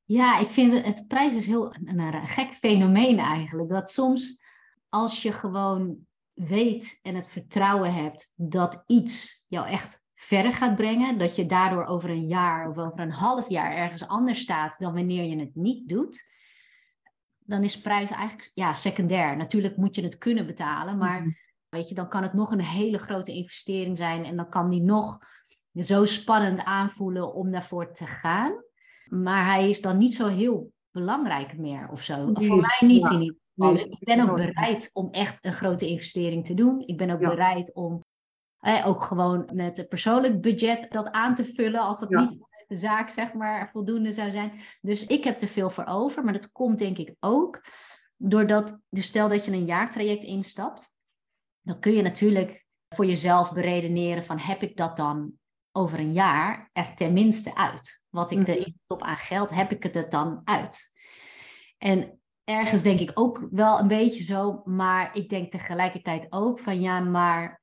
Ja, 0.04 0.40
ik 0.40 0.48
vind 0.48 0.74
het, 0.74 0.86
het 0.86 1.08
prijs 1.08 1.34
is 1.34 1.46
heel 1.46 1.76
een, 1.76 2.00
een 2.00 2.28
gek 2.28 2.54
fenomeen 2.54 3.18
eigenlijk. 3.20 3.70
Dat 3.70 3.92
soms 3.92 4.42
als 4.90 5.22
je 5.22 5.32
gewoon 5.32 6.08
weet 6.34 7.00
en 7.02 7.16
het 7.16 7.28
vertrouwen 7.28 7.94
hebt 7.94 8.34
dat 8.36 8.84
iets 8.88 9.46
jou 9.48 9.68
echt 9.68 10.02
verder 10.16 10.54
gaat 10.54 10.76
brengen, 10.76 11.18
dat 11.18 11.36
je 11.36 11.46
daardoor 11.46 11.86
over 11.86 12.10
een 12.10 12.28
jaar 12.28 12.70
of 12.70 12.78
over 12.78 13.00
een 13.00 13.12
half 13.12 13.50
jaar 13.50 13.72
ergens 13.72 14.08
anders 14.08 14.40
staat 14.40 14.80
dan 14.80 14.94
wanneer 14.94 15.24
je 15.24 15.40
het 15.40 15.56
niet 15.56 15.90
doet, 15.90 16.32
dan 17.40 17.64
is 17.64 17.82
prijs 17.82 18.10
eigenlijk 18.10 18.52
ja, 18.54 18.74
secundair. 18.74 19.38
Natuurlijk 19.38 19.78
moet 19.78 19.96
je 19.96 20.02
het 20.02 20.18
kunnen 20.18 20.46
betalen, 20.46 20.98
maar 20.98 21.22
mhm. 21.22 21.30
weet 21.70 21.90
je, 21.90 21.96
dan 21.96 22.10
kan 22.10 22.24
het 22.24 22.34
nog 22.34 22.52
een 22.52 22.62
hele 22.62 22.98
grote 22.98 23.34
investering 23.34 23.98
zijn 23.98 24.26
en 24.26 24.36
dan 24.36 24.50
kan 24.50 24.70
die 24.70 24.82
nog 24.82 25.18
zo 25.74 26.06
spannend 26.06 26.64
aanvoelen 26.64 27.34
om 27.34 27.52
daarvoor 27.52 27.94
te 27.94 28.06
gaan. 28.06 28.64
Maar 29.06 29.46
hij 29.46 29.70
is 29.70 29.82
dan 29.82 29.98
niet 29.98 30.16
zo 30.16 30.28
heel 30.28 30.72
belangrijk 30.92 31.58
meer 31.58 31.90
of 31.92 32.02
zo. 32.02 32.30
Voor 32.34 32.62
mij 32.62 32.78
niet 32.80 33.12
in 33.12 33.22
ieder 33.22 33.42
Dus 33.54 33.82
ik 33.82 34.00
ben 34.00 34.30
ook 34.30 34.36
bereid 34.36 34.90
om 34.94 35.12
echt 35.12 35.46
een 35.46 35.54
grote 35.54 35.88
investering 35.88 36.46
te 36.46 36.54
doen. 36.54 36.84
Ik 36.86 36.98
ben 36.98 37.10
ook 37.10 37.20
bereid 37.20 37.74
om 37.74 38.04
ook 38.86 39.04
gewoon 39.04 39.50
met 39.54 39.78
een 39.78 39.88
persoonlijk 39.88 40.42
budget 40.42 40.92
dat 40.92 41.12
aan 41.12 41.36
te 41.36 41.46
vullen 41.46 41.82
als 41.82 42.00
dat 42.00 42.10
niet 42.10 42.38
de 42.68 42.76
zaak 42.76 43.10
zeg 43.10 43.34
maar 43.34 43.70
voldoende 43.72 44.12
zou 44.12 44.32
zijn. 44.32 44.52
Dus 44.82 45.06
ik 45.06 45.24
heb 45.24 45.42
er 45.42 45.48
veel 45.48 45.70
voor 45.70 45.86
over, 45.86 46.24
maar 46.24 46.34
dat 46.34 46.52
komt 46.52 46.78
denk 46.78 46.98
ik 46.98 47.16
ook 47.20 47.62
doordat, 48.18 48.80
dus 48.90 49.06
stel 49.06 49.30
dat 49.30 49.46
je 49.46 49.52
een 49.52 49.66
jaartraject 49.66 50.24
instapt, 50.24 50.96
dan 51.62 51.80
kun 51.80 51.94
je 51.94 52.02
natuurlijk 52.02 52.66
voor 52.90 53.06
jezelf 53.06 53.54
beredeneren 53.54 54.24
van 54.24 54.40
heb 54.40 54.62
ik 54.62 54.78
dat 54.78 54.98
dan 54.98 55.34
over 55.72 56.00
een 56.00 56.14
jaar 56.14 56.70
er 56.74 56.96
tenminste 56.96 57.56
uit? 57.56 58.04
Wat 58.10 58.32
ik 58.32 58.48
erin 58.48 58.62
mhm. 58.62 58.72
stop 58.84 59.02
aan 59.02 59.18
geld, 59.18 59.50
heb 59.50 59.72
ik 59.72 59.84
het 59.84 59.96
er 59.96 60.10
dan 60.10 60.42
uit? 60.44 60.92
En 61.78 62.22
ergens 62.44 62.82
denk 62.82 63.00
ik 63.00 63.12
ook 63.14 63.48
wel 63.52 63.80
een 63.80 63.88
beetje 63.88 64.24
zo, 64.24 64.62
maar 64.66 65.18
ik 65.18 65.30
denk 65.30 65.52
tegelijkertijd 65.52 66.28
ook 66.30 66.60
van 66.60 66.82
ja, 66.82 67.00
maar 67.00 67.62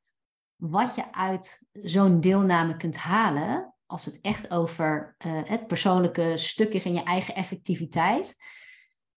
wat 0.57 0.95
je 0.95 1.13
uit 1.13 1.67
zo'n 1.73 2.21
deelname 2.21 2.77
kunt 2.77 2.97
halen, 2.97 3.75
als 3.87 4.05
het 4.05 4.19
echt 4.21 4.51
over 4.51 5.17
uh, 5.27 5.41
het 5.45 5.67
persoonlijke 5.67 6.37
stuk 6.37 6.73
is 6.73 6.85
en 6.85 6.93
je 6.93 7.03
eigen 7.03 7.35
effectiviteit, 7.35 8.37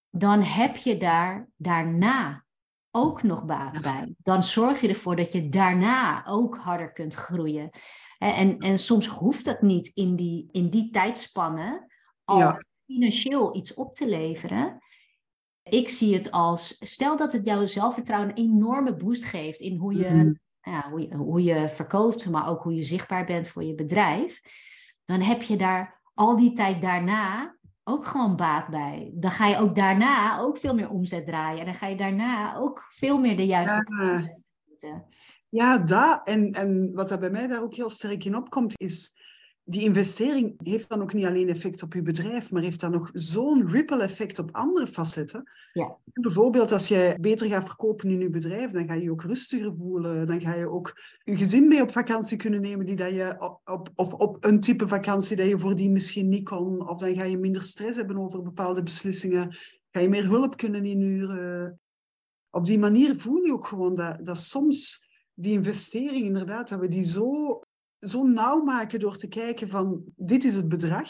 dan 0.09 0.41
heb 0.41 0.75
je 0.75 0.97
daar 0.97 1.49
daarna 1.55 2.45
ook 2.91 3.23
nog 3.23 3.45
baat 3.45 3.81
bij. 3.81 4.15
Dan 4.17 4.43
zorg 4.43 4.81
je 4.81 4.87
ervoor 4.87 5.15
dat 5.15 5.31
je 5.31 5.49
daarna 5.49 6.25
ook 6.25 6.57
harder 6.57 6.93
kunt 6.93 7.13
groeien. 7.13 7.69
En, 8.17 8.57
en 8.57 8.79
soms 8.79 9.07
hoeft 9.07 9.45
dat 9.45 9.61
niet 9.61 9.91
in 9.93 10.15
die, 10.15 10.47
in 10.51 10.69
die 10.69 10.89
tijdspannen 10.89 11.87
al 12.23 12.61
financieel 12.85 13.55
iets 13.55 13.73
op 13.73 13.95
te 13.95 14.07
leveren. 14.07 14.82
Ik 15.63 15.89
zie 15.89 16.13
het 16.13 16.31
als, 16.31 16.77
stel 16.79 17.17
dat 17.17 17.33
het 17.33 17.45
jouw 17.45 17.65
zelfvertrouwen 17.65 18.29
een 18.29 18.43
enorme 18.43 18.95
boost 18.95 19.25
geeft 19.25 19.59
in 19.59 19.77
hoe 19.77 19.93
je 19.93 20.09
mm-hmm 20.09 20.41
ja, 20.63 20.89
hoe, 20.89 21.01
je, 21.01 21.15
hoe 21.15 21.43
je 21.43 21.69
verkoopt, 21.69 22.29
maar 22.29 22.49
ook 22.49 22.63
hoe 22.63 22.75
je 22.75 22.81
zichtbaar 22.81 23.25
bent 23.25 23.47
voor 23.47 23.63
je 23.63 23.75
bedrijf, 23.75 24.41
dan 25.05 25.21
heb 25.21 25.41
je 25.41 25.55
daar 25.55 26.01
al 26.13 26.35
die 26.35 26.53
tijd 26.53 26.81
daarna 26.81 27.55
ook 27.83 28.05
gewoon 28.05 28.35
baat 28.35 28.67
bij. 28.67 29.11
Dan 29.13 29.31
ga 29.31 29.47
je 29.47 29.57
ook 29.57 29.75
daarna 29.75 30.39
ook 30.39 30.57
veel 30.57 30.75
meer 30.75 30.89
omzet 30.89 31.25
draaien. 31.25 31.59
En 31.59 31.65
dan 31.65 31.73
ga 31.73 31.87
je 31.87 31.95
daarna 31.95 32.57
ook 32.57 32.85
veel 32.89 33.19
meer 33.19 33.37
de 33.37 33.45
juiste. 33.45 34.29
Ja, 34.79 35.05
ja 35.49 35.77
dat. 35.77 36.21
En, 36.23 36.51
en 36.51 36.93
wat 36.93 37.11
er 37.11 37.19
bij 37.19 37.29
mij 37.29 37.47
daar 37.47 37.61
ook 37.61 37.75
heel 37.75 37.89
sterk 37.89 38.23
in 38.23 38.35
opkomt, 38.35 38.81
is 38.81 39.17
die 39.65 39.81
investering 39.81 40.53
heeft 40.63 40.89
dan 40.89 41.01
ook 41.01 41.13
niet 41.13 41.25
alleen 41.25 41.49
effect 41.49 41.83
op 41.83 41.93
je 41.93 42.01
bedrijf, 42.01 42.51
maar 42.51 42.61
heeft 42.61 42.79
dan 42.79 42.91
nog 42.91 43.09
zo'n 43.13 43.67
ripple 43.71 44.03
effect 44.03 44.39
op 44.39 44.49
andere 44.51 44.87
facetten. 44.87 45.49
Ja. 45.73 45.97
Bijvoorbeeld 46.13 46.71
als 46.71 46.87
je 46.87 47.17
beter 47.21 47.47
gaat 47.47 47.65
verkopen 47.65 48.09
in 48.09 48.19
je 48.19 48.29
bedrijf, 48.29 48.71
dan 48.71 48.87
ga 48.87 48.93
je 48.93 49.03
je 49.03 49.11
ook 49.11 49.23
rustiger 49.23 49.73
voelen. 49.77 50.25
Dan 50.25 50.41
ga 50.41 50.53
je 50.53 50.69
ook 50.69 50.93
je 51.23 51.35
gezin 51.35 51.67
mee 51.67 51.81
op 51.81 51.91
vakantie 51.91 52.37
kunnen 52.37 52.61
nemen, 52.61 52.85
die 52.85 52.95
dat 52.95 53.13
je 53.13 53.57
op, 53.65 53.89
of 53.95 54.13
op 54.13 54.45
een 54.45 54.59
type 54.59 54.87
vakantie 54.87 55.35
dat 55.35 55.47
je 55.47 55.59
voordien 55.59 55.91
misschien 55.91 56.29
niet 56.29 56.49
kon. 56.49 56.89
Of 56.89 56.97
dan 56.97 57.15
ga 57.15 57.23
je 57.23 57.37
minder 57.37 57.61
stress 57.61 57.97
hebben 57.97 58.17
over 58.17 58.41
bepaalde 58.41 58.83
beslissingen. 58.83 59.55
Ga 59.91 59.99
je 59.99 60.09
meer 60.09 60.25
hulp 60.25 60.57
kunnen 60.57 60.85
inhuren. 60.85 61.79
Op 62.49 62.65
die 62.65 62.79
manier 62.79 63.19
voel 63.19 63.43
je 63.43 63.53
ook 63.53 63.67
gewoon 63.67 63.95
dat, 63.95 64.25
dat 64.25 64.37
soms 64.37 65.07
die 65.33 65.53
investering 65.53 66.25
inderdaad, 66.25 66.69
dat 66.69 66.79
we 66.79 66.87
die 66.87 67.03
zo, 67.03 67.61
zo 68.03 68.23
nauw 68.23 68.63
maken 68.63 68.99
door 68.99 69.17
te 69.17 69.27
kijken 69.27 69.69
van 69.69 70.03
dit 70.15 70.43
is 70.43 70.55
het 70.55 70.69
bedrag, 70.69 71.09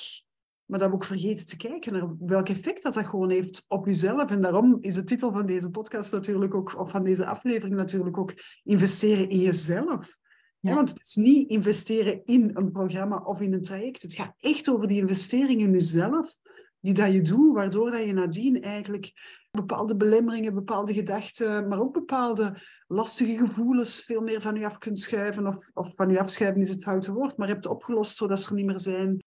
maar 0.66 0.80
dat 0.80 0.90
we 0.90 0.96
ook 0.96 1.04
vergeten 1.04 1.46
te 1.46 1.58
kijken 1.58 1.94
naar 1.94 2.16
welk 2.20 2.50
effect 2.50 2.84
dat 2.84 2.94
dat 2.94 3.08
gewoon 3.08 3.30
heeft 3.30 3.66
op 3.68 3.86
jezelf. 3.86 4.32
En 4.32 4.42
daarom 4.42 4.78
is 4.80 4.94
de 4.94 5.04
titel 5.04 5.32
van 5.32 5.46
deze 5.46 5.70
podcast 5.70 6.12
natuurlijk 6.12 6.54
ook, 6.54 6.80
of 6.80 6.92
van 6.92 7.04
deze 7.04 7.26
aflevering 7.26 7.76
natuurlijk 7.76 8.18
ook, 8.18 8.34
investeren 8.64 9.30
in 9.30 9.40
jezelf. 9.40 10.18
Ja. 10.60 10.74
want 10.74 10.90
het 10.90 11.00
is 11.02 11.16
niet 11.16 11.50
investeren 11.50 12.22
in 12.26 12.52
een 12.54 12.72
programma 12.72 13.18
of 13.18 13.42
in 13.42 13.54
een 13.54 13.64
traject. 13.64 14.02
Het 14.02 14.14
gaat 14.14 14.36
echt 14.40 14.70
over 14.70 14.88
die 14.88 15.02
investering 15.02 15.62
in 15.62 15.72
jezelf, 15.72 16.36
die 16.84 16.94
dat 16.94 17.14
je 17.14 17.22
doet, 17.22 17.54
waardoor 17.54 17.92
dat 17.92 18.06
je 18.06 18.14
nadien 18.14 18.62
eigenlijk 18.62 19.12
bepaalde 19.52 19.96
belemmeringen, 19.96 20.54
bepaalde 20.54 20.94
gedachten, 20.94 21.68
maar 21.68 21.80
ook 21.80 21.94
bepaalde 21.94 22.58
lastige 22.88 23.38
gevoelens 23.38 24.04
veel 24.06 24.22
meer 24.22 24.42
van 24.42 24.56
je 24.56 24.66
af 24.66 24.78
kunt 24.78 25.00
schuiven. 25.00 25.48
Of, 25.48 25.56
of 25.74 25.92
van 25.96 26.10
je 26.10 26.20
afschuiven 26.20 26.62
is 26.62 26.70
het 26.70 26.84
foute 26.84 27.14
woord, 27.14 27.38
maar 27.38 27.48
hebt 27.48 27.66
opgelost 27.66 28.16
zodat 28.16 28.42
ze 28.42 28.50
er 28.50 28.56
niet 28.56 28.66
meer 28.66 28.80
zijn 28.80 29.24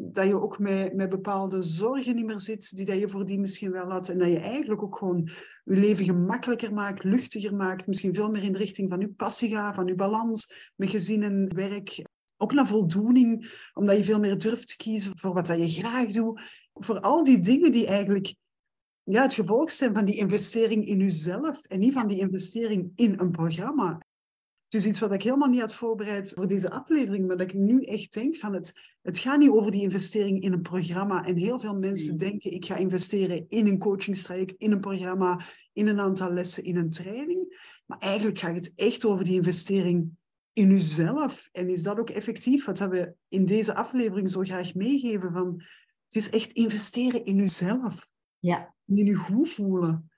dat 0.00 0.26
je 0.26 0.40
ook 0.40 0.58
met, 0.58 0.94
met 0.94 1.08
bepaalde 1.08 1.62
zorgen 1.62 2.14
niet 2.14 2.24
meer 2.24 2.40
zit, 2.40 2.76
die 2.76 2.84
dat 2.84 2.98
je 2.98 3.08
voordien 3.08 3.40
misschien 3.40 3.72
wel 3.72 3.90
had. 3.90 4.08
En 4.08 4.18
dat 4.18 4.28
je 4.28 4.38
eigenlijk 4.38 4.82
ook 4.82 4.98
gewoon 4.98 5.28
je 5.64 5.76
leven 5.76 6.04
gemakkelijker 6.04 6.74
maakt, 6.74 7.04
luchtiger 7.04 7.54
maakt. 7.54 7.86
Misschien 7.86 8.14
veel 8.14 8.30
meer 8.30 8.42
in 8.42 8.52
de 8.52 8.58
richting 8.58 8.90
van 8.90 9.00
je 9.00 9.08
passie 9.08 9.50
gaat, 9.50 9.74
van 9.74 9.86
je 9.86 9.94
balans 9.94 10.72
met 10.76 10.90
gezin 10.90 11.22
en 11.22 11.54
werk. 11.54 12.02
Ook 12.40 12.52
naar 12.52 12.66
voldoening, 12.66 13.60
omdat 13.72 13.96
je 13.96 14.04
veel 14.04 14.18
meer 14.18 14.38
durft 14.38 14.68
te 14.68 14.76
kiezen 14.76 15.18
voor 15.18 15.34
wat 15.34 15.46
dat 15.46 15.58
je 15.58 15.80
graag 15.80 16.08
doet. 16.08 16.40
Voor 16.72 17.00
al 17.00 17.24
die 17.24 17.38
dingen 17.38 17.72
die 17.72 17.86
eigenlijk 17.86 18.34
ja, 19.02 19.22
het 19.22 19.34
gevolg 19.34 19.70
zijn 19.70 19.94
van 19.94 20.04
die 20.04 20.16
investering 20.16 20.86
in 20.86 20.98
jezelf 20.98 21.60
en 21.62 21.78
niet 21.78 21.92
van 21.92 22.06
die 22.06 22.18
investering 22.18 22.92
in 22.94 23.18
een 23.18 23.30
programma. 23.30 24.06
Het 24.68 24.80
is 24.80 24.86
iets 24.86 24.98
wat 24.98 25.12
ik 25.12 25.22
helemaal 25.22 25.48
niet 25.48 25.60
had 25.60 25.74
voorbereid 25.74 26.32
voor 26.34 26.46
deze 26.46 26.70
aflevering, 26.70 27.26
maar 27.26 27.36
dat 27.36 27.48
ik 27.50 27.54
nu 27.54 27.82
echt 27.82 28.12
denk 28.12 28.36
van 28.36 28.54
het, 28.54 28.96
het 29.02 29.18
gaat 29.18 29.38
niet 29.38 29.50
over 29.50 29.70
die 29.70 29.82
investering 29.82 30.42
in 30.42 30.52
een 30.52 30.62
programma. 30.62 31.24
En 31.24 31.36
heel 31.36 31.60
veel 31.60 31.74
mensen 31.74 32.16
denken, 32.16 32.52
ik 32.52 32.64
ga 32.64 32.76
investeren 32.76 33.44
in 33.48 33.66
een 33.66 33.78
coachingstraject, 33.78 34.54
in 34.58 34.72
een 34.72 34.80
programma, 34.80 35.40
in 35.72 35.86
een 35.86 36.00
aantal 36.00 36.32
lessen, 36.32 36.64
in 36.64 36.76
een 36.76 36.90
training. 36.90 37.72
Maar 37.86 37.98
eigenlijk 37.98 38.38
gaat 38.38 38.54
het 38.54 38.72
echt 38.76 39.04
over 39.04 39.24
die 39.24 39.34
investering 39.34 40.17
in 40.58 40.70
jezelf. 40.70 41.48
En 41.52 41.68
is 41.68 41.82
dat 41.82 41.98
ook 41.98 42.10
effectief 42.10 42.64
wat 42.64 42.78
we 42.78 43.14
in 43.28 43.46
deze 43.46 43.74
aflevering 43.74 44.30
zo 44.30 44.40
graag 44.40 44.74
meegeven 44.74 45.32
van, 45.32 45.62
het 46.04 46.14
is 46.14 46.30
echt 46.30 46.52
investeren 46.52 47.24
in 47.24 47.36
jezelf. 47.36 48.08
Ja. 48.38 48.74
In 48.84 49.04
je 49.04 49.14
goed 49.14 49.48
voelen. 49.48 50.10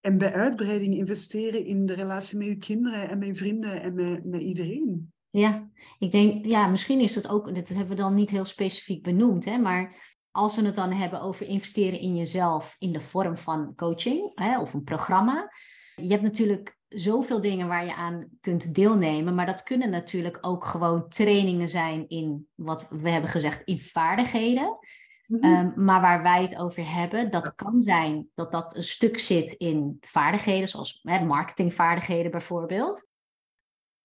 En 0.00 0.18
bij 0.18 0.32
uitbreiding 0.32 0.94
investeren 0.94 1.64
in 1.64 1.86
de 1.86 1.94
relatie 1.94 2.38
met 2.38 2.46
je 2.46 2.56
kinderen 2.56 3.08
en 3.08 3.18
met 3.18 3.28
je 3.28 3.34
vrienden 3.34 3.82
en 3.82 3.94
met, 3.94 4.24
met 4.24 4.40
iedereen. 4.40 5.12
Ja, 5.30 5.70
ik 5.98 6.10
denk, 6.10 6.44
ja, 6.44 6.66
misschien 6.66 7.00
is 7.00 7.12
dat 7.12 7.28
ook, 7.28 7.54
dat 7.54 7.68
hebben 7.68 7.88
we 7.88 7.94
dan 7.94 8.14
niet 8.14 8.30
heel 8.30 8.44
specifiek 8.44 9.02
benoemd, 9.02 9.44
hè, 9.44 9.58
maar 9.58 9.96
als 10.30 10.56
we 10.56 10.62
het 10.64 10.74
dan 10.74 10.92
hebben 10.92 11.20
over 11.20 11.46
investeren 11.46 12.00
in 12.00 12.16
jezelf 12.16 12.76
in 12.78 12.92
de 12.92 13.00
vorm 13.00 13.38
van 13.38 13.74
coaching 13.74 14.30
hè, 14.34 14.60
of 14.60 14.74
een 14.74 14.84
programma. 14.84 15.52
Je 15.96 16.08
hebt 16.08 16.22
natuurlijk 16.22 16.77
zoveel 16.88 17.40
dingen 17.40 17.68
waar 17.68 17.84
je 17.84 17.94
aan 17.94 18.28
kunt 18.40 18.74
deelnemen, 18.74 19.34
maar 19.34 19.46
dat 19.46 19.62
kunnen 19.62 19.90
natuurlijk 19.90 20.38
ook 20.40 20.64
gewoon 20.64 21.08
trainingen 21.08 21.68
zijn 21.68 22.08
in 22.08 22.48
wat 22.54 22.86
we 22.90 23.10
hebben 23.10 23.30
gezegd, 23.30 23.62
in 23.64 23.78
vaardigheden. 23.80 24.78
Mhm. 25.26 25.44
Ehm, 25.44 25.84
maar 25.84 26.00
waar 26.00 26.22
wij 26.22 26.42
het 26.42 26.56
over 26.56 26.92
hebben, 26.94 27.30
dat 27.30 27.54
kan 27.54 27.82
zijn 27.82 28.28
dat 28.34 28.52
dat 28.52 28.76
een 28.76 28.84
stuk 28.84 29.18
zit 29.18 29.52
in 29.52 29.96
vaardigheden, 30.00 30.68
zoals 30.68 31.00
hè, 31.02 31.24
marketingvaardigheden 31.24 32.30
bijvoorbeeld. 32.30 33.06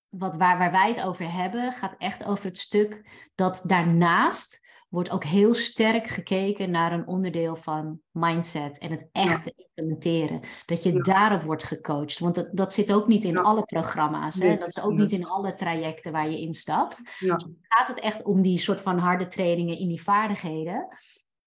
Wat, 0.10 0.36
waar, 0.36 0.58
waar 0.58 0.72
wij 0.72 0.88
het 0.88 1.02
over 1.02 1.32
hebben, 1.32 1.74
gaat 1.74 1.96
echt 1.98 2.24
over 2.24 2.46
het 2.46 2.58
stuk 2.58 3.10
dat 3.36 3.64
daarnaast 3.66 4.60
wordt 4.94 5.12
ook 5.12 5.24
heel 5.24 5.54
sterk 5.54 6.08
gekeken 6.08 6.72
naar 6.72 6.91
een 6.91 7.08
onderdeel 7.08 7.56
van 7.56 8.00
mindset 8.12 8.78
en 8.78 8.91
het 8.91 9.08
echt 9.12 9.44
te 9.44 9.54
implementeren. 9.56 10.39
Dat 10.66 10.84
je 10.84 11.02
daarop 11.02 11.41
wordt 11.41 11.64
gecoacht. 11.64 12.20
Want 12.20 12.36
dat, 12.36 12.50
dat 12.52 12.74
zit 12.74 12.94
ook 12.94 13.08
niet 13.08 13.26
in 13.26 13.38
alle 13.38 13.62
programma's. 13.62 14.36
Hè? 14.36 14.58
Dat 14.58 14.68
is 14.68 14.82
ook 14.82 14.94
niet 14.94 15.12
in 15.12 15.26
alle 15.26 15.54
trajecten 15.54 16.12
waar 16.12 16.30
je 16.30 16.39
instapt. 16.39 17.02
Ja. 17.20 17.36
Dus 17.36 17.48
gaat 17.62 17.88
het 17.88 18.00
echt 18.00 18.24
om 18.24 18.41
die 18.41 18.58
soort 18.58 18.82
van 18.82 18.98
harde 18.98 19.28
trainingen 19.28 19.78
in 19.78 19.88
die 19.88 20.04
vaardigheden. 20.04 20.88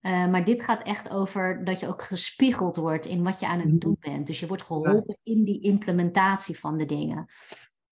Uh, 0.00 0.26
maar 0.26 0.44
dit 0.44 0.62
gaat 0.62 0.82
echt 0.82 1.10
over 1.10 1.64
dat 1.64 1.80
je 1.80 1.88
ook 1.88 2.02
gespiegeld 2.02 2.76
wordt 2.76 3.06
in 3.06 3.22
wat 3.22 3.40
je 3.40 3.46
aan 3.46 3.58
het 3.58 3.68
mhm. 3.68 3.78
doen 3.78 3.96
bent. 4.00 4.26
Dus 4.26 4.40
je 4.40 4.46
wordt 4.46 4.62
geholpen 4.62 5.18
in 5.22 5.44
die 5.44 5.60
implementatie 5.60 6.58
van 6.58 6.76
de 6.76 6.84
dingen. 6.84 7.26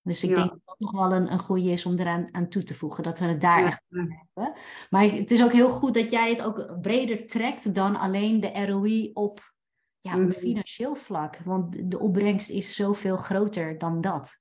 Dus 0.04 0.22
ik 0.22 0.28
denk 0.28 0.50
dat 0.50 0.60
dat 0.64 0.78
nog 0.78 0.92
wel 0.92 1.12
een, 1.12 1.32
een 1.32 1.38
goede 1.38 1.70
is 1.70 1.86
om 1.86 1.98
eraan 1.98 2.28
aan 2.34 2.48
toe 2.48 2.62
te 2.62 2.74
voegen, 2.74 3.02
dat 3.02 3.18
we 3.18 3.24
het 3.24 3.40
daar 3.40 3.66
echt 3.66 3.82
aan 3.90 4.24
hebben. 4.32 4.60
Maar 4.90 5.04
het 5.04 5.30
is 5.30 5.42
ook 5.42 5.52
heel 5.52 5.70
goed 5.70 5.94
dat 5.94 6.10
jij 6.10 6.30
het 6.30 6.42
ook 6.42 6.80
breder 6.80 7.26
trekt 7.26 7.74
dan 7.74 7.96
alleen 7.96 8.40
de 8.40 8.66
ROI 8.66 9.10
op, 9.12 9.54
ja, 10.00 10.14
op 10.14 10.20
mhm. 10.20 10.30
financieel 10.30 10.94
vlak. 10.94 11.38
Want 11.44 11.90
de 11.90 11.98
opbrengst 11.98 12.50
is 12.50 12.74
zoveel 12.74 13.16
groter 13.16 13.78
dan 13.78 14.00
dat. 14.00 14.36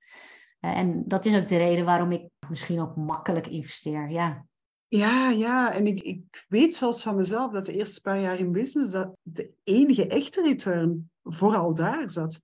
Uh, 0.61 0.78
en 0.78 1.03
dat 1.07 1.26
is 1.26 1.36
ook 1.36 1.47
de 1.47 1.57
reden 1.57 1.86
waarom 1.86 2.11
ik 2.11 2.30
misschien 2.49 2.82
ook 2.82 2.95
makkelijk 2.95 3.47
investeer. 3.47 4.09
Ja. 4.09 4.45
Ja, 4.88 5.30
ja, 5.30 5.74
en 5.74 5.88
ik, 5.88 6.01
ik 6.01 6.45
weet 6.47 6.76
zelfs 6.76 7.01
van 7.01 7.16
mezelf 7.16 7.51
dat 7.51 7.66
de 7.66 7.74
eerste 7.74 8.01
paar 8.01 8.20
jaar 8.20 8.39
in 8.39 8.51
business 8.51 8.91
dat 8.91 9.16
de 9.22 9.51
enige 9.64 10.07
echte 10.07 10.41
return 10.41 11.11
vooral 11.24 11.74
daar 11.74 12.09
zat. 12.09 12.41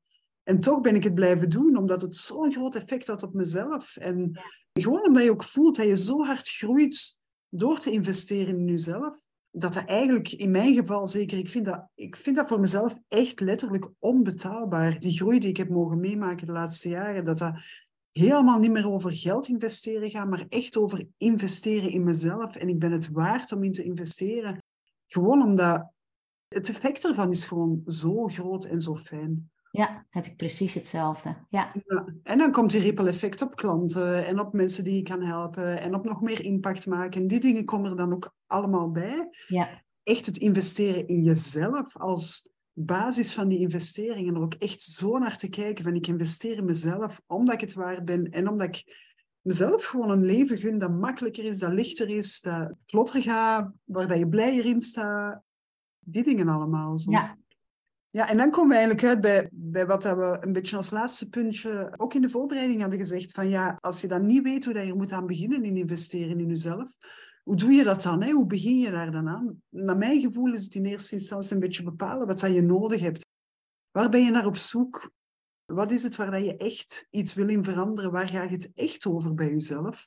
En 0.50 0.60
toch 0.60 0.82
ben 0.82 0.96
ik 0.96 1.04
het 1.04 1.14
blijven 1.14 1.50
doen, 1.50 1.78
omdat 1.78 2.02
het 2.02 2.16
zo'n 2.16 2.52
groot 2.52 2.76
effect 2.76 3.08
had 3.08 3.24
op 3.24 3.34
mezelf. 3.34 3.98
En 3.98 4.40
gewoon 4.74 5.06
omdat 5.08 5.24
je 5.24 5.32
ook 5.32 5.44
voelt 5.44 5.76
dat 5.76 5.88
je 5.88 5.98
zo 5.98 6.26
hard 6.26 6.50
groeit 6.50 7.18
door 7.50 7.80
te 7.80 7.92
investeren 7.92 8.60
in 8.60 8.68
jezelf, 8.68 9.18
dat 9.52 9.74
dat 9.74 9.86
eigenlijk 9.86 10.32
in 10.32 10.52
mijn 10.52 10.74
geval 10.76 11.08
zeker, 11.08 11.38
ik 11.38 11.50
vind 11.50 11.66
dat, 11.66 11.88
ik 11.96 12.16
vind 12.16 12.36
dat 12.36 12.48
voor 12.48 12.60
mezelf 12.60 12.98
echt 13.08 13.40
letterlijk 13.40 13.90
onbetaalbaar. 14.00 15.00
Die 15.00 15.18
groei 15.18 15.40
die 15.40 15.50
ik 15.50 15.58
heb 15.58 15.70
mogen 15.70 16.00
meemaken 16.00 16.46
de 16.46 16.52
laatste 16.52 16.90
jaren, 16.90 17.26
dat 17.26 17.38
dat 17.38 17.54
helemaal 18.12 18.60
niet 18.60 18.72
meer 18.72 18.88
over 18.88 19.14
geld 19.14 19.48
investeren 19.48 20.10
gaat, 20.10 20.30
maar 20.30 20.46
echt 20.50 20.78
over 20.78 21.08
investeren 21.18 21.92
in 21.92 22.04
mezelf. 22.04 22.56
En 22.56 22.70
ik 22.70 22.80
ben 22.80 22.92
het 22.92 23.10
waard 23.12 23.52
om 23.52 23.64
in 23.64 23.74
te 23.74 23.84
investeren. 23.84 24.64
Gewoon 25.08 25.44
omdat 25.44 25.92
het 26.48 26.70
effect 26.70 27.06
ervan 27.06 27.32
is 27.32 27.46
gewoon 27.46 27.82
zo 27.86 28.28
groot 28.28 28.66
en 28.66 28.82
zo 28.82 28.96
fijn. 28.96 29.52
Ja, 29.72 30.06
heb 30.10 30.26
ik 30.26 30.38
precies 30.38 30.74
hetzelfde. 30.74 31.36
Ja. 31.50 31.72
ja. 31.86 32.06
En 32.24 32.38
dan 32.38 32.52
komt 32.52 32.72
die 32.72 32.82
ripple 32.82 33.10
effect 33.10 33.42
op 33.42 33.56
klanten 33.56 34.26
en 34.26 34.40
op 34.40 34.54
mensen 34.54 34.84
die 34.84 34.96
je 34.96 35.02
kan 35.02 35.22
helpen 35.22 35.82
en 35.82 35.96
op 35.96 36.06
nog 36.06 36.22
meer 36.22 36.46
impact 36.46 36.86
maken. 36.86 37.22
En 37.22 37.28
die 37.28 37.40
dingen 37.40 37.66
komen 37.66 37.90
er 37.90 37.98
dan 37.98 38.14
ook 38.14 38.34
allemaal 38.46 38.92
bij. 38.92 39.30
Ja. 39.48 39.84
Echt 40.04 40.26
het 40.26 40.38
investeren 40.38 41.08
in 41.08 41.24
jezelf 41.24 41.98
als 41.98 42.50
basis 42.74 43.34
van 43.34 43.48
die 43.48 43.60
investeringen 43.60 44.36
er 44.36 44.42
ook 44.42 44.54
echt 44.54 44.82
zo 44.82 45.18
naar 45.18 45.38
te 45.38 45.50
kijken 45.50 45.84
van 45.84 45.96
ik 45.96 46.08
investeer 46.08 46.58
in 46.58 46.66
mezelf 46.66 47.22
omdat 47.28 47.54
ik 47.54 47.62
het 47.62 47.74
waard 47.74 48.06
ben 48.06 48.30
en 48.32 48.48
omdat 48.48 48.68
ik 48.68 49.08
mezelf 49.42 49.86
gewoon 49.86 50.10
een 50.10 50.26
leven 50.26 50.58
gun 50.58 50.80
dat 50.80 50.92
makkelijker 50.92 51.44
is, 51.44 51.58
dat 51.58 51.74
lichter 51.74 52.10
is, 52.10 52.42
dat 52.42 52.74
vlotter 52.86 53.22
gaat, 53.22 53.72
waar 53.84 54.08
dat 54.08 54.18
je 54.18 54.28
blijer 54.28 54.66
in 54.66 54.82
staat. 54.82 55.42
Die 56.00 56.24
dingen 56.24 56.48
allemaal. 56.48 56.98
Zo. 56.98 57.12
Ja. 57.12 57.38
Ja, 58.12 58.30
en 58.30 58.38
dan 58.38 58.52
komen 58.52 58.70
we 58.70 58.76
eigenlijk 58.76 59.08
uit 59.08 59.22
bij, 59.22 59.50
bij 59.52 59.86
wat 59.86 60.04
we 60.04 60.38
een 60.40 60.54
beetje 60.54 60.76
als 60.76 60.90
laatste 60.90 61.30
puntje 61.30 61.94
ook 61.98 62.14
in 62.14 62.22
de 62.22 62.30
voorbereiding 62.30 62.82
hadden 62.82 63.00
gezegd. 63.00 63.32
Van 63.32 63.50
ja, 63.50 63.78
als 63.80 64.02
je 64.02 64.08
dan 64.08 64.26
niet 64.26 64.44
weet 64.44 64.66
hoe 64.66 64.74
dat 64.74 64.86
je 64.86 64.94
moet 64.94 65.12
aan 65.12 65.26
beginnen 65.26 65.64
in 65.64 65.78
investeren 65.78 66.40
in 66.40 66.48
jezelf, 66.48 66.96
hoe 67.44 67.56
doe 67.56 67.72
je 67.72 67.84
dat 67.84 68.02
dan? 68.02 68.24
Hè? 68.24 68.32
Hoe 68.32 68.46
begin 68.46 68.80
je 68.80 68.92
daar 68.92 69.12
dan 69.12 69.28
aan? 69.28 69.62
Naar 69.70 69.98
mijn 69.98 70.22
gevoel 70.22 70.54
is 70.54 70.64
het 70.64 70.76
in 70.76 70.86
eerste 70.86 71.16
instantie 71.16 71.54
een 71.54 71.60
beetje 71.60 71.84
bepalen 71.84 72.28
wat 72.28 72.40
je 72.40 72.62
nodig 72.62 73.02
hebt. 73.02 73.26
Waar 73.92 74.10
ben 74.10 74.24
je 74.24 74.32
naar 74.32 74.46
op 74.46 74.58
zoek? 74.58 75.12
Wat 75.66 75.92
is 75.92 76.04
het 76.04 76.16
waar 76.16 76.32
dat 76.32 76.46
je 76.46 76.58
echt 76.58 77.08
iets 77.10 77.34
wil 77.34 77.50
in 77.50 77.64
veranderen? 77.64 78.12
Waar 78.12 78.28
ga 78.28 78.44
je 78.44 78.50
het 78.50 78.72
echt 78.76 79.06
over 79.06 79.34
bij 79.34 79.50
jezelf? 79.50 80.06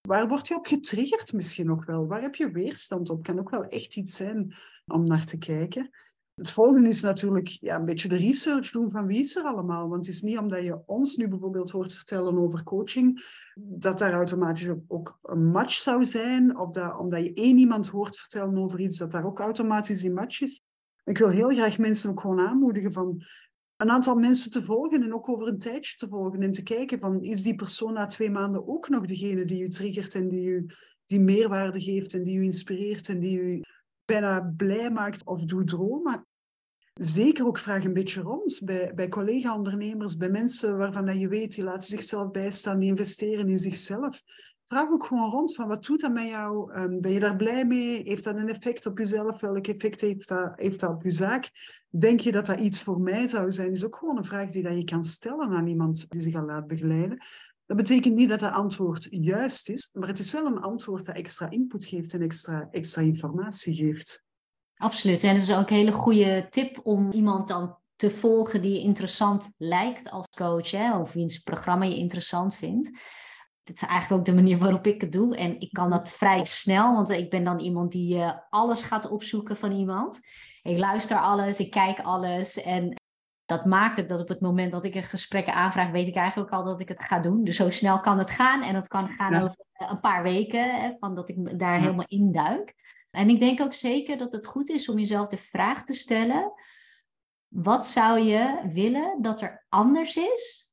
Waar 0.00 0.28
word 0.28 0.48
je 0.48 0.56
op 0.56 0.66
getriggerd 0.66 1.32
misschien 1.32 1.70
ook 1.70 1.84
wel? 1.84 2.06
Waar 2.06 2.22
heb 2.22 2.34
je 2.34 2.50
weerstand 2.50 3.10
op? 3.10 3.22
Kan 3.22 3.38
ook 3.38 3.50
wel 3.50 3.64
echt 3.64 3.96
iets 3.96 4.16
zijn 4.16 4.54
om 4.86 5.04
naar 5.04 5.24
te 5.24 5.38
kijken. 5.38 5.90
Het 6.34 6.50
volgende 6.50 6.88
is 6.88 7.00
natuurlijk 7.00 7.48
ja, 7.48 7.76
een 7.76 7.84
beetje 7.84 8.08
de 8.08 8.16
research 8.16 8.70
doen 8.70 8.90
van 8.90 9.06
wie 9.06 9.20
is 9.20 9.36
er 9.36 9.44
allemaal. 9.44 9.88
Want 9.88 10.06
het 10.06 10.14
is 10.14 10.22
niet 10.22 10.38
omdat 10.38 10.62
je 10.62 10.86
ons 10.86 11.16
nu 11.16 11.28
bijvoorbeeld 11.28 11.70
hoort 11.70 11.94
vertellen 11.94 12.38
over 12.38 12.62
coaching, 12.62 13.24
dat 13.54 13.98
daar 13.98 14.12
automatisch 14.12 14.68
ook 14.88 15.16
een 15.20 15.46
match 15.46 15.74
zou 15.74 16.04
zijn. 16.04 16.58
Of 16.58 16.70
dat, 16.70 16.98
omdat 16.98 17.24
je 17.24 17.32
één 17.32 17.58
iemand 17.58 17.88
hoort 17.88 18.16
vertellen 18.16 18.58
over 18.58 18.80
iets, 18.80 18.98
dat 18.98 19.10
daar 19.10 19.26
ook 19.26 19.38
automatisch 19.38 20.02
een 20.02 20.12
match 20.12 20.40
is. 20.40 20.60
Ik 21.04 21.18
wil 21.18 21.28
heel 21.28 21.48
graag 21.48 21.78
mensen 21.78 22.10
ook 22.10 22.20
gewoon 22.20 22.40
aanmoedigen 22.40 22.92
van 22.92 23.22
een 23.76 23.90
aantal 23.90 24.14
mensen 24.14 24.50
te 24.50 24.62
volgen 24.62 25.02
en 25.02 25.14
ook 25.14 25.28
over 25.28 25.48
een 25.48 25.58
tijdje 25.58 25.96
te 25.96 26.08
volgen 26.08 26.42
en 26.42 26.52
te 26.52 26.62
kijken 26.62 26.98
van 26.98 27.22
is 27.22 27.42
die 27.42 27.54
persoon 27.54 27.92
na 27.92 28.06
twee 28.06 28.30
maanden 28.30 28.68
ook 28.68 28.88
nog 28.88 29.06
degene 29.06 29.44
die 29.44 29.62
u 29.62 29.68
triggert 29.68 30.14
en 30.14 30.28
die 30.28 30.48
u 30.48 30.66
die 31.06 31.20
meerwaarde 31.20 31.80
geeft 31.80 32.14
en 32.14 32.22
die 32.22 32.36
u 32.36 32.42
inspireert 32.42 33.08
en 33.08 33.20
die 33.20 33.40
u 33.40 33.60
bijna 34.12 34.52
blij 34.56 34.90
maakt 34.90 35.24
of 35.24 35.44
doet 35.44 35.66
dromen. 35.66 36.26
zeker 36.92 37.46
ook 37.46 37.58
vraag 37.58 37.84
een 37.84 37.92
beetje 37.92 38.20
rond 38.20 38.60
bij, 38.64 38.92
bij 38.94 39.08
collega-ondernemers, 39.08 40.16
bij 40.16 40.28
mensen 40.28 40.78
waarvan 40.78 41.06
dat 41.06 41.20
je 41.20 41.28
weet, 41.28 41.54
die 41.54 41.64
laten 41.64 41.84
zichzelf 41.84 42.30
bijstaan, 42.30 42.78
die 42.78 42.88
investeren 42.88 43.48
in 43.48 43.58
zichzelf. 43.58 44.22
Vraag 44.64 44.90
ook 44.90 45.04
gewoon 45.04 45.30
rond 45.30 45.54
van 45.54 45.68
wat 45.68 45.84
doet 45.84 46.00
dat 46.00 46.12
met 46.12 46.28
jou? 46.28 46.74
Um, 46.74 47.00
ben 47.00 47.12
je 47.12 47.20
daar 47.20 47.36
blij 47.36 47.64
mee? 47.64 48.02
Heeft 48.02 48.24
dat 48.24 48.36
een 48.36 48.48
effect 48.48 48.86
op 48.86 48.98
jezelf? 48.98 49.40
Welk 49.40 49.66
effect 49.66 50.00
heeft 50.00 50.28
dat, 50.28 50.52
heeft 50.56 50.80
dat 50.80 50.90
op 50.90 51.02
je 51.02 51.10
zaak? 51.10 51.50
Denk 51.88 52.20
je 52.20 52.32
dat 52.32 52.46
dat 52.46 52.60
iets 52.60 52.82
voor 52.82 53.00
mij 53.00 53.28
zou 53.28 53.52
zijn? 53.52 53.72
is 53.72 53.84
ook 53.84 53.96
gewoon 53.96 54.16
een 54.16 54.24
vraag 54.24 54.48
die 54.48 54.62
dat 54.62 54.76
je 54.76 54.84
kan 54.84 55.04
stellen 55.04 55.50
aan 55.50 55.66
iemand 55.66 56.10
die 56.10 56.20
zich 56.20 56.34
al 56.34 56.44
laat 56.44 56.66
begeleiden. 56.66 57.18
Dat 57.72 57.80
betekent 57.80 58.14
niet 58.14 58.28
dat 58.28 58.40
het 58.40 58.52
antwoord 58.52 59.06
juist 59.10 59.68
is, 59.68 59.90
maar 59.92 60.08
het 60.08 60.18
is 60.18 60.32
wel 60.32 60.46
een 60.46 60.60
antwoord 60.60 61.04
dat 61.04 61.14
extra 61.14 61.50
input 61.50 61.84
geeft 61.84 62.12
en 62.12 62.22
extra, 62.22 62.68
extra 62.70 63.02
informatie 63.02 63.74
geeft. 63.74 64.24
Absoluut. 64.74 65.22
En 65.22 65.34
het 65.34 65.42
is 65.42 65.52
ook 65.52 65.70
een 65.70 65.76
hele 65.76 65.92
goede 65.92 66.46
tip 66.50 66.80
om 66.82 67.12
iemand 67.12 67.48
dan 67.48 67.76
te 67.96 68.10
volgen 68.10 68.62
die 68.62 68.72
je 68.72 68.80
interessant 68.80 69.52
lijkt 69.56 70.10
als 70.10 70.28
coach, 70.36 70.70
hè, 70.70 70.98
of 70.98 71.12
wiens 71.12 71.38
programma 71.38 71.84
je 71.84 71.96
interessant 71.96 72.54
vindt. 72.54 72.90
Dit 73.62 73.82
is 73.82 73.88
eigenlijk 73.88 74.20
ook 74.20 74.26
de 74.26 74.42
manier 74.42 74.58
waarop 74.58 74.86
ik 74.86 75.00
het 75.00 75.12
doe. 75.12 75.36
En 75.36 75.60
ik 75.60 75.72
kan 75.72 75.90
dat 75.90 76.08
vrij 76.08 76.44
snel, 76.44 76.94
want 76.94 77.10
ik 77.10 77.30
ben 77.30 77.44
dan 77.44 77.58
iemand 77.58 77.92
die 77.92 78.14
uh, 78.14 78.32
alles 78.50 78.82
gaat 78.82 79.10
opzoeken 79.10 79.56
van 79.56 79.72
iemand. 79.72 80.18
Ik 80.62 80.78
luister 80.78 81.16
alles, 81.16 81.58
ik 81.58 81.70
kijk 81.70 82.00
alles. 82.00 82.62
En 82.62 83.01
dat 83.52 83.64
maakt 83.64 83.96
het 83.96 84.08
dat 84.08 84.20
op 84.20 84.28
het 84.28 84.40
moment 84.40 84.72
dat 84.72 84.84
ik 84.84 84.94
een 84.94 85.02
gesprek 85.02 85.48
aanvraag, 85.48 85.90
weet 85.90 86.08
ik 86.08 86.14
eigenlijk 86.14 86.50
al 86.50 86.64
dat 86.64 86.80
ik 86.80 86.88
het 86.88 87.02
ga 87.02 87.18
doen. 87.18 87.44
Dus 87.44 87.56
zo 87.56 87.70
snel 87.70 88.00
kan 88.00 88.18
het 88.18 88.30
gaan. 88.30 88.62
En 88.62 88.74
dat 88.74 88.88
kan 88.88 89.08
gaan 89.08 89.34
over 89.42 89.56
een 89.72 90.00
paar 90.00 90.22
weken, 90.22 90.80
hè, 90.80 90.92
van 90.98 91.14
dat 91.14 91.28
ik 91.28 91.58
daar 91.58 91.78
helemaal 91.78 92.06
induik. 92.08 92.74
En 93.10 93.28
ik 93.28 93.40
denk 93.40 93.60
ook 93.60 93.74
zeker 93.74 94.18
dat 94.18 94.32
het 94.32 94.46
goed 94.46 94.68
is 94.68 94.88
om 94.88 94.98
jezelf 94.98 95.28
de 95.28 95.36
vraag 95.36 95.84
te 95.84 95.92
stellen: 95.92 96.52
wat 97.48 97.86
zou 97.86 98.18
je 98.18 98.70
willen 98.72 99.22
dat 99.22 99.40
er 99.40 99.64
anders 99.68 100.16
is 100.16 100.72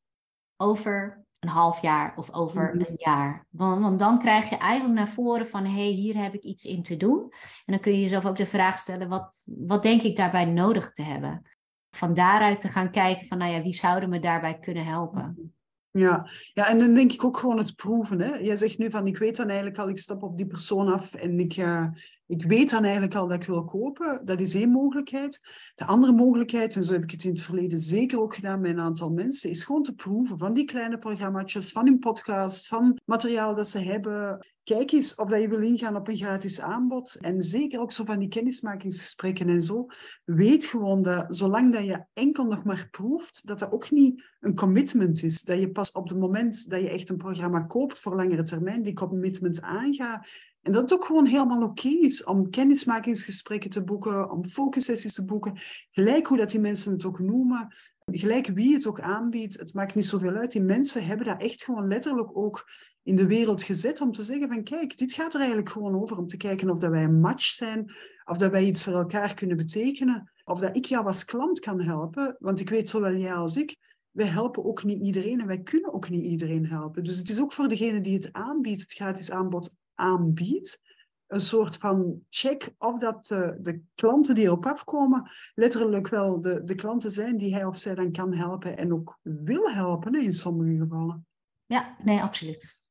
over 0.57 1.25
een 1.39 1.49
half 1.49 1.81
jaar 1.81 2.13
of 2.17 2.33
over 2.33 2.75
mhm. 2.75 2.85
een 2.85 2.95
jaar? 2.97 3.47
Want, 3.49 3.81
want, 3.81 3.99
dan 3.99 4.19
krijg 4.19 4.49
je 4.49 4.57
eigenlijk 4.57 4.99
naar 4.99 5.09
voren 5.09 5.47
van: 5.47 5.65
hé, 5.65 5.71
hey, 5.71 5.91
hier 5.91 6.21
heb 6.21 6.33
ik 6.33 6.43
iets 6.43 6.65
in 6.65 6.83
te 6.83 6.97
doen. 6.97 7.21
En 7.65 7.73
dan 7.73 7.79
kun 7.79 7.91
je 7.91 8.01
jezelf 8.01 8.25
ook 8.25 8.37
de 8.37 8.47
vraag 8.47 8.77
stellen: 8.79 9.09
wat, 9.09 9.43
wat 9.45 9.83
denk 9.83 10.01
ik 10.01 10.15
daarbij 10.15 10.45
nodig 10.45 10.91
te 10.91 11.03
hebben? 11.03 11.57
Van 11.91 12.13
daaruit 12.13 12.61
te 12.61 12.69
gaan 12.69 12.91
kijken 12.91 13.27
van, 13.27 13.37
nou 13.37 13.51
ja, 13.51 13.61
wie 13.61 13.73
zouden 13.73 14.09
me 14.09 14.19
daarbij 14.19 14.59
kunnen 14.59 14.85
helpen? 14.85 15.53
Ja. 15.91 16.29
ja, 16.53 16.69
en 16.69 16.79
dan 16.79 16.93
denk 16.93 17.13
ik 17.13 17.23
ook 17.23 17.37
gewoon 17.37 17.57
het 17.57 17.75
proeven. 17.75 18.21
Hè? 18.21 18.35
Jij 18.35 18.55
zegt 18.55 18.77
nu 18.77 18.89
van, 18.89 19.07
ik 19.07 19.17
weet 19.17 19.35
dan 19.35 19.47
eigenlijk 19.47 19.77
al, 19.77 19.89
ik 19.89 19.97
stap 19.97 20.23
op 20.23 20.37
die 20.37 20.47
persoon 20.47 20.93
af 20.93 21.13
en 21.13 21.39
ik, 21.39 21.57
uh, 21.57 21.87
ik 22.29 22.43
weet 22.43 22.69
dan 22.69 22.83
eigenlijk 22.83 23.15
al 23.15 23.27
dat 23.27 23.41
ik 23.41 23.47
wil 23.47 23.65
kopen. 23.65 24.21
Dat 24.25 24.39
is 24.39 24.53
één 24.53 24.69
mogelijkheid. 24.69 25.39
De 25.75 25.85
andere 25.85 26.13
mogelijkheid, 26.13 26.75
en 26.75 26.83
zo 26.83 26.91
heb 26.91 27.03
ik 27.03 27.11
het 27.11 27.23
in 27.23 27.31
het 27.31 27.41
verleden 27.41 27.79
zeker 27.79 28.19
ook 28.19 28.35
gedaan 28.35 28.61
met 28.61 28.71
een 28.71 28.79
aantal 28.79 29.09
mensen, 29.09 29.49
is 29.49 29.63
gewoon 29.63 29.83
te 29.83 29.95
proeven 29.95 30.37
van 30.37 30.53
die 30.53 30.65
kleine 30.65 30.97
programma's, 30.97 31.71
van 31.71 31.85
hun 31.85 31.99
podcast, 31.99 32.67
van 32.67 32.99
materiaal 33.05 33.55
dat 33.55 33.67
ze 33.67 33.79
hebben. 33.79 34.47
Kijk 34.63 34.91
eens 34.91 35.15
of 35.15 35.29
dat 35.29 35.41
je 35.41 35.49
wil 35.49 35.61
ingaan 35.61 35.95
op 35.95 36.07
een 36.07 36.17
gratis 36.17 36.61
aanbod. 36.61 37.15
En 37.15 37.41
zeker 37.41 37.79
ook 37.79 37.91
zo 37.91 38.03
van 38.03 38.19
die 38.19 38.27
kennismakingsgesprekken 38.27 39.49
en 39.49 39.61
zo. 39.61 39.85
Weet 40.25 40.65
gewoon 40.65 41.01
dat 41.01 41.25
zolang 41.35 41.73
dat 41.73 41.85
je 41.85 42.05
enkel 42.13 42.45
nog 42.45 42.63
maar 42.63 42.87
proeft, 42.91 43.47
dat 43.47 43.59
dat 43.59 43.71
ook 43.71 43.91
niet 43.91 44.23
een 44.39 44.55
commitment 44.55 45.23
is. 45.23 45.41
Dat 45.41 45.59
je 45.59 45.71
pas 45.71 45.91
op 45.91 46.09
het 46.09 46.19
moment 46.19 46.69
dat 46.69 46.81
je 46.81 46.89
echt 46.89 47.09
een 47.09 47.17
programma 47.17 47.61
koopt 47.61 47.99
voor 47.99 48.15
langere 48.15 48.43
termijn, 48.43 48.81
die 48.81 48.93
commitment 48.93 49.61
aangaat. 49.61 50.27
En 50.61 50.71
dat 50.71 50.81
het 50.81 50.93
ook 50.93 51.05
gewoon 51.05 51.25
helemaal 51.25 51.63
oké 51.63 51.87
is 51.87 52.23
om 52.23 52.49
kennismakingsgesprekken 52.49 53.69
te 53.69 53.83
boeken, 53.83 54.31
om 54.31 54.49
focussessies 54.49 55.13
te 55.13 55.25
boeken. 55.25 55.53
Gelijk 55.91 56.27
hoe 56.27 56.37
dat 56.37 56.49
die 56.49 56.59
mensen 56.59 56.91
het 56.91 57.05
ook 57.05 57.19
noemen, 57.19 57.75
gelijk 58.05 58.47
wie 58.47 58.73
het 58.73 58.87
ook 58.87 59.01
aanbiedt, 59.01 59.59
het 59.59 59.73
maakt 59.73 59.95
niet 59.95 60.05
zoveel 60.05 60.35
uit. 60.35 60.51
Die 60.51 60.61
mensen 60.61 61.05
hebben 61.05 61.25
dat 61.25 61.41
echt 61.41 61.63
gewoon 61.63 61.87
letterlijk 61.87 62.37
ook 62.37 62.65
in 63.03 63.15
de 63.15 63.27
wereld 63.27 63.63
gezet 63.63 64.01
om 64.01 64.11
te 64.11 64.23
zeggen 64.23 64.47
van 64.47 64.63
kijk, 64.63 64.97
dit 64.97 65.13
gaat 65.13 65.33
er 65.33 65.39
eigenlijk 65.39 65.69
gewoon 65.69 66.01
over 66.01 66.17
om 66.17 66.27
te 66.27 66.37
kijken 66.37 66.69
of 66.69 66.79
dat 66.79 66.89
wij 66.89 67.03
een 67.03 67.19
match 67.19 67.45
zijn, 67.45 67.91
of 68.25 68.37
dat 68.37 68.51
wij 68.51 68.65
iets 68.65 68.83
voor 68.83 68.93
elkaar 68.93 69.33
kunnen 69.33 69.57
betekenen, 69.57 70.31
of 70.43 70.59
dat 70.59 70.75
ik 70.75 70.85
jou 70.85 71.05
als 71.05 71.25
klant 71.25 71.59
kan 71.59 71.81
helpen. 71.81 72.35
Want 72.39 72.59
ik 72.59 72.69
weet 72.69 72.89
zowel 72.89 73.15
jij 73.15 73.33
als 73.33 73.57
ik, 73.57 73.77
wij 74.11 74.27
helpen 74.27 74.65
ook 74.65 74.83
niet 74.83 75.03
iedereen 75.03 75.39
en 75.39 75.47
wij 75.47 75.61
kunnen 75.61 75.93
ook 75.93 76.09
niet 76.09 76.23
iedereen 76.23 76.65
helpen. 76.65 77.03
Dus 77.03 77.17
het 77.17 77.29
is 77.29 77.39
ook 77.39 77.53
voor 77.53 77.67
degene 77.67 78.01
die 78.01 78.13
het 78.13 78.33
aanbiedt, 78.33 78.81
het 78.81 78.93
gratis 78.93 79.31
aanbod 79.31 79.75
aanbiedt, 79.99 80.81
een 81.29 81.39
soort 81.39 81.77
van 81.77 82.21
check 82.29 82.73
of 82.77 82.99
dat 82.99 83.25
de, 83.25 83.57
de 83.61 83.81
klanten 83.95 84.35
die 84.35 84.43
erop 84.43 84.65
afkomen 84.65 85.31
letterlijk 85.55 86.07
wel 86.07 86.41
de, 86.41 86.63
de 86.63 86.75
klanten 86.75 87.11
zijn 87.11 87.37
die 87.37 87.53
hij 87.53 87.65
of 87.65 87.77
zij 87.77 87.95
dan 87.95 88.11
kan 88.11 88.33
helpen 88.33 88.77
en 88.77 88.93
ook 88.93 89.19
wil 89.21 89.71
helpen 89.71 90.15
in 90.15 90.33
sommige 90.33 90.77
gevallen. 90.77 91.27
Ja, 91.65 91.95
nee, 92.03 92.21
absoluut. 92.21 92.81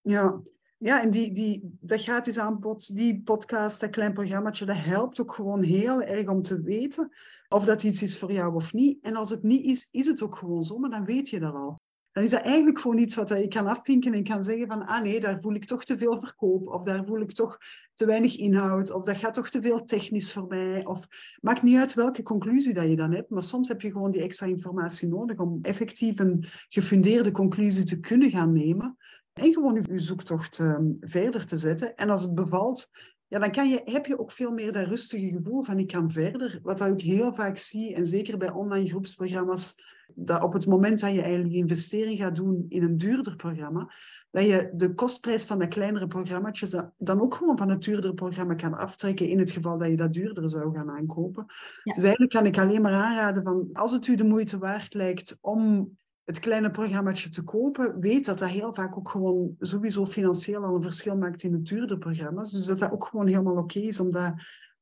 Ja, 0.00 0.40
ja 0.76 1.02
en 1.02 1.10
die, 1.10 1.32
die, 1.32 1.76
dat 1.80 2.02
gratis 2.02 2.38
aanbod, 2.38 2.94
die 2.94 3.22
podcast, 3.22 3.80
dat 3.80 3.90
klein 3.90 4.12
programmaatje, 4.12 4.64
dat 4.64 4.76
helpt 4.76 5.20
ook 5.20 5.32
gewoon 5.32 5.62
heel 5.62 6.02
erg 6.02 6.28
om 6.28 6.42
te 6.42 6.62
weten 6.62 7.12
of 7.48 7.64
dat 7.64 7.82
iets 7.82 8.02
is 8.02 8.18
voor 8.18 8.32
jou 8.32 8.54
of 8.54 8.72
niet. 8.72 9.04
En 9.04 9.16
als 9.16 9.30
het 9.30 9.42
niet 9.42 9.64
is, 9.64 9.88
is 9.90 10.06
het 10.06 10.22
ook 10.22 10.36
gewoon 10.36 10.62
zo, 10.62 10.78
maar 10.78 10.90
dan 10.90 11.04
weet 11.04 11.28
je 11.28 11.40
dat 11.40 11.54
al 11.54 11.80
dan 12.16 12.24
is 12.24 12.30
dat 12.30 12.42
eigenlijk 12.42 12.80
gewoon 12.80 12.98
iets 12.98 13.14
wat 13.14 13.28
je 13.28 13.48
kan 13.48 13.66
afvinken 13.66 14.14
en 14.14 14.24
kan 14.24 14.44
zeggen 14.44 14.66
van, 14.66 14.86
ah 14.86 15.02
nee, 15.02 15.20
daar 15.20 15.40
voel 15.40 15.54
ik 15.54 15.64
toch 15.64 15.84
te 15.84 15.98
veel 15.98 16.18
verkoop, 16.18 16.66
of 16.66 16.82
daar 16.82 17.04
voel 17.04 17.20
ik 17.20 17.32
toch 17.32 17.58
te 17.94 18.06
weinig 18.06 18.36
inhoud, 18.36 18.90
of 18.90 19.02
dat 19.02 19.16
gaat 19.16 19.34
toch 19.34 19.48
te 19.48 19.62
veel 19.62 19.84
technisch 19.84 20.32
voor 20.32 20.46
mij, 20.46 20.84
of 20.84 21.06
maakt 21.40 21.62
niet 21.62 21.76
uit 21.76 21.94
welke 21.94 22.22
conclusie 22.22 22.74
dat 22.74 22.88
je 22.88 22.96
dan 22.96 23.12
hebt, 23.12 23.30
maar 23.30 23.42
soms 23.42 23.68
heb 23.68 23.80
je 23.80 23.90
gewoon 23.90 24.10
die 24.10 24.22
extra 24.22 24.46
informatie 24.46 25.08
nodig 25.08 25.38
om 25.38 25.58
effectief 25.62 26.18
een 26.18 26.44
gefundeerde 26.68 27.30
conclusie 27.30 27.84
te 27.84 28.00
kunnen 28.00 28.30
gaan 28.30 28.52
nemen 28.52 28.96
en 29.32 29.52
gewoon 29.52 29.84
je 29.88 29.98
zoektocht 29.98 30.58
um, 30.58 30.96
verder 31.00 31.46
te 31.46 31.56
zetten. 31.56 31.96
En 31.96 32.10
als 32.10 32.22
het 32.22 32.34
bevalt, 32.34 32.90
ja, 33.28 33.38
dan 33.38 33.50
kan 33.50 33.68
je, 33.68 33.80
heb 33.84 34.06
je 34.06 34.18
ook 34.18 34.32
veel 34.32 34.52
meer 34.52 34.72
dat 34.72 34.86
rustige 34.86 35.28
gevoel 35.28 35.62
van 35.62 35.78
ik 35.78 35.86
kan 35.86 36.10
verder. 36.10 36.58
Wat 36.62 36.80
ik 36.80 37.00
heel 37.00 37.34
vaak 37.34 37.56
zie, 37.56 37.94
en 37.94 38.06
zeker 38.06 38.38
bij 38.38 38.50
online 38.50 38.88
groepsprogramma's, 38.88 39.74
dat 40.14 40.42
op 40.42 40.52
het 40.52 40.66
moment 40.66 41.00
dat 41.00 41.12
je 41.12 41.22
eigenlijk 41.22 41.54
investering 41.54 42.18
gaat 42.18 42.34
doen 42.34 42.66
in 42.68 42.82
een 42.82 42.96
duurder 42.96 43.36
programma, 43.36 43.92
dat 44.30 44.44
je 44.44 44.70
de 44.74 44.94
kostprijs 44.94 45.44
van 45.44 45.58
dat 45.58 45.68
kleinere 45.68 46.06
programmaatjes 46.06 46.76
dan 46.96 47.20
ook 47.20 47.34
gewoon 47.34 47.58
van 47.58 47.68
het 47.68 47.82
duurdere 47.82 48.14
programma 48.14 48.54
kan 48.54 48.74
aftrekken 48.74 49.28
in 49.28 49.38
het 49.38 49.50
geval 49.50 49.78
dat 49.78 49.88
je 49.88 49.96
dat 49.96 50.12
duurder 50.12 50.48
zou 50.48 50.74
gaan 50.74 50.90
aankopen. 50.90 51.44
Dus 51.82 52.02
eigenlijk 52.02 52.32
kan 52.32 52.46
ik 52.46 52.58
alleen 52.58 52.82
maar 52.82 52.92
aanraden 52.92 53.42
van 53.42 53.68
als 53.72 53.92
het 53.92 54.06
u 54.06 54.14
de 54.14 54.24
moeite 54.24 54.58
waard 54.58 54.94
lijkt 54.94 55.38
om 55.40 55.90
het 56.26 56.38
kleine 56.38 56.70
programmaatje 56.70 57.28
te 57.28 57.42
kopen, 57.42 58.00
weet 58.00 58.24
dat 58.24 58.38
dat 58.38 58.48
heel 58.48 58.74
vaak 58.74 58.96
ook 58.96 59.08
gewoon 59.08 59.54
sowieso 59.58 60.06
financieel 60.06 60.64
al 60.64 60.74
een 60.74 60.82
verschil 60.82 61.16
maakt 61.16 61.42
in 61.42 61.52
het 61.52 61.66
duurdere 61.66 61.98
programma's. 61.98 62.50
Dus 62.50 62.66
dat 62.66 62.78
dat 62.78 62.92
ook 62.92 63.04
gewoon 63.04 63.26
helemaal 63.26 63.56
oké 63.56 63.78
is 63.78 64.00
om 64.00 64.10
dat 64.10 64.34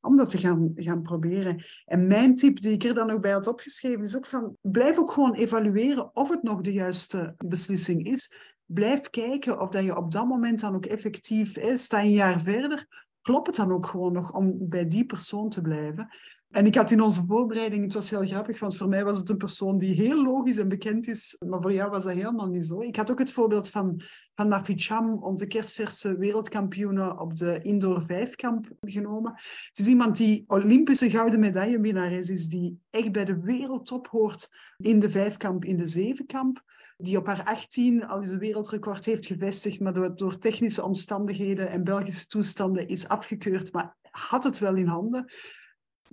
om 0.04 0.16
dat 0.16 0.30
te 0.30 0.38
gaan, 0.38 0.72
gaan 0.74 1.02
proberen. 1.02 1.64
En 1.84 2.06
mijn 2.06 2.34
tip 2.34 2.60
die 2.60 2.72
ik 2.72 2.84
er 2.84 2.94
dan 2.94 3.10
ook 3.10 3.20
bij 3.20 3.32
had 3.32 3.46
opgeschreven 3.46 4.04
is 4.04 4.16
ook 4.16 4.26
van 4.26 4.56
blijf 4.60 4.98
ook 4.98 5.10
gewoon 5.10 5.34
evalueren 5.34 6.16
of 6.16 6.28
het 6.28 6.42
nog 6.42 6.60
de 6.60 6.72
juiste 6.72 7.34
beslissing 7.44 8.06
is. 8.06 8.34
Blijf 8.64 9.10
kijken 9.10 9.60
of 9.60 9.68
dat 9.68 9.84
je 9.84 9.96
op 9.96 10.10
dat 10.10 10.26
moment 10.26 10.60
dan 10.60 10.74
ook 10.74 10.86
effectief 10.86 11.56
is. 11.56 11.84
Sta 11.84 12.00
een 12.00 12.10
jaar 12.10 12.40
verder, 12.40 12.86
klopt 13.20 13.46
het 13.46 13.56
dan 13.56 13.72
ook 13.72 13.86
gewoon 13.86 14.12
nog 14.12 14.32
om 14.32 14.68
bij 14.68 14.88
die 14.88 15.06
persoon 15.06 15.48
te 15.48 15.60
blijven. 15.60 16.08
En 16.54 16.66
ik 16.66 16.74
had 16.74 16.90
in 16.90 17.00
onze 17.00 17.24
voorbereiding, 17.26 17.82
het 17.82 17.94
was 17.94 18.10
heel 18.10 18.26
grappig, 18.26 18.60
want 18.60 18.76
voor 18.76 18.88
mij 18.88 19.04
was 19.04 19.18
het 19.18 19.28
een 19.28 19.36
persoon 19.36 19.78
die 19.78 19.94
heel 19.94 20.22
logisch 20.22 20.56
en 20.56 20.68
bekend 20.68 21.08
is, 21.08 21.36
maar 21.46 21.60
voor 21.60 21.72
jou 21.72 21.90
was 21.90 22.04
dat 22.04 22.12
helemaal 22.12 22.48
niet 22.48 22.66
zo. 22.66 22.80
Ik 22.80 22.96
had 22.96 23.10
ook 23.10 23.18
het 23.18 23.32
voorbeeld 23.32 23.70
van, 23.70 24.00
van 24.34 24.48
Nafi 24.48 24.76
Cham, 24.76 25.22
onze 25.22 25.46
kerstverse 25.46 26.16
wereldkampioene 26.16 27.20
op 27.20 27.36
de 27.36 27.62
indoor 27.62 28.02
vijfkamp 28.02 28.70
genomen. 28.80 29.32
Het 29.68 29.78
is 29.78 29.86
iemand 29.86 30.16
die 30.16 30.44
Olympische 30.46 31.10
gouden 31.10 31.40
medaillewinnares 31.40 32.28
is, 32.28 32.48
die 32.48 32.80
echt 32.90 33.12
bij 33.12 33.24
de 33.24 33.40
wereldtop 33.40 34.06
hoort 34.06 34.48
in 34.76 34.98
de 34.98 35.10
vijfkamp, 35.10 35.64
in 35.64 35.76
de 35.76 35.88
zevenkamp 35.88 36.62
die 36.96 37.16
op 37.16 37.26
haar 37.26 37.44
18 37.44 38.06
al 38.06 38.18
eens 38.18 38.30
een 38.30 38.38
wereldrecord 38.38 39.04
heeft 39.04 39.26
gevestigd, 39.26 39.80
maar 39.80 39.92
door, 39.92 40.16
door 40.16 40.38
technische 40.38 40.84
omstandigheden 40.84 41.70
en 41.70 41.84
Belgische 41.84 42.26
toestanden 42.26 42.88
is 42.88 43.08
afgekeurd, 43.08 43.72
maar 43.72 43.96
had 44.10 44.44
het 44.44 44.58
wel 44.58 44.74
in 44.74 44.86
handen. 44.86 45.32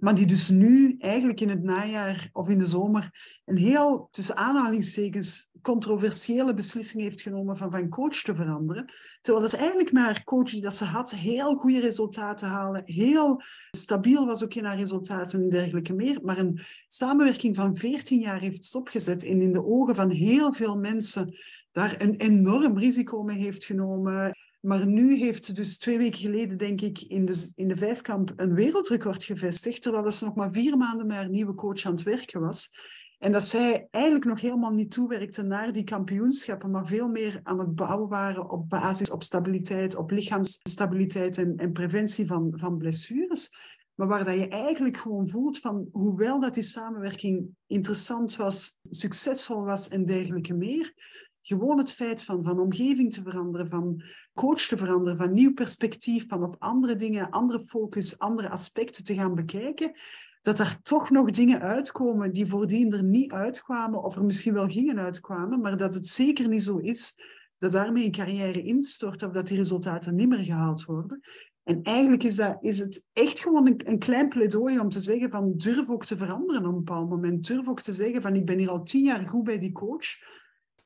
Maar 0.01 0.15
die 0.15 0.25
dus 0.25 0.49
nu 0.49 0.95
eigenlijk 0.99 1.41
in 1.41 1.49
het 1.49 1.63
najaar 1.63 2.29
of 2.33 2.49
in 2.49 2.59
de 2.59 2.65
zomer 2.65 3.09
een 3.45 3.57
heel, 3.57 4.07
tussen 4.11 4.35
aanhalingstekens, 4.35 5.49
controversiële 5.61 6.53
beslissing 6.53 7.01
heeft 7.01 7.21
genomen 7.21 7.57
van 7.57 7.71
van 7.71 7.89
coach 7.89 8.21
te 8.21 8.35
veranderen. 8.35 8.93
Terwijl 9.21 9.45
dat 9.45 9.59
eigenlijk 9.59 9.91
met 9.91 10.03
haar 10.03 10.23
coach 10.23 10.49
die 10.49 10.61
dat 10.61 10.75
ze 10.75 10.85
had 10.85 11.11
heel 11.11 11.55
goede 11.55 11.79
resultaten 11.79 12.47
halen, 12.47 12.81
heel 12.85 13.41
stabiel 13.71 14.25
was 14.25 14.43
ook 14.43 14.53
in 14.53 14.65
haar 14.65 14.77
resultaten 14.77 15.41
en 15.41 15.49
dergelijke 15.49 15.93
meer, 15.93 16.19
maar 16.23 16.37
een 16.37 16.59
samenwerking 16.87 17.55
van 17.55 17.77
14 17.77 18.19
jaar 18.19 18.39
heeft 18.39 18.65
stopgezet 18.65 19.23
en 19.23 19.41
in 19.41 19.53
de 19.53 19.65
ogen 19.65 19.95
van 19.95 20.09
heel 20.09 20.53
veel 20.53 20.77
mensen 20.77 21.33
daar 21.71 22.01
een 22.01 22.15
enorm 22.15 22.77
risico 22.77 23.23
mee 23.23 23.37
heeft 23.37 23.65
genomen 23.65 24.35
Maar 24.61 24.87
nu 24.87 25.15
heeft 25.15 25.55
dus 25.55 25.77
twee 25.77 25.97
weken 25.97 26.19
geleden, 26.19 26.57
denk 26.57 26.81
ik, 26.81 27.01
in 27.01 27.25
de, 27.25 27.51
in 27.55 27.67
de 27.67 27.77
vijfkamp 27.77 28.33
een 28.35 28.53
wereldrecord 28.53 29.23
gevestigd, 29.23 29.81
terwijl 29.81 30.11
ze 30.11 30.25
nog 30.25 30.35
maar 30.35 30.51
vier 30.51 30.77
maanden 30.77 31.07
met 31.07 31.15
haar 31.15 31.29
nieuwe 31.29 31.55
coach 31.55 31.85
aan 31.85 31.91
het 31.91 32.03
werken 32.03 32.41
was. 32.41 32.69
En 33.21 33.31
dat 33.31 33.45
zij 33.45 33.87
eigenlijk 33.91 34.25
nog 34.25 34.41
helemaal 34.41 34.71
niet 34.71 34.91
toewerkte 34.91 35.41
naar 35.41 35.71
die 35.71 35.83
kampioenschappen, 35.83 36.71
maar 36.71 36.87
veel 36.87 37.07
meer 37.07 37.39
aan 37.43 37.59
het 37.59 37.75
bouwen 37.75 38.09
waren 38.09 38.49
op 38.49 38.69
basis, 38.69 39.11
op 39.11 39.23
stabiliteit, 39.23 39.95
op 39.95 40.11
lichaamsstabiliteit 40.11 41.37
en, 41.37 41.55
en 41.55 41.71
preventie 41.71 42.25
van, 42.25 42.53
van 42.55 42.77
blessures. 42.77 43.49
Maar 43.95 44.07
waar 44.07 44.25
dat 44.25 44.35
je 44.35 44.47
eigenlijk 44.47 44.97
gewoon 44.97 45.29
voelt 45.29 45.59
van, 45.59 45.87
hoewel 45.91 46.39
dat 46.39 46.53
die 46.53 46.63
samenwerking 46.63 47.49
interessant 47.67 48.35
was, 48.35 48.79
succesvol 48.89 49.63
was 49.63 49.87
en 49.87 50.05
dergelijke 50.05 50.53
meer, 50.53 50.93
gewoon 51.41 51.77
het 51.77 51.91
feit 51.91 52.23
van, 52.23 52.43
van 52.43 52.59
omgeving 52.59 53.13
te 53.13 53.21
veranderen, 53.21 53.69
van 53.69 54.01
coach 54.33 54.61
te 54.61 54.77
veranderen, 54.77 55.17
van 55.17 55.33
nieuw 55.33 55.53
perspectief, 55.53 56.27
van 56.27 56.43
op 56.43 56.55
andere 56.59 56.95
dingen, 56.95 57.29
andere 57.29 57.63
focus, 57.65 58.19
andere 58.19 58.49
aspecten 58.49 59.03
te 59.03 59.13
gaan 59.13 59.35
bekijken, 59.35 59.91
dat 60.41 60.59
er 60.59 60.81
toch 60.81 61.09
nog 61.09 61.29
dingen 61.29 61.61
uitkomen 61.61 62.33
die 62.33 62.47
voordien 62.47 62.93
er 62.93 63.03
niet 63.03 63.31
uitkwamen, 63.31 64.03
of 64.03 64.15
er 64.15 64.23
misschien 64.23 64.53
wel 64.53 64.67
gingen 64.67 64.99
uitkwamen, 64.99 65.61
maar 65.61 65.77
dat 65.77 65.93
het 65.93 66.07
zeker 66.07 66.47
niet 66.47 66.63
zo 66.63 66.77
is 66.77 67.15
dat 67.57 67.71
daarmee 67.71 68.05
een 68.05 68.11
carrière 68.11 68.61
instort 68.61 69.23
of 69.23 69.31
dat 69.31 69.47
die 69.47 69.57
resultaten 69.57 70.15
niet 70.15 70.29
meer 70.29 70.43
gehaald 70.43 70.85
worden. 70.85 71.19
En 71.63 71.81
eigenlijk 71.81 72.23
is, 72.23 72.35
dat, 72.35 72.57
is 72.61 72.79
het 72.79 73.05
echt 73.13 73.39
gewoon 73.39 73.67
een, 73.67 73.81
een, 73.89 73.99
klein 73.99 74.29
pleidooi 74.29 74.79
om 74.79 74.89
te 74.89 74.99
zeggen 74.99 75.29
van 75.29 75.53
durf 75.57 75.89
ook 75.89 76.05
te 76.05 76.17
veranderen 76.17 76.65
op 76.65 76.67
een 76.67 76.83
bepaald 76.83 77.09
moment. 77.09 77.47
Durf 77.47 77.67
ook 77.67 77.81
te 77.81 77.91
zeggen 77.91 78.21
van 78.21 78.35
ik 78.35 78.45
ben 78.45 78.57
hier 78.57 78.69
al 78.69 78.83
tien 78.83 79.03
jaar 79.03 79.27
goed 79.27 79.43
bij 79.43 79.59
die 79.59 79.71
coach. 79.71 80.05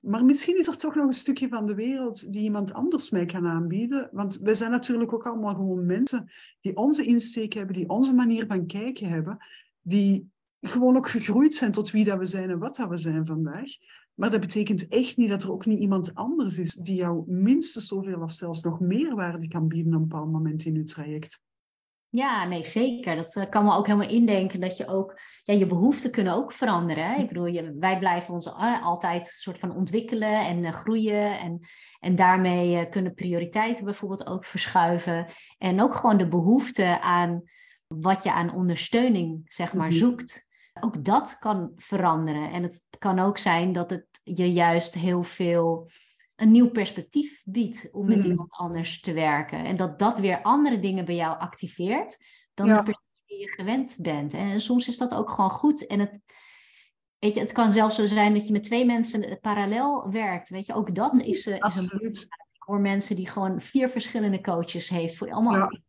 Maar 0.05 0.25
misschien 0.25 0.59
is 0.59 0.67
er 0.67 0.77
toch 0.77 0.95
nog 0.95 1.05
een 1.05 1.13
stukje 1.13 1.47
van 1.47 1.65
de 1.65 1.75
wereld 1.75 2.31
die 2.31 2.41
iemand 2.41 2.73
anders 2.73 3.09
mij 3.09 3.25
kan 3.25 3.47
aanbieden. 3.47 4.09
Want 4.11 4.37
wij 4.37 4.53
zijn 4.53 4.71
natuurlijk 4.71 5.13
ook 5.13 5.25
allemaal 5.25 5.55
gewoon 5.55 5.85
mensen 5.85 6.27
die 6.61 6.75
onze 6.75 7.03
insteek 7.03 7.53
hebben, 7.53 7.75
die 7.75 7.89
onze 7.89 8.13
manier 8.13 8.45
van 8.45 8.65
kijken 8.65 9.09
hebben, 9.09 9.37
die 9.81 10.29
gewoon 10.61 10.97
ook 10.97 11.09
gegroeid 11.09 11.53
zijn 11.53 11.71
tot 11.71 11.91
wie 11.91 12.03
dat 12.03 12.17
we 12.17 12.25
zijn 12.25 12.49
en 12.49 12.59
wat 12.59 12.75
dat 12.75 12.89
we 12.89 12.97
zijn 12.97 13.25
vandaag. 13.25 13.69
Maar 14.13 14.29
dat 14.29 14.39
betekent 14.39 14.87
echt 14.87 15.17
niet 15.17 15.29
dat 15.29 15.43
er 15.43 15.51
ook 15.51 15.65
niet 15.65 15.79
iemand 15.79 16.15
anders 16.15 16.57
is 16.57 16.73
die 16.73 16.95
jou 16.95 17.31
minstens 17.31 17.87
zoveel 17.87 18.21
of 18.21 18.31
zelfs 18.31 18.61
nog 18.61 18.79
meer 18.79 19.15
waarde 19.15 19.47
kan 19.47 19.67
bieden 19.67 19.93
op 19.93 20.01
een 20.01 20.07
bepaald 20.07 20.31
moment 20.31 20.65
in 20.65 20.73
je 20.73 20.83
traject. 20.83 21.41
Ja, 22.15 22.45
nee, 22.45 22.63
zeker. 22.63 23.15
Dat 23.15 23.35
uh, 23.35 23.43
kan 23.49 23.65
me 23.65 23.73
ook 23.73 23.85
helemaal 23.85 24.09
indenken 24.09 24.59
dat 24.59 24.77
je 24.77 24.87
ook, 24.87 25.19
ja, 25.43 25.53
je 25.53 25.65
behoeften 25.65 26.11
kunnen 26.11 26.33
ook 26.33 26.51
veranderen. 26.51 27.05
Hè? 27.05 27.21
Ik 27.21 27.27
bedoel, 27.27 27.45
je, 27.45 27.75
wij 27.79 27.99
blijven 27.99 28.33
ons 28.33 28.45
uh, 28.45 28.85
altijd 28.85 29.27
soort 29.27 29.59
van 29.59 29.75
ontwikkelen 29.75 30.45
en 30.45 30.63
uh, 30.63 30.73
groeien 30.73 31.39
en, 31.39 31.67
en 31.99 32.15
daarmee 32.15 32.89
kunnen 32.89 33.13
prioriteiten 33.13 33.85
bijvoorbeeld 33.85 34.27
ook 34.27 34.45
verschuiven. 34.45 35.27
En 35.57 35.81
ook 35.81 35.95
gewoon 35.95 36.17
de 36.17 36.27
behoefte 36.27 37.01
aan 37.01 37.43
wat 37.87 38.23
je 38.23 38.31
aan 38.31 38.53
ondersteuning, 38.53 39.41
zeg 39.45 39.73
maar, 39.73 39.87
mhm. 39.87 39.97
zoekt. 39.97 40.47
Ook 40.79 41.05
dat 41.05 41.37
kan 41.39 41.71
veranderen. 41.75 42.51
En 42.51 42.63
het 42.63 42.83
kan 42.99 43.19
ook 43.19 43.37
zijn 43.37 43.71
dat 43.71 43.89
het 43.89 44.05
je 44.23 44.53
juist 44.53 44.93
heel 44.93 45.23
veel 45.23 45.89
een 46.35 46.51
nieuw 46.51 46.69
perspectief 46.69 47.41
biedt 47.45 47.89
om 47.91 48.05
met 48.05 48.17
mm. 48.17 48.25
iemand 48.25 48.51
anders 48.51 48.99
te 48.99 49.13
werken. 49.13 49.65
En 49.65 49.75
dat 49.75 49.99
dat 49.99 50.19
weer 50.19 50.41
andere 50.41 50.79
dingen 50.79 51.05
bij 51.05 51.15
jou 51.15 51.39
activeert 51.39 52.17
dan 52.53 52.67
de 52.67 52.73
persoon 52.73 53.03
die 53.25 53.39
je 53.39 53.47
gewend 53.47 53.97
bent. 53.99 54.33
En 54.33 54.59
soms 54.59 54.87
is 54.87 54.97
dat 54.97 55.13
ook 55.13 55.29
gewoon 55.29 55.51
goed. 55.51 55.87
En 55.87 55.99
het, 55.99 56.19
weet 57.19 57.33
je, 57.33 57.39
het 57.39 57.51
kan 57.51 57.71
zelfs 57.71 57.95
zo 57.95 58.05
zijn 58.05 58.33
dat 58.33 58.47
je 58.47 58.51
met 58.51 58.63
twee 58.63 58.85
mensen 58.85 59.39
parallel 59.41 60.11
werkt. 60.11 60.49
Weet 60.49 60.65
je, 60.65 60.73
ook 60.73 60.95
dat 60.95 61.19
is, 61.19 61.47
uh, 61.47 61.55
is 61.55 61.91
een 61.91 62.15
voor 62.65 62.79
mensen 62.79 63.15
die 63.15 63.29
gewoon 63.29 63.61
vier 63.61 63.89
verschillende 63.89 64.41
coaches 64.41 64.89
heeft 64.89 65.15
voor 65.15 65.31
allemaal 65.31 65.55
ja. 65.55 65.79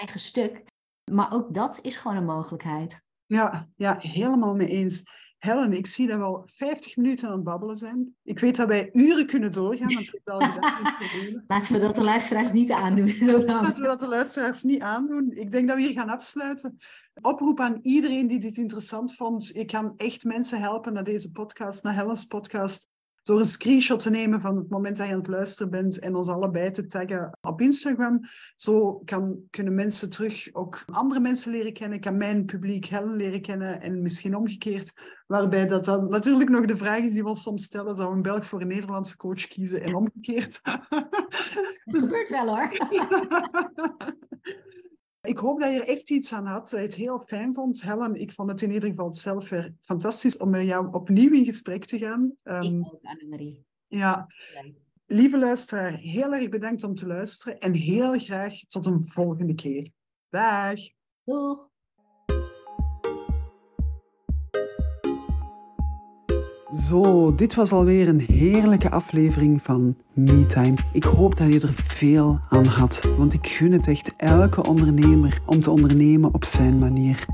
eigen 0.00 0.20
stuk. 0.20 0.62
Maar 1.10 1.32
ook 1.32 1.54
dat 1.54 1.78
is 1.82 1.96
gewoon 1.96 2.16
een 2.16 2.24
mogelijkheid. 2.24 3.00
Ja, 3.26 3.68
ja, 3.76 3.96
helemaal 3.98 4.54
mee 4.54 4.68
eens. 4.68 5.02
Helen, 5.38 5.72
ik 5.72 5.86
zie 5.86 6.06
dat 6.06 6.18
we 6.18 6.24
al 6.24 6.42
50 6.46 6.96
minuten 6.96 7.28
aan 7.28 7.34
het 7.34 7.44
babbelen 7.44 7.76
zijn. 7.76 8.14
Ik 8.22 8.38
weet 8.38 8.56
dat 8.56 8.68
wij 8.68 8.90
uren 8.92 9.26
kunnen 9.26 9.52
doorgaan. 9.52 9.94
Want 9.94 10.20
wel 10.24 10.38
Laten 11.46 11.72
we 11.72 11.78
dat 11.78 11.94
de 11.94 12.02
luisteraars 12.02 12.52
niet 12.52 12.70
aandoen. 12.70 13.18
Laten 13.44 13.82
we 13.82 13.88
dat 13.88 14.00
de 14.00 14.08
luisteraars 14.08 14.62
niet 14.62 14.80
aandoen. 14.80 15.32
Ik 15.32 15.50
denk 15.50 15.68
dat 15.68 15.76
we 15.76 15.82
hier 15.82 15.92
gaan 15.92 16.08
afsluiten. 16.08 16.76
Oproep 17.20 17.60
aan 17.60 17.78
iedereen 17.82 18.26
die 18.26 18.38
dit 18.38 18.56
interessant 18.56 19.14
vond. 19.14 19.56
Ik 19.56 19.66
kan 19.66 19.92
echt 19.96 20.24
mensen 20.24 20.60
helpen 20.60 20.92
naar 20.92 21.04
deze 21.04 21.30
podcast, 21.30 21.82
naar 21.82 21.94
Helen's 21.94 22.24
podcast 22.24 22.90
door 23.26 23.38
een 23.38 23.46
screenshot 23.46 24.00
te 24.00 24.10
nemen 24.10 24.40
van 24.40 24.56
het 24.56 24.68
moment 24.68 24.96
dat 24.96 25.06
je 25.06 25.12
aan 25.12 25.18
het 25.18 25.28
luisteren 25.28 25.70
bent 25.70 25.98
en 25.98 26.14
ons 26.14 26.28
allebei 26.28 26.70
te 26.70 26.86
taggen 26.86 27.38
op 27.40 27.60
Instagram. 27.60 28.20
Zo 28.56 29.02
kan, 29.04 29.38
kunnen 29.50 29.74
mensen 29.74 30.10
terug 30.10 30.48
ook 30.52 30.84
andere 30.86 31.20
mensen 31.20 31.52
leren 31.52 31.72
kennen, 31.72 32.00
kan 32.00 32.16
mijn 32.16 32.44
publiek 32.44 32.84
Helen 32.84 33.16
leren 33.16 33.40
kennen 33.40 33.80
en 33.80 34.02
misschien 34.02 34.36
omgekeerd. 34.36 34.92
Waarbij 35.26 35.66
dat 35.66 35.84
dan 35.84 36.08
natuurlijk 36.08 36.50
nog 36.50 36.64
de 36.64 36.76
vraag 36.76 36.98
is 36.98 37.12
die 37.12 37.22
we 37.22 37.28
ons 37.28 37.42
soms 37.42 37.64
stellen, 37.64 37.96
zou 37.96 38.14
een 38.14 38.22
Belg 38.22 38.46
voor 38.46 38.60
een 38.60 38.66
Nederlandse 38.66 39.16
coach 39.16 39.46
kiezen 39.46 39.82
en 39.82 39.94
omgekeerd? 39.94 40.60
Dat 41.84 42.02
gebeurt 42.02 42.28
wel 42.28 42.56
hoor. 42.56 42.72
Ik 45.26 45.38
hoop 45.38 45.60
dat 45.60 45.72
je 45.72 45.80
er 45.80 45.88
echt 45.88 46.10
iets 46.10 46.32
aan 46.32 46.46
had, 46.46 46.70
dat 46.70 46.80
je 46.80 46.86
het 46.86 46.94
heel 46.94 47.22
fijn 47.26 47.54
vond. 47.54 47.82
Helen, 47.82 48.14
ik 48.14 48.32
vond 48.32 48.50
het 48.50 48.62
in 48.62 48.72
ieder 48.72 48.88
geval 48.88 49.12
zelf 49.12 49.48
weer 49.48 49.74
fantastisch 49.82 50.36
om 50.36 50.50
met 50.50 50.66
jou 50.66 50.92
opnieuw 50.92 51.32
in 51.32 51.44
gesprek 51.44 51.84
te 51.84 51.98
gaan. 51.98 52.36
Um, 52.42 52.62
ik 52.62 52.92
ook, 52.92 52.98
Annemarie. 53.02 53.64
Ja. 53.86 54.26
Lieve 55.06 55.38
luisteraar, 55.38 55.92
heel 55.92 56.34
erg 56.34 56.48
bedankt 56.48 56.84
om 56.84 56.94
te 56.94 57.06
luisteren 57.06 57.58
en 57.58 57.72
heel 57.72 58.18
graag 58.18 58.58
tot 58.68 58.86
een 58.86 59.06
volgende 59.06 59.54
keer. 59.54 59.90
Dag. 60.28 60.78
Doeg. 61.24 61.74
Zo, 66.88 67.34
dit 67.34 67.54
was 67.54 67.70
alweer 67.70 68.08
een 68.08 68.20
heerlijke 68.20 68.90
aflevering 68.90 69.60
van 69.62 69.96
MeTime. 70.12 70.74
Ik 70.92 71.04
hoop 71.04 71.36
dat 71.36 71.52
je 71.52 71.60
er 71.60 71.72
veel 71.74 72.40
aan 72.48 72.66
had, 72.66 73.14
want 73.16 73.32
ik 73.32 73.46
gun 73.46 73.72
het 73.72 73.88
echt 73.88 74.12
elke 74.16 74.62
ondernemer 74.62 75.40
om 75.46 75.60
te 75.60 75.70
ondernemen 75.70 76.34
op 76.34 76.44
zijn 76.44 76.74
manier. 76.74 77.26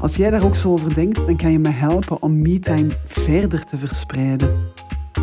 Als 0.00 0.16
jij 0.16 0.30
daar 0.30 0.44
ook 0.44 0.54
zo 0.56 0.68
over 0.72 0.94
denkt, 0.94 1.26
dan 1.26 1.36
kan 1.36 1.52
je 1.52 1.58
me 1.58 1.72
helpen 1.72 2.22
om 2.22 2.42
MeTime 2.42 2.90
verder 3.06 3.64
te 3.64 3.76
verspreiden. 3.76 4.72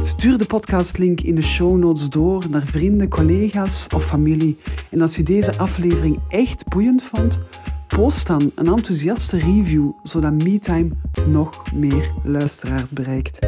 Stuur 0.03 0.37
de 0.37 0.45
podcastlink 0.45 1.21
in 1.21 1.35
de 1.35 1.43
show 1.43 1.77
notes 1.77 2.09
door 2.09 2.45
naar 2.49 2.67
vrienden, 2.67 3.09
collega's 3.09 3.87
of 3.95 4.05
familie. 4.05 4.57
En 4.91 5.01
als 5.01 5.15
je 5.15 5.23
deze 5.23 5.57
aflevering 5.57 6.19
echt 6.27 6.69
boeiend 6.69 7.03
vond, 7.11 7.39
Post 7.95 8.27
dan 8.27 8.51
een 8.55 8.65
enthousiaste 8.65 9.37
review, 9.37 9.91
zodat 10.03 10.31
MeTime 10.31 10.89
nog 11.27 11.73
meer 11.73 12.09
luisteraars 12.23 12.89
bereikt. 12.89 13.47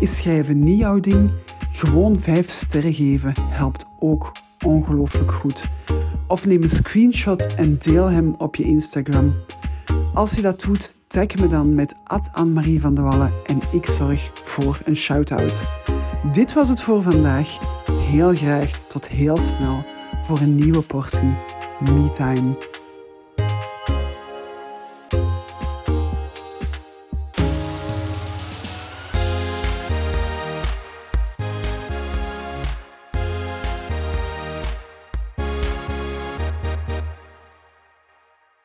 Is 0.00 0.16
schrijven 0.16 0.58
niet 0.58 0.78
jouw 0.78 1.00
ding? 1.00 1.30
Gewoon 1.72 2.20
5 2.20 2.46
sterren 2.48 2.94
geven 2.94 3.32
helpt 3.38 3.84
ook 3.98 4.32
ongelooflijk 4.64 5.32
goed. 5.32 5.70
Of 6.26 6.44
neem 6.44 6.62
een 6.62 6.76
screenshot 6.76 7.54
en 7.54 7.78
deel 7.82 8.06
hem 8.06 8.34
op 8.38 8.56
je 8.56 8.62
Instagram. 8.62 9.32
Als 10.14 10.30
je 10.30 10.42
dat 10.42 10.60
doet, 10.60 10.94
tag 11.06 11.34
me 11.34 11.48
dan 11.48 11.74
met 11.74 11.94
Anne-Marie 12.32 12.80
van 12.80 12.94
de 12.94 13.00
Wallen 13.00 13.32
en 13.46 13.58
ik 13.72 13.86
zorg 13.86 14.30
voor 14.44 14.80
een 14.84 14.96
shout-out. 14.96 15.78
Dit 16.32 16.52
was 16.52 16.68
het 16.68 16.82
voor 16.82 17.02
vandaag. 17.02 17.56
Heel 17.90 18.34
graag 18.34 18.86
tot 18.88 19.06
heel 19.06 19.36
snel 19.36 19.84
voor 20.26 20.38
een 20.38 20.54
nieuwe 20.54 20.82
portie 20.82 21.34
MeTime. 21.80 22.56